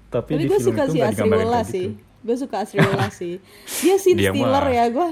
tapi, 0.08 0.30
Tapi 0.30 0.32
di 0.34 0.46
gue 0.46 0.56
film 0.56 0.68
suka 0.68 0.82
itu 0.82 0.92
si 0.92 0.98
Asriwola 1.02 1.44
kayak 1.54 1.66
sih. 1.66 1.86
gitu. 1.86 2.00
Gue 2.18 2.36
suka 2.36 2.56
Asriwola 2.58 3.06
sih. 3.10 3.34
Dia 3.78 3.96
scene 3.96 4.18
Dia 4.20 4.30
stealer 4.32 4.52
mah- 4.62 4.74
ya 4.74 4.84
gue. 4.88 5.08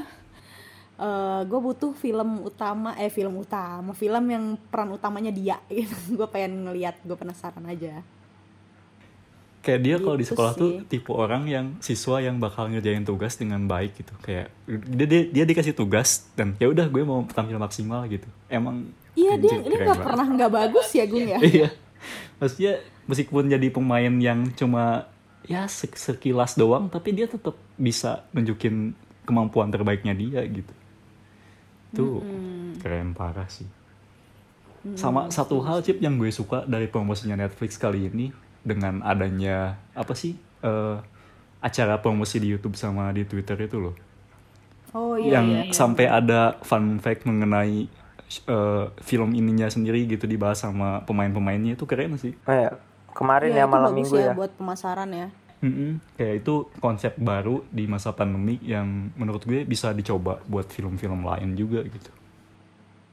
Eh 0.97 1.41
gue 1.45 1.61
butuh 1.61 1.93
film 1.93 2.41
utama 2.41 2.97
eh 2.97 3.09
film 3.09 3.37
utama 3.37 3.93
film 3.93 4.25
yang 4.27 4.45
peran 4.69 4.91
utamanya 4.91 5.29
dia. 5.31 5.57
Gitu 5.69 6.17
gue 6.17 6.29
pengen 6.29 6.65
ngeliat 6.65 6.97
gue 7.01 7.15
penasaran 7.15 7.65
aja. 7.65 8.01
Kayak 9.61 9.81
dia 9.83 9.97
kalau 9.99 10.15
di 10.15 10.23
Gitu 10.23 10.31
sekolah 10.31 10.53
tuh 10.55 10.71
sih. 10.79 10.87
tipe 10.87 11.11
orang 11.11 11.43
yang 11.45 11.67
siswa 11.83 12.23
yang 12.23 12.39
bakal 12.39 12.71
ngerjain 12.71 13.03
tugas 13.03 13.35
dengan 13.35 13.67
baik 13.67 13.99
gitu. 13.99 14.15
Kayak 14.21 14.55
dia 14.67 15.07
dia, 15.07 15.23
dia 15.27 15.45
dikasih 15.45 15.75
tugas 15.75 16.31
dan 16.33 16.55
ya 16.57 16.71
udah 16.71 16.87
gue 16.87 17.03
mau 17.03 17.27
tampil 17.27 17.59
maksimal 17.59 18.07
gitu. 18.07 18.27
Emang 18.47 18.89
Iya 19.13 19.35
dia 19.37 19.59
keren 19.59 19.81
nggak 19.83 20.01
pernah 20.05 20.27
nggak 20.29 20.53
bagus 20.53 20.89
ya 20.93 21.05
Gung 21.05 21.27
ya. 21.27 21.41
iya. 21.51 21.69
Maksudnya 22.39 22.79
meskipun 23.05 23.49
jadi 23.49 23.69
pemain 23.69 24.13
yang 24.13 24.47
cuma 24.53 25.09
ya 25.43 25.67
sek- 25.67 25.95
sekilas 25.95 26.55
doang 26.55 26.87
tapi 26.87 27.15
dia 27.15 27.27
tetap 27.27 27.55
bisa 27.75 28.27
nunjukin 28.31 28.93
kemampuan 29.23 29.71
terbaiknya 29.71 30.11
dia 30.11 30.43
gitu 30.43 30.75
tuh 31.95 32.22
keren 32.80 33.12
parah 33.12 33.47
sih 33.47 33.66
sama 34.95 35.26
satu 35.34 35.59
hal 35.66 35.82
chip 35.82 35.99
yang 35.99 36.14
gue 36.14 36.30
suka 36.30 36.62
dari 36.62 36.87
promosinya 36.87 37.34
Netflix 37.34 37.74
kali 37.74 38.07
ini 38.07 38.30
dengan 38.62 39.03
adanya 39.03 39.74
apa 39.99 40.14
sih 40.14 40.39
eh, 40.62 40.97
acara 41.59 41.99
promosi 41.99 42.39
di 42.39 42.55
YouTube 42.55 42.78
sama 42.78 43.11
di 43.11 43.26
Twitter 43.26 43.59
itu 43.66 43.82
loh 43.82 43.97
Oh 44.95 45.18
iya 45.18 45.39
yang 45.39 45.47
iya. 45.51 45.62
iya. 45.68 45.74
sampai 45.74 46.07
ada 46.09 46.57
fun 46.64 47.03
fact 47.03 47.26
mengenai 47.28 47.84
eh, 48.47 48.84
film 49.05 49.34
ininya 49.34 49.68
sendiri 49.68 50.07
gitu 50.07 50.24
dibahas 50.24 50.62
sama 50.62 51.03
pemain-pemainnya 51.05 51.76
itu 51.76 51.84
keren 51.84 52.16
sih. 52.16 52.32
Oh 52.49 52.55
ya, 52.55 52.70
kemarin 53.12 53.53
Iya, 53.53 53.61
ya 53.61 53.64
itu 53.66 53.72
malam 53.76 53.91
bagus 53.93 53.99
minggu 54.01 54.16
ya. 54.16 54.32
buat 54.32 54.53
pemasaran 54.57 55.11
ya. 55.12 55.28
Mm-mm. 55.65 55.99
Kayak 56.21 56.45
itu 56.45 56.55
konsep 56.79 57.17
baru 57.17 57.65
di 57.73 57.89
masa 57.89 58.13
pandemi 58.13 58.61
yang 58.61 59.09
menurut 59.17 59.43
gue 59.43 59.65
bisa 59.65 59.97
dicoba 59.97 60.41
buat 60.45 60.69
film-film 60.69 61.25
lain 61.25 61.57
juga 61.57 61.81
gitu. 61.85 62.11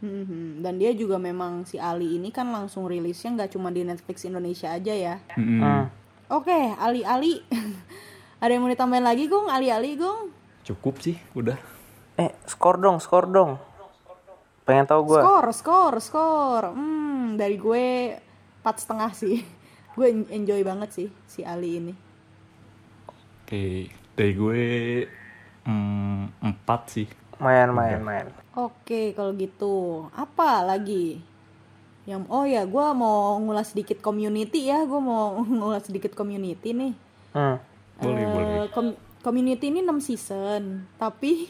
Mhm. 0.03 0.59
Dan 0.59 0.73
dia 0.75 0.91
juga 0.91 1.15
memang 1.15 1.63
si 1.63 1.79
Ali 1.79 2.19
ini 2.19 2.27
kan 2.27 2.51
langsung 2.51 2.91
rilisnya 2.91 3.31
nggak 3.39 3.55
cuma 3.55 3.71
di 3.71 3.87
Netflix 3.87 4.27
Indonesia 4.27 4.67
aja 4.67 4.91
ya. 4.91 5.15
Mm-mm. 5.39 5.63
Hmm. 5.63 5.85
Oke, 6.27 6.75
Ali 6.75 7.07
Ali. 7.07 7.39
Ada 8.43 8.59
yang 8.59 8.67
mau 8.67 8.71
ditambahin 8.71 9.07
lagi 9.07 9.31
Gung? 9.31 9.47
Ali 9.47 9.71
Ali 9.71 9.95
Gung? 9.95 10.27
Cukup 10.67 10.99
sih, 10.99 11.15
udah. 11.31 11.55
Eh, 12.19 12.35
skor 12.43 12.75
dong, 12.75 12.99
skor 12.99 13.31
dong. 13.31 13.55
Pengen 14.67 14.83
tahu 14.83 15.15
gue. 15.15 15.21
Skor, 15.23 15.45
skor, 15.55 15.93
skor. 16.03 16.63
Hmm, 16.75 17.39
dari 17.39 17.55
gue 17.55 18.15
empat 18.59 18.75
setengah 18.83 19.11
sih. 19.15 19.39
Gue 19.95 20.09
en- 20.09 20.25
enjoy 20.33 20.65
banget 20.65 20.89
sih 20.89 21.07
si 21.29 21.45
Ali 21.45 21.77
ini. 21.77 21.93
Oke, 23.53 23.85
dari 24.17 24.33
gue 24.33 24.61
mm, 25.69 26.41
empat 26.41 26.81
sih. 26.89 27.05
Main, 27.37 27.69
main, 27.69 28.01
main. 28.01 28.25
Oke, 28.57 29.13
kalau 29.13 29.29
gitu 29.37 30.09
apa 30.09 30.65
lagi? 30.65 31.21
Yang 32.09 32.25
oh 32.33 32.49
ya, 32.49 32.65
gue 32.65 32.85
mau 32.97 33.37
ngulas 33.37 33.77
sedikit 33.77 34.01
community 34.01 34.73
ya. 34.73 34.81
Gue 34.89 34.97
mau 34.97 35.37
ngulas 35.61 35.85
sedikit 35.85 36.17
community 36.17 36.73
nih. 36.73 36.93
Hmm. 37.37 37.61
Boleh, 38.01 38.25
Eh, 38.25 38.29
boleh. 38.33 38.65
com- 38.73 38.97
community 39.21 39.69
ini 39.69 39.85
6 39.85 40.01
season, 40.01 40.89
tapi 40.97 41.45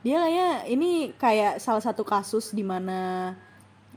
dia 0.00 0.24
kayaknya 0.24 0.48
ini 0.64 1.12
kayak 1.12 1.60
salah 1.60 1.84
satu 1.84 2.08
kasus 2.08 2.56
di 2.56 2.64
mana 2.64 3.36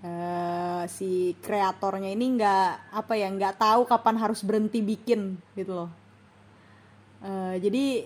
eh, 0.03 0.83
si 0.91 1.31
kreatornya 1.39 2.11
ini 2.11 2.27
nggak 2.35 2.91
apa 2.91 3.15
ya 3.15 3.31
nggak 3.31 3.55
tahu 3.55 3.87
kapan 3.87 4.19
harus 4.19 4.43
berhenti 4.43 4.83
bikin 4.83 5.39
gitu 5.55 5.87
loh. 5.87 6.06
Eh, 7.23 7.55
jadi 7.61 8.05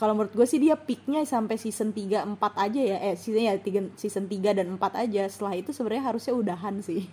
kalau 0.00 0.16
menurut 0.16 0.32
gue 0.32 0.48
sih 0.48 0.56
dia 0.56 0.80
peaknya 0.80 1.28
sampai 1.28 1.60
season 1.60 1.92
3 1.92 2.24
4 2.24 2.40
aja 2.56 2.80
ya. 2.80 2.96
Eh 3.12 3.14
season 3.20 3.44
ya 3.44 3.54
tiga, 3.60 3.84
season 4.00 4.26
3 4.26 4.56
dan 4.56 4.66
4 4.74 4.80
aja. 4.96 5.22
Setelah 5.28 5.54
itu 5.60 5.70
sebenarnya 5.76 6.04
harusnya 6.08 6.34
udahan 6.34 6.80
sih. 6.80 7.04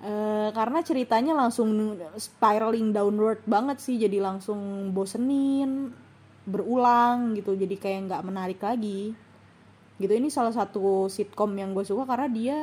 Eh, 0.00 0.48
karena 0.56 0.80
ceritanya 0.80 1.32
langsung 1.36 1.94
spiraling 2.18 2.90
downward 2.90 3.44
banget 3.46 3.78
sih. 3.78 3.96
Jadi 4.02 4.18
langsung 4.18 4.90
bosenin 4.90 5.94
berulang 6.48 7.38
gitu. 7.38 7.54
Jadi 7.54 7.78
kayak 7.78 8.10
nggak 8.10 8.24
menarik 8.26 8.60
lagi. 8.60 9.14
Gitu 10.00 10.12
ini 10.16 10.32
salah 10.32 10.50
satu 10.50 11.06
sitcom 11.12 11.52
yang 11.54 11.76
gue 11.76 11.84
suka 11.84 12.08
karena 12.08 12.28
dia 12.32 12.58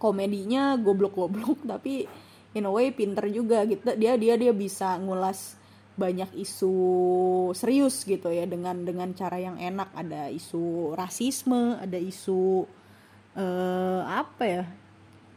komedinya 0.00 0.80
goblok-goblok. 0.80 1.66
Tapi 1.76 2.08
in 2.56 2.64
a 2.64 2.72
way 2.72 2.88
pinter 2.88 3.28
juga 3.28 3.68
gitu. 3.68 3.84
Dia 4.00 4.16
dia 4.16 4.40
dia 4.40 4.56
bisa 4.56 4.96
ngulas 4.96 5.60
banyak 5.92 6.32
isu 6.32 6.74
serius 7.52 8.08
gitu 8.08 8.32
ya 8.32 8.48
dengan 8.48 8.84
dengan 8.84 9.12
cara 9.12 9.36
yang 9.36 9.60
enak. 9.60 9.92
Ada 9.92 10.32
isu 10.32 10.96
rasisme 10.96 11.76
ada 11.80 12.00
isu 12.00 12.64
eh 13.32 14.02
apa 14.04 14.44
ya 14.44 14.64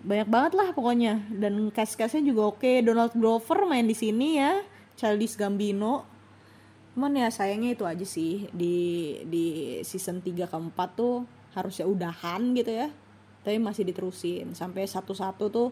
banyak 0.05 0.29
banget 0.29 0.53
lah 0.53 0.69
pokoknya. 0.71 1.25
Dan 1.33 1.73
cast-castnya 1.73 2.21
juga 2.23 2.53
oke. 2.53 2.85
Donald 2.85 3.11
Glover 3.17 3.65
main 3.65 3.89
di 3.89 3.97
sini 3.97 4.37
ya 4.37 4.61
Childish 4.95 5.35
Gambino. 5.35 6.05
Cuman 6.95 7.11
ya 7.19 7.27
sayangnya 7.27 7.75
itu 7.75 7.83
aja 7.83 8.05
sih 8.07 8.47
di 8.55 8.75
di 9.27 9.45
season 9.83 10.23
3 10.23 10.47
keempat 10.47 10.89
tuh 10.95 11.27
harusnya 11.57 11.83
udahan 11.89 12.55
gitu 12.55 12.71
ya. 12.71 12.87
Tapi 13.43 13.57
masih 13.59 13.83
diterusin. 13.83 14.55
Sampai 14.55 14.87
satu-satu 14.87 15.45
tuh 15.51 15.69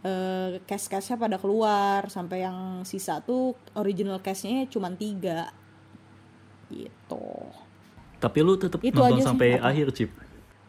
eh, 0.00 0.62
cast-castnya 0.62 1.16
pada 1.16 1.36
keluar 1.36 2.06
sampai 2.06 2.42
yang 2.42 2.58
sisa 2.82 3.18
tuh 3.18 3.54
original 3.74 4.18
castnya 4.18 4.66
cuma 4.66 4.90
tiga 4.92 5.50
gitu 6.68 7.50
Tapi 8.18 8.38
lu 8.42 8.54
tetap 8.54 8.82
Itu 8.82 8.98
nonton 8.98 9.14
aja 9.14 9.22
sih, 9.22 9.28
sampai 9.30 9.48
apa? 9.54 9.70
akhir, 9.70 9.86
Cip. 9.94 10.10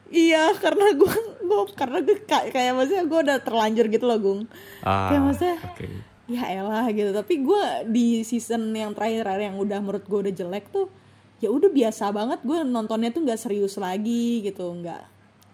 Iya, 0.08 0.54
karena 0.58 0.94
gue 0.94 1.14
gue 1.42 1.62
karena 1.74 1.98
gue 2.00 2.18
kayak 2.22 2.50
kayak 2.50 2.72
maksudnya 2.74 3.04
gue 3.06 3.20
udah 3.26 3.38
terlanjur 3.42 3.86
gitu 3.90 4.06
loh, 4.06 4.18
Gung. 4.18 4.42
Ah, 4.82 5.10
Kayak 5.10 5.22
maksudnya 5.24 5.58
oke. 5.66 5.88
ya 6.26 6.44
elah 6.46 6.86
gitu. 6.90 7.10
Tapi 7.10 7.34
gue 7.42 7.64
di 7.90 8.08
season 8.22 8.70
yang 8.70 8.94
terakhir 8.94 9.26
yang 9.42 9.58
udah 9.58 9.82
menurut 9.82 10.06
gue 10.06 10.20
udah 10.30 10.34
jelek 10.36 10.70
tuh 10.70 10.94
ya 11.40 11.50
udah 11.50 11.70
biasa 11.70 12.12
banget 12.12 12.40
gue 12.44 12.58
nontonnya 12.64 13.10
tuh 13.10 13.26
nggak 13.26 13.42
serius 13.42 13.78
lagi 13.78 14.46
gitu, 14.46 14.70
nggak 14.70 15.02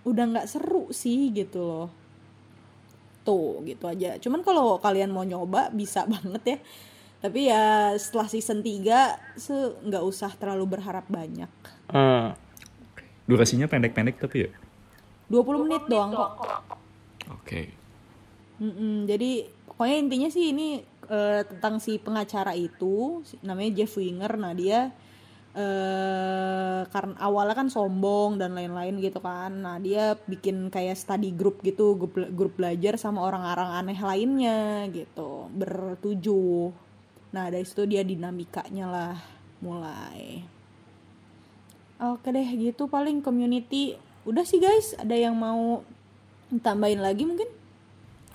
udah 0.04 0.24
nggak 0.36 0.48
seru 0.52 0.92
sih 0.92 1.32
gitu 1.32 1.64
loh. 1.64 1.88
Tuh 3.26 3.66
gitu 3.66 3.90
aja. 3.90 4.22
Cuman 4.22 4.46
kalau 4.46 4.78
kalian 4.78 5.10
mau 5.10 5.26
nyoba 5.26 5.74
bisa 5.74 6.06
banget 6.14 6.44
ya. 6.46 6.58
Tapi 7.26 7.50
ya 7.50 7.98
setelah 7.98 8.30
season 8.30 8.62
3 8.62 9.42
se 9.42 9.56
nggak 9.82 10.04
usah 10.06 10.30
terlalu 10.38 10.78
berharap 10.78 11.10
banyak. 11.10 11.50
Hmm. 11.90 12.38
Durasinya 13.26 13.66
pendek-pendek 13.66 14.22
tapi 14.22 14.46
ya. 14.46 14.52
20 15.34 15.66
menit 15.66 15.84
doang 15.90 16.14
kok. 16.14 16.32
Oke. 17.34 17.74
Mm-mm, 18.62 19.10
jadi 19.10 19.50
pokoknya 19.68 19.98
intinya 19.98 20.30
sih 20.30 20.54
ini 20.54 20.80
eh, 21.10 21.42
tentang 21.50 21.82
si 21.82 21.98
pengacara 21.98 22.54
itu 22.54 23.26
namanya 23.42 23.82
Jeff 23.82 23.98
Winger. 23.98 24.38
Nah 24.38 24.54
dia 24.54 24.94
eh 25.56 26.84
karena 26.92 27.16
awalnya 27.24 27.56
kan 27.56 27.72
sombong 27.72 28.36
dan 28.36 28.52
lain-lain 28.52 29.00
gitu 29.00 29.24
kan. 29.24 29.56
Nah 29.56 29.80
dia 29.80 30.20
bikin 30.28 30.68
kayak 30.68 31.00
study 31.00 31.32
group 31.32 31.64
gitu, 31.64 31.96
grup, 31.96 32.14
grup 32.36 32.54
belajar 32.60 33.00
sama 33.00 33.24
orang-orang 33.24 33.72
aneh 33.80 34.00
lainnya 34.00 34.88
gitu, 34.92 35.48
bertujuh. 35.56 36.76
Nah 37.32 37.48
dari 37.48 37.64
situ 37.64 37.88
dia 37.88 38.04
dinamikanya 38.04 38.86
lah 38.92 39.16
mulai. 39.64 40.44
Oke 42.04 42.36
deh 42.36 42.50
gitu 42.60 42.92
paling 42.92 43.24
community. 43.24 43.96
Udah 44.28 44.44
sih 44.44 44.60
guys, 44.60 44.92
ada 45.00 45.16
yang 45.16 45.40
mau 45.40 45.88
tambahin 46.60 47.00
lagi 47.00 47.24
mungkin? 47.24 47.48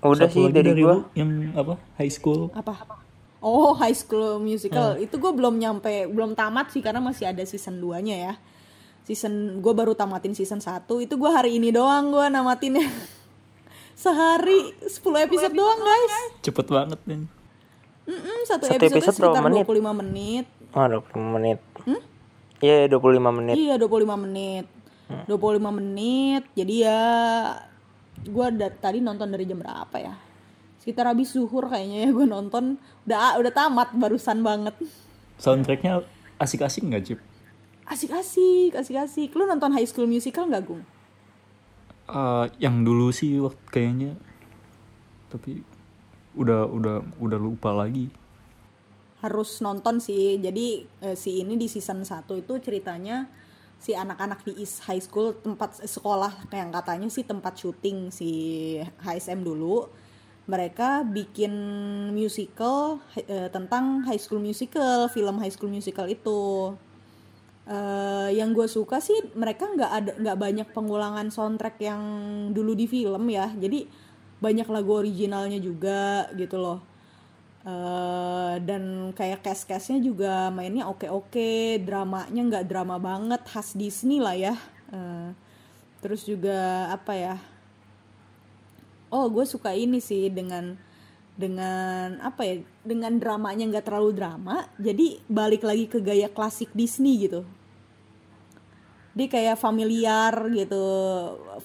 Udah 0.01 0.33
Satu 0.33 0.49
sih 0.49 0.53
dari 0.57 0.73
lu 0.73 0.89
gua. 0.89 0.97
yang 1.13 1.53
apa? 1.53 1.77
High 2.01 2.09
school. 2.09 2.49
apa 2.57 3.00
oh 3.41 3.73
High 3.77 3.97
School 3.97 4.39
Musical. 4.41 5.01
Itu 5.01 5.17
gue 5.17 5.33
belum 5.33 5.57
nyampe 5.57 6.09
belum 6.09 6.37
tamat 6.37 6.73
sih 6.73 6.85
karena 6.85 7.01
masih 7.01 7.29
ada 7.29 7.43
season 7.45 7.81
2 7.81 8.07
nya 8.07 8.17
ya. 8.31 8.35
Season 9.05 9.59
gue 9.59 9.73
baru 9.75 9.97
tamatin 9.97 10.37
season 10.37 10.61
1 10.63 10.87
itu 10.87 11.15
gue 11.17 11.31
hari 11.33 11.57
ini 11.57 11.73
doang 11.73 12.13
gue 12.13 12.27
namatinnya. 12.29 12.87
Sehari 14.01 14.77
10 14.81 15.27
episode 15.27 15.55
doang 15.57 15.81
guys. 15.81 16.15
Cepet 16.41 16.67
banget 16.69 17.01
nih. 17.05 17.27
Mm-mm, 18.11 18.39
satu, 18.49 18.67
Satu 18.67 18.81
episode 18.81 18.97
episode 19.07 19.17
sekitar 19.23 19.43
menit? 19.45 19.65
25 19.69 20.01
menit. 20.03 20.47
Oh, 20.73 20.87
25 20.87 21.37
menit. 21.37 21.59
Iya, 22.61 22.93
25 22.93 23.39
menit. 23.41 23.55
iya 23.57 23.75
25 23.81 24.25
menit. 24.25 24.67
25 25.27 25.79
menit. 25.81 26.43
Jadi 26.55 26.75
ya 26.85 27.01
gue 28.21 28.47
tadi 28.81 28.99
nonton 29.01 29.33
dari 29.33 29.49
jam 29.49 29.57
berapa 29.57 29.97
ya 29.97 30.13
sekitar 30.81 31.05
habis 31.07 31.37
zuhur 31.37 31.69
kayaknya 31.69 32.09
ya 32.09 32.11
gue 32.11 32.27
nonton 32.27 32.81
udah 33.05 33.37
udah 33.39 33.53
tamat 33.53 33.93
barusan 33.93 34.41
banget 34.41 34.75
Soundtracknya 35.41 36.05
asik-asik 36.37 36.85
nggak, 36.89 37.03
Cip? 37.05 37.21
asik-asik 37.87 38.73
asik-asik 38.73 39.31
lu 39.37 39.45
nonton 39.45 39.73
High 39.77 39.89
School 39.89 40.09
Musical 40.09 40.49
nggak 40.49 40.65
gung 40.65 40.85
Eh, 42.11 42.47
yang 42.59 42.83
dulu 42.83 43.15
sih 43.15 43.39
waktu 43.39 43.63
kayaknya. 43.71 44.19
Tapi 45.31 45.63
udah 46.35 46.67
udah 46.67 46.97
udah 47.23 47.39
lupa 47.39 47.71
lagi. 47.75 48.11
harus 49.21 49.61
nonton 49.61 50.01
sih 50.01 50.41
jadi 50.41 50.81
eh, 51.05 51.13
si 51.13 51.45
ini 51.45 51.61
di 51.61 51.69
season 51.69 52.09
1 52.09 52.25
itu 52.41 52.57
ceritanya 52.57 53.29
si 53.77 53.93
anak-anak 53.93 54.49
di 54.49 54.57
East 54.65 54.81
High 54.89 55.05
School 55.05 55.37
tempat 55.37 55.77
sekolah 55.85 56.49
yang 56.49 56.73
katanya 56.73 57.05
sih 57.13 57.29
tempat 57.29 57.53
syuting 57.61 58.09
si 58.09 58.31
HSM 59.05 59.45
dulu 59.45 59.93
mereka 60.51 61.07
bikin 61.07 61.53
musical 62.11 62.99
eh, 63.15 63.47
tentang 63.55 64.03
High 64.03 64.19
School 64.19 64.43
Musical, 64.43 65.07
film 65.07 65.39
High 65.39 65.55
School 65.55 65.71
Musical 65.71 66.11
itu. 66.11 66.75
Eh, 67.71 68.29
yang 68.35 68.51
gue 68.51 68.67
suka 68.67 68.99
sih 68.99 69.15
mereka 69.39 69.71
nggak 69.71 69.93
ada 69.95 70.13
nggak 70.19 70.39
banyak 70.43 70.69
pengulangan 70.75 71.31
soundtrack 71.31 71.79
yang 71.79 72.03
dulu 72.51 72.75
di 72.75 72.91
film 72.91 73.31
ya, 73.31 73.47
jadi 73.55 73.87
banyak 74.43 74.67
lagu 74.67 74.91
originalnya 74.99 75.63
juga 75.63 76.27
gitu 76.35 76.59
loh. 76.59 76.83
Eh, 77.61 78.55
dan 78.65 79.13
kayak 79.13 79.45
cast-castnya 79.45 80.01
juga 80.03 80.49
mainnya 80.51 80.89
oke-oke, 80.91 81.79
dramanya 81.85 82.43
nggak 82.49 82.67
drama 82.67 82.97
banget, 82.99 83.41
khas 83.47 83.77
Disney 83.79 84.19
lah 84.19 84.35
ya. 84.35 84.55
Eh, 84.91 85.31
terus 86.03 86.25
juga 86.27 86.91
apa 86.91 87.13
ya? 87.15 87.37
Oh 89.11 89.27
gue 89.31 89.45
suka 89.47 89.75
ini 89.75 89.99
sih 89.99 90.31
dengan 90.31 90.75
dengan 91.35 92.21
apa 92.21 92.43
ya 92.45 92.55
dengan 92.85 93.17
dramanya 93.17 93.65
nggak 93.71 93.87
terlalu 93.89 94.13
drama 94.13 94.69
jadi 94.77 95.25
balik 95.25 95.65
lagi 95.65 95.89
ke 95.89 95.99
gaya 96.03 96.29
klasik 96.29 96.69
Disney 96.75 97.27
gitu. 97.27 97.47
Dia 99.11 99.27
kayak 99.27 99.59
familiar 99.59 100.33
gitu 100.55 100.85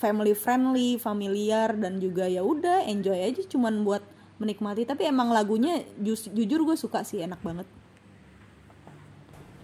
family 0.02 0.34
friendly 0.34 0.98
familiar 0.98 1.78
dan 1.78 2.02
juga 2.02 2.26
ya 2.26 2.42
udah 2.42 2.90
enjoy 2.90 3.20
aja 3.22 3.42
cuman 3.46 3.86
buat 3.86 4.02
menikmati. 4.42 4.84
Tapi 4.88 5.06
emang 5.08 5.30
lagunya 5.30 5.86
jus- 6.02 6.32
jujur 6.34 6.66
gue 6.66 6.76
suka 6.76 7.06
sih 7.06 7.22
enak 7.22 7.40
banget. 7.46 7.68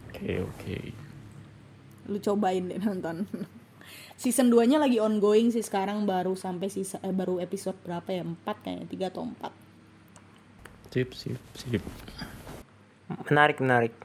Oke 0.09 0.43
oke. 0.45 0.77
lu 2.09 2.17
cobain 2.19 2.65
deh 2.67 2.81
nonton 2.81 3.23
season 4.21 4.53
2 4.53 4.69
nya 4.69 4.77
lagi 4.77 5.01
ongoing 5.01 5.49
sih 5.49 5.65
sekarang 5.65 6.05
baru 6.05 6.37
sampai 6.37 6.69
sisa 6.69 7.01
eh, 7.01 7.09
baru 7.09 7.41
episode 7.41 7.73
berapa 7.81 8.05
ya 8.13 8.21
4 8.21 8.37
kayaknya 8.61 9.09
3 9.09 9.09
atau 9.09 9.25
4 9.25 9.49
Sip 10.91 11.09
sip 11.15 11.39
sip. 11.55 11.79
Menarik, 13.31 13.63
menarik. 13.63 13.95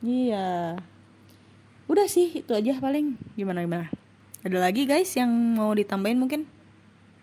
Iya. 0.00 0.80
Udah 1.92 2.08
sih 2.08 2.40
itu 2.40 2.56
aja 2.56 2.80
paling. 2.80 3.20
Gimana 3.36 3.60
gimana? 3.68 3.86
Ada 4.40 4.64
lagi 4.64 4.88
guys 4.88 5.12
yang 5.12 5.28
mau 5.60 5.76
ditambahin 5.76 6.16
mungkin? 6.16 6.48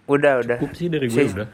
Udah, 0.05 0.45
udah. 0.45 0.61
Cukup 0.61 0.77
sih 0.77 0.93
dari 0.93 1.09
gue 1.09 1.25
udah. 1.25 1.49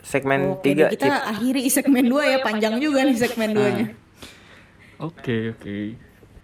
Segmen 0.00 0.56
Oke, 0.56 0.72
tiga 0.72 0.88
deh, 0.88 0.96
kita 0.96 1.04
Cip. 1.20 1.30
akhiri 1.36 1.62
segmen 1.68 2.08
2 2.08 2.32
ya, 2.32 2.38
panjang 2.40 2.80
juga 2.80 3.04
nih 3.04 3.16
segmen 3.20 3.50
2-nya. 3.52 3.86
Oke 5.04 5.52
oke. 5.52 5.76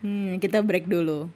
Hmm, 0.05 0.37
kita 0.37 0.61
break 0.61 0.85
dulu. 0.85 1.33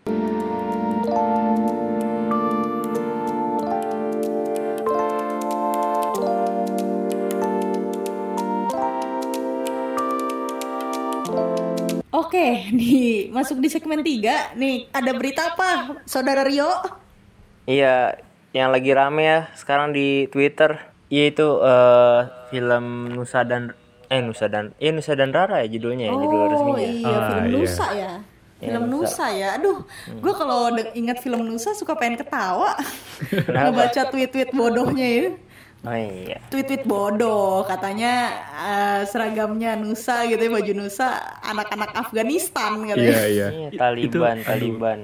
Oke, 12.37 12.69
di 12.85 12.97
masuk 13.33 13.65
di 13.65 13.69
segmen 13.73 14.05
3 14.05 14.61
nih 14.61 14.93
ada 14.93 15.17
berita 15.17 15.57
apa? 15.57 15.97
Saudara 16.05 16.45
Rio? 16.45 16.69
Iya, 17.65 18.13
yang 18.53 18.69
lagi 18.69 18.93
rame 18.93 19.25
ya 19.25 19.41
sekarang 19.57 19.97
di 19.97 20.29
Twitter 20.29 20.77
yaitu 21.09 21.49
eh, 21.65 22.21
film 22.53 23.09
Nusa 23.09 23.41
dan 23.41 23.73
eh 24.13 24.21
Nusa 24.21 24.53
dan 24.53 24.77
eh 24.77 24.93
Nusa 24.93 25.17
dan 25.17 25.33
Rara 25.33 25.65
ya 25.65 25.69
judulnya 25.73 26.13
ya 26.13 26.15
judul 26.15 26.37
Oh 26.37 26.49
resminya. 26.53 26.85
iya, 26.85 27.09
Ah, 27.09 27.25
film 27.25 27.41
iya. 27.41 27.53
Nusa 27.57 27.87
ya. 27.97 28.13
Film 28.57 28.85
Nusa 28.85 29.27
ya. 29.33 29.49
Aduh, 29.57 29.79
gue 30.13 30.33
kalau 30.37 30.61
ingat 30.93 31.25
film 31.25 31.41
Nusa 31.41 31.73
suka 31.73 31.97
pengen 31.97 32.21
ketawa. 32.21 32.77
Ngebaca 33.33 34.13
tweet-tweet 34.13 34.53
bodohnya 34.53 35.09
ya. 35.09 35.25
Oh 35.87 35.95
iya. 35.95 36.43
Tweet-tweet 36.45 36.83
bodoh 36.83 37.63
katanya 37.63 38.13
eh, 38.59 39.01
seragamnya 39.05 39.75
Nusa 39.75 40.27
gitu 40.27 40.41
ya 40.41 40.51
baju 40.51 40.73
Nusa 40.75 41.15
anak-anak 41.41 41.95
Afghanistan 41.97 42.83
katanya. 42.83 43.23
iya. 43.25 43.47
Iya, 43.49 43.69
Taliban, 43.73 44.37
aduh. 44.37 44.45
Taliban. 44.45 45.01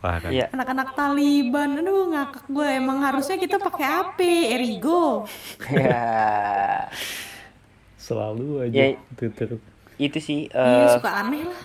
Wah 0.00 0.16
kan. 0.16 0.30
Iya. 0.32 0.48
Anak-anak 0.48 0.88
Taliban, 0.94 1.76
aduh 1.76 2.08
ngakak 2.08 2.44
gue 2.48 2.68
emang 2.72 2.98
harusnya 3.00 3.36
kita 3.36 3.60
pakai 3.60 3.84
AP, 3.84 4.18
Erigo. 4.50 5.28
Ya. 5.68 6.88
Selalu 8.00 8.64
aja 8.64 8.72
Ya. 8.72 8.96
Twitter. 9.12 9.60
Itu 9.96 10.18
sih 10.18 10.48
Iya 10.48 10.88
eh, 10.88 10.96
suka 10.96 11.10
aneh 11.20 11.44
lah. 11.44 11.60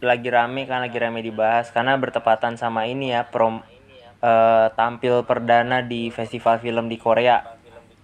lagi 0.00 0.26
rame 0.26 0.62
kan 0.62 0.80
lagi 0.80 0.94
rame 0.94 1.20
dibahas 1.20 1.68
karena 1.68 1.92
bertepatan 1.94 2.54
sama 2.54 2.86
ini 2.86 3.10
ya 3.10 3.22
prom 3.22 3.60
eh, 4.18 4.66
tampil 4.74 5.22
perdana 5.22 5.82
di 5.82 6.10
festival 6.10 6.58
film 6.58 6.86
di 6.90 6.98
Korea 6.98 7.58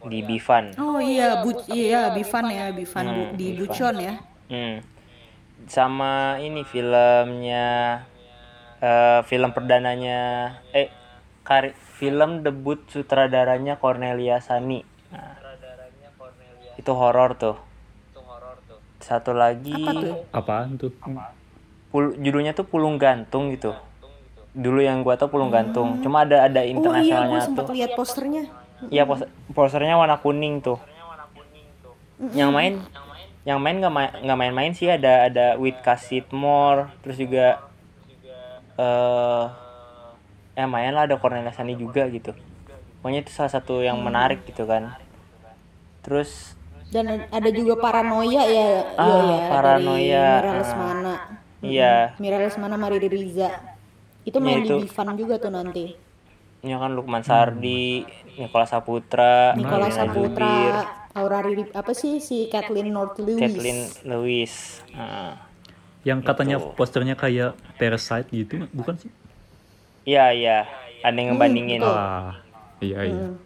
di 0.04 0.20
Bifan. 0.20 0.76
Oh 0.76 1.00
iya, 1.00 1.40
bu 1.40 1.56
iya 1.72 2.12
Bifan 2.12 2.46
ya, 2.52 2.68
Bifan 2.70 3.04
Hmm, 3.08 3.28
di 3.34 3.56
Bifan. 3.56 3.66
Buchon 3.72 3.94
ya. 3.98 4.14
Hmm. 4.52 4.76
Sama 5.64 6.36
ini 6.38 6.60
filmnya 6.62 8.04
eh, 8.84 9.20
film 9.24 9.50
perdananya 9.56 10.20
eh 10.76 10.92
kar- 11.40 11.72
film 11.96 12.44
debut 12.44 12.84
sutradaranya 12.90 13.80
Cornelia 13.80 14.44
Sani. 14.44 14.84
Nah, 15.08 15.40
itu 16.76 16.90
horor 16.92 17.32
tuh. 17.38 17.56
Satu 19.00 19.32
lagi 19.36 19.72
Apa 19.72 19.92
tuh? 20.00 20.16
Apaan 20.32 20.68
tuh? 20.76 20.92
pul- 21.92 22.16
judulnya 22.18 22.52
tuh 22.52 22.66
Pulung 22.66 22.96
Gantung 23.00 23.52
gitu. 23.52 23.72
Dulu 24.54 24.78
yang 24.80 25.02
gua 25.02 25.18
tau 25.18 25.26
Pulung 25.26 25.50
Gantung. 25.50 25.98
Cuma 26.00 26.22
ada 26.22 26.46
ada 26.46 26.62
Oh 26.62 26.64
iya, 26.64 26.70
internasionalnya 26.72 27.38
tuh. 27.50 27.66
lihat 27.74 27.90
posternya. 27.98 28.42
Iya 28.86 29.02
pos 29.02 29.26
posternya 29.50 29.98
warna 29.98 30.16
kuning 30.18 30.62
tuh. 30.62 30.78
Yang 32.32 32.50
main 32.54 32.74
yang 33.44 33.58
main 33.60 33.76
nggak 33.76 33.92
main 33.92 34.10
nggak 34.24 34.38
main-main 34.40 34.72
sih 34.72 34.88
ada 34.88 35.28
ada 35.28 35.46
With 35.60 35.76
More 36.32 36.88
terus 37.04 37.20
juga 37.20 37.60
eh 38.80 39.44
eh 40.54 40.66
main 40.70 40.94
lah 40.94 41.04
ada 41.10 41.18
Cornelia 41.18 41.50
Sani 41.50 41.74
juga 41.74 42.06
gitu. 42.08 42.32
Pokoknya 43.02 43.20
itu 43.20 43.34
salah 43.34 43.52
satu 43.52 43.82
yang 43.82 43.98
menarik 44.00 44.46
gitu 44.48 44.64
kan. 44.64 44.94
Terus 46.06 46.54
Dan 46.94 47.10
ada 47.26 47.50
juga 47.50 47.74
paranoia 47.82 48.46
ya, 48.46 48.68
Ah, 48.94 49.02
iya 49.02 49.18
ya, 49.18 49.50
Paranoia. 49.50 50.26
dari 50.30 50.38
Mira 50.38 50.52
Lesmana. 50.54 51.14
iya 51.58 51.94
Mira 52.22 52.36
Lesmana 52.38 52.76
Riza. 52.86 53.73
Itu 54.24 54.40
main 54.40 54.60
itu. 54.60 54.80
di 54.80 54.88
Bifan 54.88 55.14
juga 55.14 55.36
tuh 55.36 55.52
nanti. 55.52 55.84
ini 56.64 56.72
kan 56.72 56.96
Lukman 56.96 57.20
Sardi, 57.20 58.00
Nicholas 58.40 58.72
Saputra, 58.72 59.52
Nicola 59.52 59.84
Nina 59.84 60.08
Zubir, 60.08 60.32
Saputra, 60.32 60.52
Aura 61.12 61.44
Riri, 61.44 61.68
apa 61.70 61.92
sih 61.92 62.18
si 62.18 62.48
Kathleen 62.48 62.88
North 62.88 63.20
Lewis. 63.20 63.36
Kathleen 63.38 63.78
Lewis. 64.02 64.80
Nah, 64.90 65.36
Yang 66.02 66.20
katanya 66.22 66.56
Gitu. 66.56 66.72
posternya 66.72 67.14
kayak 67.14 67.52
Parasite 67.76 68.28
gitu, 68.28 68.64
bukan 68.72 68.96
sih? 68.96 69.12
Iya 70.04 70.32
iya, 70.32 70.58
ada 71.00 71.12
yang 71.14 71.36
ngebandingin. 71.36 71.80
Ah, 71.80 72.40
iya 72.80 73.00
iya. 73.04 73.24
Hmm. 73.28 73.36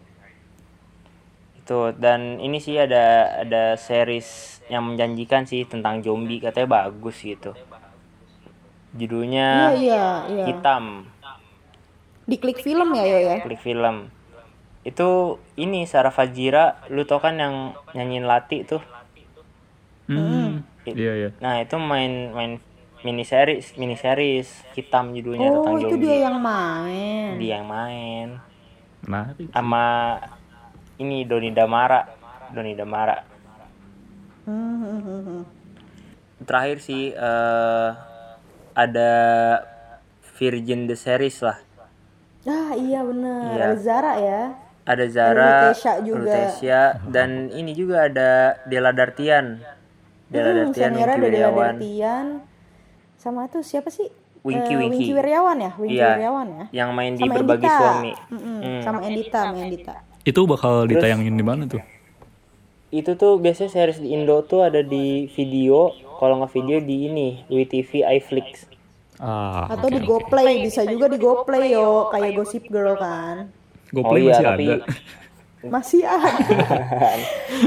Itu 1.55 1.91
dan 1.95 2.39
ini 2.39 2.57
sih 2.57 2.75
ada 2.75 3.03
ada 3.43 3.75
series 3.75 4.59
yang 4.67 4.83
menjanjikan 4.85 5.43
sih 5.43 5.63
tentang 5.63 5.99
zombie 5.99 6.39
katanya 6.39 6.83
bagus 6.83 7.19
gitu. 7.19 7.51
Iya 8.89 8.97
Judulnya 8.97 9.47
iya 9.75 10.03
iya. 10.25 10.45
Hitam, 10.45 11.05
Di 12.25 12.35
klik 12.35 12.57
film 12.59 12.89
ya 12.91 13.03
yo 13.03 13.19
ya. 13.19 13.35
klik 13.39 13.57
film. 13.57 14.09
Itu 14.81 15.09
ini 15.55 15.85
Sarah 15.85 16.09
Fajira, 16.09 16.81
lu 16.87 17.03
tau 17.03 17.17
kan 17.17 17.35
yang 17.35 17.55
nyanyiin 17.91 18.25
Lati 18.25 18.63
tuh. 18.63 18.81
Hmm. 20.05 20.65
Iya 20.83 21.13
iya. 21.15 21.29
Nah, 21.37 21.59
itu 21.59 21.77
main 21.77 22.33
main 22.33 22.51
mini 22.99 23.21
series, 23.21 23.77
mini 23.77 23.93
series 23.93 24.49
Hitam 24.73 25.13
judulnya 25.13 25.47
Oh 25.47 25.61
tentang 25.61 25.75
itu 25.77 25.85
zombie. 25.87 26.01
dia 26.01 26.17
yang 26.25 26.37
main. 26.37 27.29
Dia 27.37 27.51
yang 27.55 27.67
main. 27.67 28.27
Menarik. 28.99 29.47
sama 29.49 29.85
ini 30.97 31.23
Doni 31.23 31.49
Damara 31.49 32.03
Doni 32.49 32.75
Damara 32.75 33.15
Hmm, 34.43 34.75
hmm, 34.75 34.99
hmm, 34.99 35.21
hmm. 35.23 35.41
terakhir 36.41 36.77
sih 36.79 37.13
eh 37.13 37.89
ada 38.79 39.11
Virgin 40.33 40.85
the 40.85 40.95
Series 40.95 41.39
lah 41.39 41.59
Ah 42.41 42.71
iya 42.71 43.03
bener. 43.03 43.51
Iya. 43.51 43.63
Ada 43.65 43.75
Zara 43.77 44.13
ya. 44.15 44.41
ada 44.85 45.05
Zara 45.05 45.51
Lutesya 45.69 45.93
juga. 46.01 46.17
Lutesya, 46.23 46.81
dan 47.05 47.29
ini 47.51 47.71
juga 47.71 48.07
ada 48.07 48.29
Dela 48.65 48.89
Dartian 48.89 49.59
Dela 50.25 50.49
Hmm, 50.49 50.57
Dartian 50.65 50.91
Wingky 50.91 51.03
ada 51.03 51.13
Dela 51.13 51.27
Wiryawan 51.27 51.75
Dartian. 51.75 52.27
Sama 53.13 53.45
tuh 53.45 53.61
siapa 53.61 53.89
sih? 53.89 54.07
Wingky, 54.39 54.71
Eh, 54.71 54.77
Wingky. 54.79 55.11
Wiryawan 55.11 55.57
ya, 55.59 55.71
Wingky 55.75 55.99
Iya, 55.99 56.09
Wiryawan 56.15 56.47
ya. 56.49 56.65
yang 56.73 56.89
main 56.91 57.13
di 57.13 57.21
Sama 57.21 57.33
berbagi 57.35 57.59
Endita. 57.61 57.77
suami 57.77 58.11
Mm-mm, 58.31 58.57
Hmm. 58.57 58.81
Sama 58.81 58.99
Endita, 59.03 59.39
sama 59.43 59.57
Endita. 59.59 59.95
Itu 60.21 60.39
bakal 60.45 60.73
ditayangin 60.85 61.35
di 61.35 61.43
mana 61.43 61.63
tuh? 61.65 61.83
itu 62.89 63.13
tuh 63.13 63.37
biasanya 63.37 63.69
series 63.69 63.99
di 63.99 64.09
Indo 64.09 64.41
tuh 64.41 64.63
ada 64.63 64.81
di 64.81 65.29
video 65.29 65.93
kalau 66.19 66.35
nggak 66.37 66.51
video 66.51 66.77
di 66.79 67.07
ini 67.07 67.27
WeTV 67.47 68.03
iFlix 68.13 68.67
Ah, 69.17 69.67
Atau 69.69 69.91
di 69.91 69.99
GoPlay, 69.99 70.63
bisa 70.63 70.83
juga 70.83 71.07
di 71.07 71.15
GoPlay 71.15 71.71
yo, 71.71 72.07
kayak 72.07 72.39
Gossip 72.39 72.63
Girl 72.67 72.95
kan. 72.95 73.51
GoPlay 73.91 74.15
Oh 74.15 74.23
iya, 74.23 74.31
masih 74.31 74.45
tapi- 74.45 74.67
ada. 74.69 74.77
Masih 75.59 76.01
ada. 76.07 76.31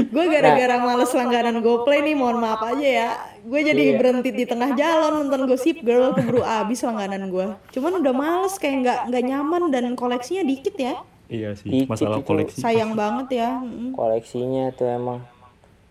gue 0.09 0.25
gara-gara 0.27 0.81
males 0.81 1.13
langganan 1.13 1.61
GoPlay 1.61 2.01
nih, 2.01 2.17
mohon 2.17 2.41
maaf 2.41 2.65
aja 2.65 2.81
ya. 2.81 3.09
Gue 3.39 3.61
jadi 3.61 3.93
berhenti 3.93 4.33
di 4.33 4.45
tengah 4.45 4.73
jalan 4.73 5.21
nonton 5.21 5.45
Gossip 5.45 5.85
Girl 5.85 6.09
keburu 6.11 6.41
abis 6.41 6.81
langganan 6.81 7.29
gue. 7.29 7.53
Cuman 7.69 8.01
udah 8.01 8.09
males 8.11 8.57
kayak 8.57 8.75
nggak 8.81 8.99
nggak 9.09 9.23
nyaman 9.23 9.63
dan 9.69 9.93
koleksinya 9.93 10.41
dikit 10.41 10.73
ya. 10.73 10.97
Iya 11.29 11.53
sih, 11.53 11.69
Dikit 11.69 11.87
masalah 11.87 12.17
itu. 12.17 12.25
koleksi. 12.25 12.57
Sayang 12.57 12.93
banget 12.93 13.27
ya. 13.35 13.61
Koleksinya 13.93 14.73
tuh 14.73 14.89
emang 14.89 15.21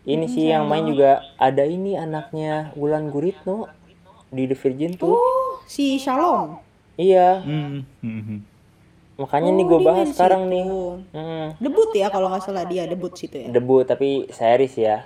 ini 0.04 0.26
sih 0.26 0.50
yang 0.50 0.66
main 0.66 0.82
juga 0.84 1.22
ada 1.38 1.62
ini 1.62 1.94
anaknya 1.94 2.74
Wulan 2.74 3.08
Guritno 3.08 3.70
di 4.28 4.48
The 4.48 4.56
Virgin 4.56 4.92
tuh 4.96 5.14
Oh, 5.14 5.62
si 5.64 5.96
Shalom. 5.96 6.58
iya 6.96 7.40
Hmm, 7.40 7.86
hmm, 8.02 8.22
hmm. 8.26 8.40
makanya 9.18 9.50
nih 9.52 9.64
Oh, 9.64 9.68
gue 9.70 9.78
dia 9.78 9.88
bahas 9.88 10.06
sekarang 10.10 10.42
situ. 10.46 10.52
nih 10.52 10.64
Hmm, 11.14 11.46
Debut 11.60 11.90
ya 11.94 12.08
kalau 12.10 12.26
nggak 12.32 12.42
salah 12.42 12.64
dia 12.66 12.82
debut 12.84 13.12
situ 13.14 13.36
ya. 13.38 13.48
debut 13.48 13.84
tapi 13.84 14.26
series 14.30 14.74
ya 14.76 14.96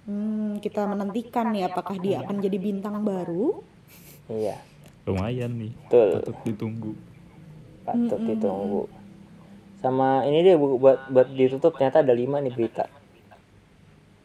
Hmm, 0.00 0.58
kita 0.58 0.88
menantikan 0.90 1.52
nih 1.54 1.70
apakah 1.70 1.94
dia 2.00 2.24
akan 2.24 2.40
jadi 2.42 2.58
bintang 2.58 3.04
baru. 3.04 3.62
iya 4.26 4.58
Lumayan 5.06 5.54
nih, 5.56 5.72
Betul. 5.86 6.08
patut 6.18 6.36
ditunggu. 6.44 6.92
patut 7.86 8.20
ditunggu 8.20 8.82
sama 9.80 10.22
ini 10.28 10.44
deh 10.44 10.56
bu- 10.60 10.76
buat 10.76 11.08
buat 11.08 11.28
ditutup 11.32 11.72
ternyata 11.72 12.04
ada 12.04 12.12
lima 12.12 12.36
nih 12.38 12.52
berita 12.52 12.84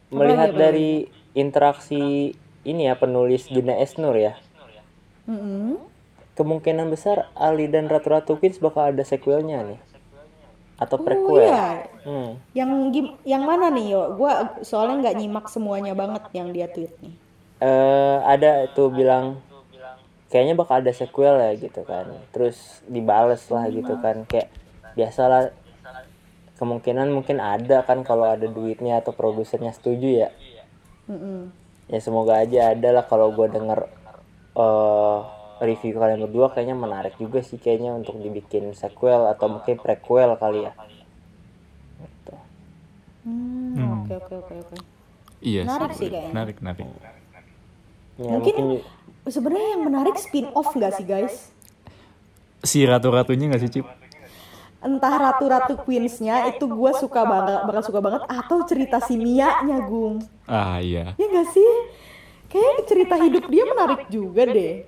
melihat 0.08 0.50
dari 0.54 1.10
interaksi 1.34 2.32
ini 2.62 2.82
ya 2.86 2.94
penulis 2.94 3.46
Gina 3.46 3.74
Esnur 3.78 4.14
ya 4.14 4.34
Mm-mm. 5.26 5.78
kemungkinan 6.38 6.86
besar 6.88 7.26
Ali 7.34 7.66
dan 7.66 7.90
Ratu 7.90 8.08
Ratu 8.12 8.32
Queens 8.38 8.60
bakal 8.60 8.94
ada 8.94 9.02
sequelnya 9.02 9.62
nih 9.66 9.80
atau 10.76 11.00
Oh 11.00 11.04
prequel 11.08 11.48
iya, 11.48 11.88
hmm. 12.04 12.30
yang 12.52 12.70
gim- 12.92 13.16
yang 13.24 13.42
mana 13.48 13.72
nih 13.72 13.96
yo? 13.96 14.12
Gua 14.12 14.60
soalnya 14.60 15.08
nggak 15.08 15.16
nyimak 15.16 15.46
semuanya 15.48 15.96
banget 15.96 16.20
yang 16.36 16.52
dia 16.52 16.68
tweet 16.68 16.92
nih. 17.00 17.14
eh 17.56 18.16
ada 18.22 18.68
itu 18.68 18.84
bilang 18.92 19.40
kayaknya 20.28 20.52
bakal 20.52 20.84
ada 20.84 20.92
sequel 20.92 21.40
ya 21.40 21.56
gitu 21.56 21.80
kan 21.88 22.04
terus 22.28 22.84
dibales 22.84 23.40
lah 23.48 23.64
gitu 23.72 23.96
kan 23.96 24.28
kayak 24.28 24.52
biasalah 24.92 25.48
kemungkinan 26.56 27.12
mungkin 27.12 27.36
ada 27.38 27.84
kan 27.84 28.00
kalau 28.00 28.26
ada 28.26 28.48
duitnya 28.48 29.00
atau 29.00 29.12
produsernya 29.12 29.72
setuju 29.72 30.26
ya 30.26 30.30
Mm-mm. 31.06 31.52
ya 31.86 31.98
semoga 32.00 32.40
aja 32.40 32.72
ada 32.72 32.88
lah 32.96 33.04
kalau 33.04 33.30
gue 33.32 33.46
denger 33.46 33.86
eh 34.56 35.18
review 35.56 35.96
kalian 35.96 36.20
berdua 36.28 36.52
kayaknya 36.52 36.76
menarik 36.76 37.16
juga 37.16 37.40
sih 37.40 37.56
kayaknya 37.56 37.92
untuk 37.92 38.20
dibikin 38.20 38.72
sequel 38.72 39.24
atau 39.28 39.48
mungkin 39.48 39.76
prequel 39.76 40.36
kali 40.36 40.64
ya 40.64 40.72
Gitu. 41.96 42.34
Hmm, 43.24 44.04
Oke 44.04 44.12
oke 44.14 44.34
oke 44.36 44.54
oke. 44.62 44.76
Iya 45.40 45.64
Menarik 45.64 45.96
sih 45.96 46.08
kayaknya. 46.08 46.30
Menarik, 46.32 46.56
menarik. 46.60 46.84
ya, 48.16 48.30
Mungkin 48.36 48.54
mungkin 48.54 48.84
sebenarnya 49.26 49.68
yang 49.76 49.82
menarik 49.84 50.16
spin 50.16 50.46
off 50.52 50.72
nggak 50.72 50.92
sih 50.94 51.04
guys? 51.04 51.50
Si 52.60 52.84
ratu-ratunya 52.84 53.48
nggak 53.48 53.62
sih, 53.62 53.70
Cip? 53.70 53.86
Entah 54.84 55.14
ratu-ratu 55.18 55.80
queensnya 55.82 56.46
itu 56.52 56.68
gue 56.68 56.92
suka 57.00 57.24
banget, 57.24 57.64
bakal 57.64 57.82
suka 57.82 58.00
banget 58.04 58.22
atau 58.28 58.62
cerita 58.68 59.00
si 59.02 59.16
Mia-nya 59.16 59.82
Gung. 59.82 60.22
Ah, 60.46 60.78
iya. 60.78 61.16
Ya 61.16 61.26
nggak 61.26 61.48
sih? 61.50 61.70
Kayaknya 62.46 62.82
cerita 62.86 63.14
hidup 63.18 63.44
dia 63.50 63.64
menarik 63.66 64.02
juga 64.12 64.42
deh. 64.46 64.86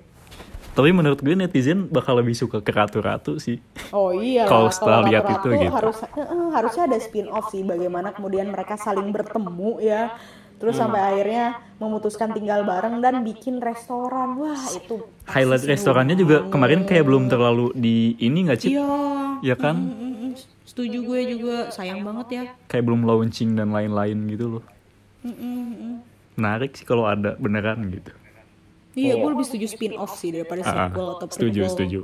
Tapi 0.79 0.95
menurut 0.95 1.19
gue 1.19 1.35
netizen 1.35 1.91
bakal 1.91 2.21
lebih 2.23 2.37
suka 2.37 2.63
ke 2.63 2.71
ratu-ratu 2.71 3.35
sih. 3.35 3.59
Oh 3.91 4.15
iya. 4.15 4.47
Kalau 4.47 4.71
setelah 4.71 5.03
lihat 5.09 5.27
itu 5.27 5.51
gitu. 5.51 5.73
harus 5.73 5.99
eh, 6.05 6.49
harusnya 6.55 6.83
ada 6.87 6.97
spin 7.03 7.27
off 7.27 7.51
sih 7.51 7.67
bagaimana 7.67 8.15
kemudian 8.15 8.47
mereka 8.47 8.79
saling 8.79 9.11
bertemu 9.11 9.81
ya. 9.83 10.15
Terus 10.59 10.75
Hmm. 10.75 10.91
sampai 10.91 11.01
akhirnya 11.01 11.45
memutuskan 11.79 12.35
tinggal 12.35 12.67
bareng 12.67 12.99
dan 12.99 13.23
bikin 13.23 13.63
restoran. 13.63 14.35
Wah, 14.35 14.59
itu 14.75 14.99
Highlight 15.23 15.63
restorannya 15.63 16.19
juga 16.19 16.51
kemarin 16.51 16.83
kayak 16.83 17.05
belum 17.07 17.31
terlalu 17.31 17.71
di 17.79 18.19
ini 18.19 18.49
nggak, 18.49 18.59
Cip? 18.59 18.71
Iya. 18.75 18.91
Ya 19.39 19.55
kan? 19.55 19.75
Mm, 19.77 19.95
mm, 19.95 20.13
mm. 20.19 20.31
Setuju 20.67 20.97
gue 21.05 21.19
juga, 21.31 21.55
sayang 21.71 22.03
banget 22.03 22.27
ya. 22.29 22.43
Kayak 22.67 22.83
belum 22.91 23.01
launching 23.07 23.55
dan 23.55 23.71
lain-lain 23.71 24.17
gitu 24.27 24.59
loh. 24.59 24.63
Mm, 25.23 25.31
mm, 25.31 25.63
mm. 25.79 25.95
Menarik 26.35 26.71
sih 26.75 26.83
kalau 26.83 27.07
ada 27.07 27.39
beneran 27.39 27.87
gitu. 27.87 28.11
Iya, 28.99 29.15
gue 29.15 29.29
lebih 29.31 29.45
setuju 29.47 29.65
spin 29.71 29.95
off 29.95 30.17
sih 30.19 30.35
daripada 30.35 30.59
Ah, 30.65 30.91
sequel 30.91 31.07
atau 31.15 31.27
setuju, 31.31 31.61
prequel. 31.63 31.71
setuju. 31.71 32.01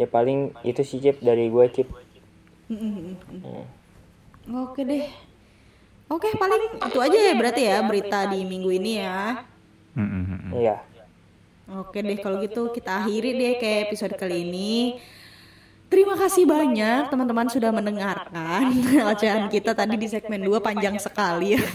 ya 0.00 0.08
paling 0.08 0.56
itu 0.64 0.80
sih 0.80 0.96
Cip 0.96 1.20
dari 1.20 1.52
gue 1.52 1.64
Cip 1.76 1.88
Oke 4.48 4.80
deh. 4.88 5.04
Oke, 6.10 6.34
paling 6.34 6.82
itu 6.82 6.98
aja 6.98 7.18
ya 7.30 7.32
berarti 7.38 7.62
ya 7.70 7.78
berita 7.86 8.26
di 8.26 8.42
minggu 8.42 8.70
ini 8.74 8.92
ya. 8.98 9.46
Mm. 9.94 10.54
iya 10.54 10.76
Oke 11.70 12.02
deh 12.02 12.18
kalau 12.18 12.42
gitu 12.42 12.74
kita 12.74 13.06
akhiri 13.06 13.30
deh 13.30 13.54
ke 13.62 13.86
episode 13.86 14.18
kali 14.18 14.42
ini. 14.42 14.98
Terima 15.90 16.14
kasih 16.14 16.46
banyak 16.46 17.10
teman-teman 17.10 17.50
sudah 17.50 17.70
mendengarkan 17.74 18.74
ocehan 19.10 19.46
kita 19.54 19.74
tadi 19.74 19.98
di 19.98 20.06
segmen 20.06 20.42
2 20.42 20.58
panjang 20.58 20.98
sekali 20.98 21.54
ya. 21.58 21.62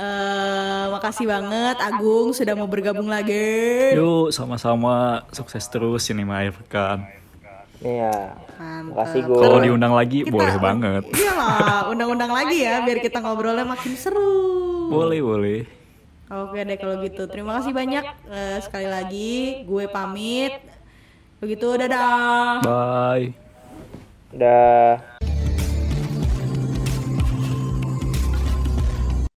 Eh, 0.00 0.84
makasih 0.88 1.28
banget 1.28 1.76
Agung 1.84 2.32
sudah 2.32 2.56
mau 2.56 2.64
bergabung 2.64 3.12
lagi. 3.12 3.92
Yuk, 3.92 4.32
sama-sama 4.32 5.28
sukses 5.36 5.68
terus 5.68 6.08
Cinema 6.08 6.40
Air 6.40 6.56
Pekan. 6.56 7.19
Iya 7.80 8.36
Mantap. 8.54 8.92
makasih 8.92 9.20
gue 9.24 9.40
Kalau 9.40 9.58
diundang 9.58 9.94
lagi 9.96 10.18
Kita- 10.20 10.32
boleh 10.32 10.56
banget. 10.56 11.02
Iya 11.16 11.32
lah, 11.32 11.78
undang-undang 11.88 12.28
lagi 12.28 12.60
ya 12.60 12.84
biar 12.84 13.00
kita 13.00 13.18
ngobrolnya 13.18 13.64
makin 13.64 13.96
seru. 13.96 14.88
Boleh, 14.88 15.20
boleh. 15.20 15.60
Oke 16.28 16.62
deh 16.62 16.76
kalau 16.76 17.00
gitu. 17.00 17.26
Terima 17.26 17.58
kasih 17.58 17.72
banyak 17.72 18.04
eh, 18.28 18.58
sekali 18.60 18.86
lagi. 18.86 19.64
Gue 19.64 19.88
pamit. 19.88 20.54
Begitu 21.40 21.66
dadah. 21.74 22.60
Bye. 22.60 23.32
udah 24.30 25.02